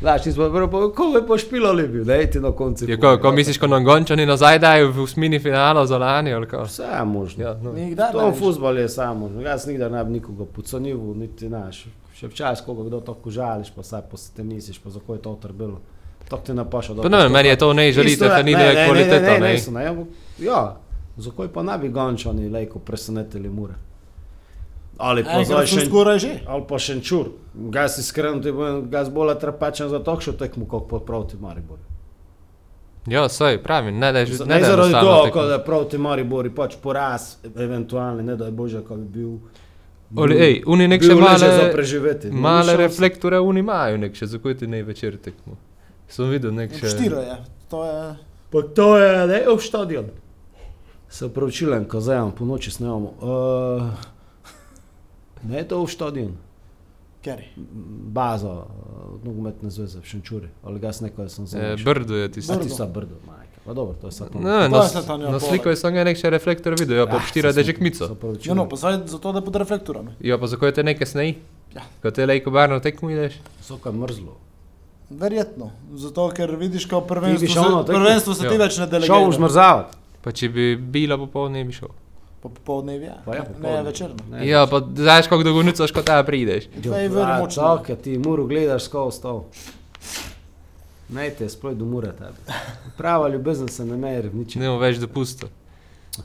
Znaš, 0.00 0.22
ti 0.22 0.32
smo 0.32 0.50
prvo, 0.50 0.90
ko 0.90 1.16
je 1.16 1.26
pošpilali 1.26 1.88
bil, 1.88 2.04
ne, 2.04 2.26
ti 2.26 2.40
na 2.40 2.52
konci. 2.52 2.84
Je, 2.88 2.96
ko, 2.96 3.18
ko 3.18 3.32
misliš, 3.32 3.58
ko 3.58 3.66
nam 3.66 3.84
gončani 3.84 4.26
nazaj 4.26 4.58
dajo 4.58 4.90
v 4.90 5.02
osmini 5.02 5.38
finala 5.38 5.86
za 5.86 5.98
lani 5.98 6.32
ali 6.34 6.46
kaj? 6.48 6.64
Vse 6.64 6.82
je 6.82 7.04
možno. 7.04 7.44
Ja, 7.44 7.54
no. 7.54 7.72
Nikdar 7.72 8.12
To 8.12 8.30
v 8.30 8.34
futbalu 8.34 8.78
je 8.78 8.88
samo 8.88 9.14
možno. 9.14 9.40
Jaz 9.42 9.66
nikdar 9.66 9.92
ne 9.92 10.04
bi 10.04 10.10
nikoga 10.10 10.44
pocenival, 10.44 11.14
niti 11.14 11.48
naš. 11.48 11.84
Še 12.14 12.28
včasih, 12.28 12.64
koga 12.66 12.84
kdo 12.84 13.00
tako 13.00 13.30
žališ, 13.30 13.70
pa 13.70 13.82
saj 13.82 14.02
pa 14.10 14.16
se 14.16 14.32
te 14.36 14.42
misliš, 14.42 14.78
pa 14.78 14.90
zakaj 14.90 15.16
je 15.16 15.22
to 15.22 15.38
trbilo. 15.42 15.80
To 16.28 16.36
ti 16.36 16.52
ne 16.52 16.64
paša 16.70 16.94
Pa 16.94 17.08
ne, 17.08 17.28
meni 17.28 17.48
je 17.48 17.56
to 17.58 17.72
ne 17.72 17.92
želite, 17.92 18.24
je- 18.24 18.44
ne, 18.44 18.52
ne, 18.52 18.86
kvaliteta. 18.86 19.20
Ne, 19.20 19.40
ne, 19.40 19.40
ne. 19.40 19.54
ne, 19.70 19.84
ne, 19.84 19.84
ne, 19.84 19.94
ne, 19.94 20.06
ja, 20.38 20.76
zakaj 21.16 21.48
pa 21.48 21.62
ne 21.62 21.78
bi 21.78 21.88
gančani 21.88 22.48
lejko 22.48 22.78
presenetili 22.78 23.48
mure? 23.48 23.74
Ali 25.00 25.24
pa 25.24 25.40
zdaj 25.44 25.66
so 25.66 25.78
še 25.78 25.86
skoraj 25.88 26.18
že. 26.20 26.32
Ali 26.46 26.64
pa 26.68 26.78
še 26.78 26.98
čur. 27.00 27.32
Gaz 27.72 27.98
iskreno 27.98 28.42
ti 28.44 28.52
povem, 28.52 28.82
gaz 28.92 29.08
bolj 29.08 29.38
trpečen 29.40 29.88
za 29.88 30.02
takšno 30.04 30.36
tekmo, 30.38 30.68
kot 30.68 30.90
pa 30.90 31.00
proti 31.00 31.40
Mariboru. 31.40 31.80
Ja, 33.08 33.28
saj 33.32 33.62
pravim, 33.64 33.96
ne 33.98 34.12
da 34.12 34.20
je 34.20 34.26
že 34.26 34.44
Ne, 34.44 34.60
ne 34.60 34.66
zaradi 34.66 34.92
toho, 34.92 35.30
ko 35.32 35.46
da 35.48 35.56
je 35.56 35.64
proti 35.64 35.98
Mariboru 35.98 36.52
pač 36.54 36.76
poraz, 36.82 37.36
eventualni, 37.56 38.22
ne 38.22 38.36
da 38.36 38.50
je 38.50 38.52
bože, 38.52 38.84
ko 38.84 38.96
bi 39.00 39.08
bil. 39.08 39.32
Oli, 40.16 40.36
ej, 40.36 40.54
oni 40.66 40.88
nek 40.90 41.02
še 41.02 41.14
leže 41.14 41.46
za 41.46 41.56
male, 41.56 41.72
preživeti. 41.72 42.30
Male 42.30 42.76
reflektore, 42.76 43.38
oni 43.40 43.62
imajo 43.64 43.96
nek 44.04 44.18
še, 44.18 44.26
zakaj 44.26 44.58
ti 44.60 44.66
ne 44.66 44.82
večer 44.82 45.16
tekmo. 45.22 45.56
Sem 46.10 46.28
videl 46.28 46.52
nek 46.52 46.74
še. 46.74 46.90
Štiro 46.92 47.22
je. 47.22 47.36
To 47.70 47.84
je. 47.86 48.00
Pa 48.50 48.62
to 48.74 48.88
je, 48.98 49.10
ne, 49.30 49.42
v 49.46 49.60
stadion. 49.62 50.08
Se 51.10 51.26
upravičujem, 51.30 51.86
ko 51.90 52.02
zdaj 52.02 52.34
po 52.38 52.46
noči 52.46 52.74
snemamo. 52.74 53.14
Uh, 53.22 54.19
ne 55.42 55.56
je 55.56 55.64
to 55.64 55.78
v 55.78 55.88
stadion, 55.88 56.32
Keri. 57.20 57.44
baza 58.06 58.48
uh, 58.48 58.64
nogometne 59.20 59.70
zveze 59.70 59.98
v 59.98 60.04
Šenčuri. 60.04 60.48
Ali 60.62 60.78
gas 60.78 61.00
nekaj 61.00 61.28
sem 61.28 61.44
E, 61.44 61.48
zdaj. 61.48 61.76
brdo 61.78 62.16
je 62.16 62.28
tisto. 62.30 62.52
A 62.52 62.56
ti 62.56 62.68
sa 62.70 62.86
brdo, 62.86 63.20
majka. 63.22 63.60
Pa 63.60 63.72
dobro, 63.72 63.94
to 63.94 64.06
je 64.06 64.12
sad. 64.12 64.32
Ne, 64.32 64.40
To 64.40 64.56
je 64.58 64.68
na, 65.18 65.28
ja, 65.28 65.40
sliku 65.40 65.68
je 65.68 65.76
samo 65.76 66.00
nek 66.00 66.16
še 66.16 66.30
reflektor 66.30 66.72
videl, 66.72 66.96
ja, 66.96 67.04
pa 67.04 67.16
Ah, 67.16 67.20
štira 67.22 67.52
dežek 67.52 67.76
mico. 67.78 68.08
Ja, 68.40 68.54
no, 68.54 68.64
pa 68.64 68.74
zdaj 68.74 69.04
zato, 69.06 69.32
da 69.32 69.40
pod 69.40 69.52
reflektorami. 69.54 70.16
Ja, 70.18 70.38
pa 70.38 70.46
zakaj 70.46 70.72
te 70.72 70.82
nekaj 70.82 71.06
snej? 71.06 71.36
Ja. 71.70 71.84
Ko 72.00 72.08
te 72.08 72.24
lejko 72.24 72.50
barno 72.50 72.80
tekmo 72.80 73.10
ideš? 73.10 73.36
Vsako 73.60 73.88
je 73.88 73.94
mrzlo. 73.94 74.32
Verjetno. 75.10 75.70
Zato, 75.92 76.30
ker 76.30 76.56
vidiš, 76.56 76.86
ko 76.86 77.00
Ti 77.00 77.08
prvenstvo, 77.08 77.46
se, 77.46 77.86
prvenstvo 77.86 78.34
se 78.34 78.42
ti 78.42 78.54
Ja. 78.54 78.58
več 78.58 78.78
ne 78.78 78.86
Šel 78.86 78.90
delegira. 78.90 79.32
zmrzavati. 79.32 79.96
Pa 80.20 80.32
če 80.32 80.48
bi 80.48 80.64
bila 80.76 81.18
popoldne, 81.18 81.58
ne 81.58 81.64
bi 81.64 81.72
šel. 81.72 81.88
Pa 82.42 82.48
popoldnevi 82.48 83.04
je. 83.04 83.14
Pa 83.24 83.34
ja, 83.34 83.42
Ne, 83.42 83.48
popoldne. 83.84 84.14
Ne, 84.30 84.48
Ja, 84.48 84.66
pa 84.66 84.80
znaš, 84.96 85.26
kako 85.26 85.42
dolgo 85.42 85.62
nucaš, 85.62 85.92
ko 85.92 86.02
ta 86.02 86.22
prideš. 86.22 86.68
Dve 86.76 87.08
veri 87.08 87.14
Ja, 87.20 87.38
močno. 87.38 87.62
Tako, 87.62 87.94
ti 87.94 88.18
muro 88.18 88.46
gledaš 88.46 88.84
skozi 88.84 89.22
to. 89.22 89.34
Naj 91.08 91.30
te 91.30 91.48
sploh 91.48 91.74
do 91.74 91.84
mure 91.84 92.12
tebi. 92.12 92.54
Prava 92.96 93.28
ljubezen 93.28 93.68
se 93.68 93.84
ne 93.84 93.96
meri 93.96 94.28
v 94.28 94.34
ničem. 94.34 94.62
Ne 94.62 94.68
bomo 94.68 94.80
več 94.80 94.96
dopusta. 94.96 95.46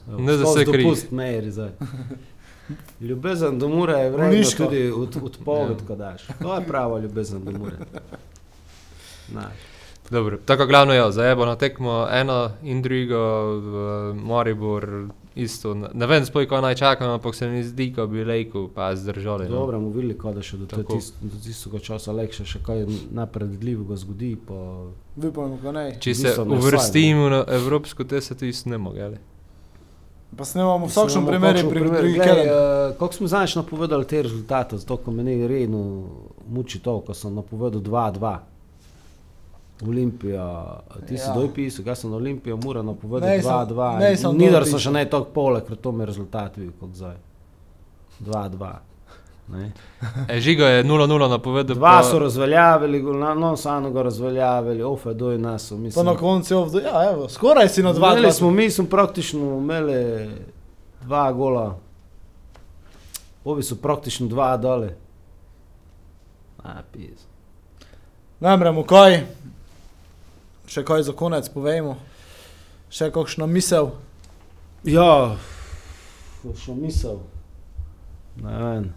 Ne, 0.07 0.33
da 0.33 0.43
skozi 0.43 0.59
se 0.59 0.65
krivi. 0.65 0.83
Dopust 0.83 1.11
meri 1.11 1.51
zdaj. 1.51 1.71
Ljubezen 3.01 3.59
do 3.59 3.67
mure 3.67 3.93
je 3.93 4.09
vredno 4.09 4.27
Bolniško. 4.27 4.63
tudi 4.63 4.91
od, 4.91 5.17
odpoved, 5.23 5.77
ko 5.87 5.95
daš. 5.95 6.27
To 6.41 6.55
je 6.55 6.61
prava 6.63 6.99
ljubezen 6.99 7.43
do 7.43 7.51
mure. 7.51 7.75
Znaš. 9.29 9.53
Dobro, 10.09 10.37
tako 10.37 10.65
glavno 10.65 10.93
je, 10.93 11.11
zdaj 11.11 11.35
bo 11.35 11.45
na 11.45 11.55
tekmo 11.55 12.07
eno 12.11 12.51
in 12.63 12.81
drugo, 12.81 13.19
v 13.55 13.75
Maribor 14.15 14.87
isto. 15.35 15.73
Ne- 15.73 15.89
Ne 15.93 16.07
vem, 16.07 16.23
spoj, 16.23 16.45
ko 16.45 16.59
naj 16.59 16.75
čakam, 16.75 17.09
ampak 17.11 17.35
se 17.35 17.47
mi 17.47 17.63
zdi, 17.63 17.91
ko 17.91 18.07
bi 18.07 18.23
lejko 18.23 18.69
pa 18.69 18.95
zdržali. 18.95 19.45
No. 19.45 19.55
Dobro, 19.57 19.79
mu 19.79 19.89
videli, 19.89 20.15
ko 20.15 20.31
da 20.31 20.41
še 20.41 20.57
do, 20.57 20.65
tist, 20.85 21.15
do 21.21 21.37
tistega 21.37 21.79
časa 21.81 22.11
lekše 22.11 22.45
še 22.45 22.59
kaj 22.61 22.85
napredljivega 23.11 23.95
zgodi. 23.95 24.35
Pa... 24.37 24.59
Vipojmo, 25.17 25.57
ko 25.57 25.71
ne. 25.71 25.85
Če 25.97 26.15
se 26.15 26.33
ne 26.39 26.55
uvrstimo 26.55 27.29
na 27.29 27.43
evropsko, 27.49 28.03
te 28.05 28.21
se 28.21 28.33
to 28.33 28.45
isto 28.45 28.69
ne 28.69 28.77
mogli. 28.79 29.17
Pa 30.31 30.43
snemamo 30.43 30.85
v 30.85 30.89
vsakem 30.89 31.09
Samo 31.11 31.27
primeru 31.27 31.53
kakšen 31.53 31.69
pri 31.69 31.79
primer. 31.79 31.97
drugih 31.97 32.15
Glej, 32.15 32.27
keden. 32.27 32.47
eh, 32.47 32.95
Kako 32.95 33.13
smo 33.13 33.27
zadnjič 33.27 33.55
napovedali 33.55 34.05
te 34.05 34.21
rezultate, 34.21 34.77
zato 34.77 34.97
ko 34.97 35.11
me 35.11 35.23
ne 35.23 35.47
redno 35.47 35.81
muči 36.45 36.79
to, 36.79 36.99
ko 37.01 37.13
sem 37.13 37.31
napovedal 37.33 37.79
2-2. 37.81 38.33
Olimpija, 39.81 40.77
ti 41.01 41.17
si 41.17 41.23
Ja. 41.23 41.33
doj 41.33 41.53
pisal, 41.53 41.85
jaz 41.85 41.99
sem 41.99 42.09
na 42.09 42.15
Olimpijo, 42.15 42.57
mora 42.57 42.81
napovedati 42.81 43.31
Ne, 43.31 43.41
sem- 43.41 43.51
2-2. 43.51 43.99
ne, 43.99 44.17
sem 44.17 44.37
Nidar 44.37 44.65
so 44.65 44.79
še 44.79 44.91
ne 44.91 45.05
tako 45.05 45.25
poleg, 45.27 45.65
ker 45.65 45.75
to 45.77 45.91
mi 45.91 46.01
je 46.01 46.05
rezultat 46.05 46.57
bil, 46.57 46.71
kot 46.79 46.89
zdaj. 46.91 47.15
2-2. 48.21 48.73
Ne. 49.47 49.71
E, 50.29 50.39
Žiga 50.39 50.65
je 50.67 50.83
0-0 50.83 51.29
napovedal. 51.29 51.75
Dva 51.75 51.89
pa- 51.91 52.03
so 52.03 52.19
razveljavili, 52.19 53.01
non 53.35 53.57
sano 53.57 53.91
ga 53.91 54.01
razveljavili, 54.01 54.83
ofe 54.83 55.13
doj 55.13 55.37
nas. 55.39 55.69
Pa 55.69 55.75
Mislim, 55.75 56.05
na 56.05 56.15
koncu 56.15 56.53
je 56.53 56.57
ovdo, 56.57 56.79
ja, 56.79 57.11
evo, 57.11 57.29
skoraj 57.29 57.69
si 57.69 57.83
na 57.83 57.93
dva. 57.93 58.07
Imeli 58.07 58.21
dva. 58.21 58.31
smo, 58.31 58.51
mi 58.51 58.69
smo 58.69 58.85
praktično 58.85 59.57
imeli 59.57 60.29
dva 61.01 61.31
gola, 61.33 61.77
ovi 63.43 63.63
so 63.63 63.75
praktično 63.75 64.27
dva 64.27 64.57
dole. 64.57 64.95
A, 66.59 66.81
pis. 66.91 67.25
Namremo 68.39 68.83
kaj, 68.83 69.21
še 70.67 70.83
kaj 70.83 71.03
za 71.03 71.13
konec 71.13 71.49
povejmo, 71.49 71.97
še 72.89 73.11
kakšno 73.11 73.47
misel. 73.47 73.91
Ja, 74.83 75.37
še 76.43 76.73
misel. 76.73 77.19
Ne 78.41 78.55
vem. 78.59 78.93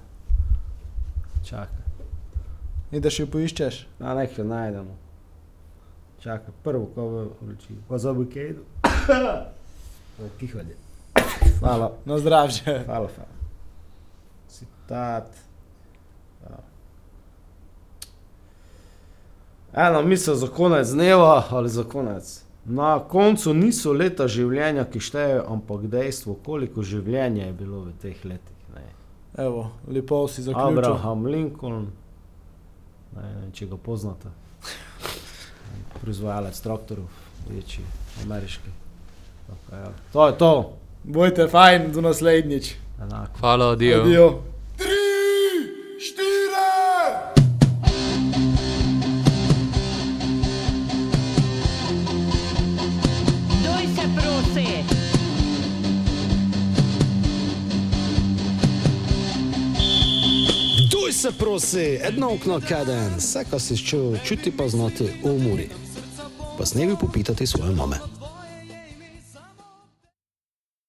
Čakaj, 1.45 1.85
Ideš 2.91 3.21
jo 3.21 3.27
poiščeš. 3.27 3.87
na 3.99 4.14
nekaj 4.14 4.45
najdemo. 4.45 4.95
Čakaj, 6.21 6.53
prvo, 6.64 6.89
ko 6.95 7.05
v 7.07 7.16
uliči, 7.41 7.77
ko 7.89 7.99
za 7.99 8.12
bukedu. 8.12 8.64
Kihanje. 10.41 10.75
Hvala. 11.61 11.93
Na 12.05 12.19
zdravje. 12.19 12.83
Hvala, 12.85 13.09
hvala. 13.09 13.35
Citat. 14.49 15.31
Ja. 16.43 16.59
Eno 19.73 20.03
misel 20.03 20.35
za 20.35 20.49
konec 20.49 20.89
dneva 20.89 21.45
ali 21.51 21.69
za 21.69 21.85
konec. 21.85 22.45
Na 22.64 22.99
koncu 22.99 23.55
niso 23.55 23.93
leta 23.93 24.27
življenja, 24.29 24.85
ki 24.85 25.01
štejejo, 25.01 25.45
ampak 25.49 25.87
dejstvo, 25.89 26.35
koliko 26.45 26.83
življenja 26.83 27.47
je 27.47 27.53
bilo 27.53 27.81
v 27.87 27.93
teh 28.03 28.25
letih. 28.25 28.57
Ne. 28.75 28.85
Evo, 29.45 29.71
lepo 29.89 30.27
si 30.29 30.43
zaključil. 30.43 30.79
Abraham 30.79 31.27
Lincoln, 31.27 31.87
ne, 33.16 33.23
ne 33.23 33.41
vem, 33.41 33.53
če 33.53 33.71
ga 33.71 33.77
poznate, 33.77 34.29
proizvajalec 36.03 36.61
traktorjev, 36.61 37.09
večji, 37.49 37.85
ameriški. 38.27 38.75
Tako, 39.47 39.77
ja. 39.77 39.93
To 40.12 40.27
je 40.27 40.39
to, 40.39 40.53
Bojte 41.05 41.47
fajn, 41.49 41.93
do 41.93 42.01
naslednjič. 42.01 42.75
enako. 43.03 43.39
Hvala, 43.41 43.75
Dio. 43.77 44.03
Adijo. 44.03 44.43
Prosi, 61.39 61.99
edno 62.03 62.32
okno 62.34 62.61
kaden, 62.68 63.14
vse, 63.16 63.45
kar 63.51 63.61
si 63.61 63.76
čutil, 63.76 64.18
čuti 64.24 64.51
pa 64.51 64.68
znati 64.68 65.09
umori. 65.22 65.68
Pa 66.59 66.66
s 66.66 66.74
nebi 66.74 66.95
popitati 67.01 67.47
svoje 67.47 67.74
mame. 67.74 68.18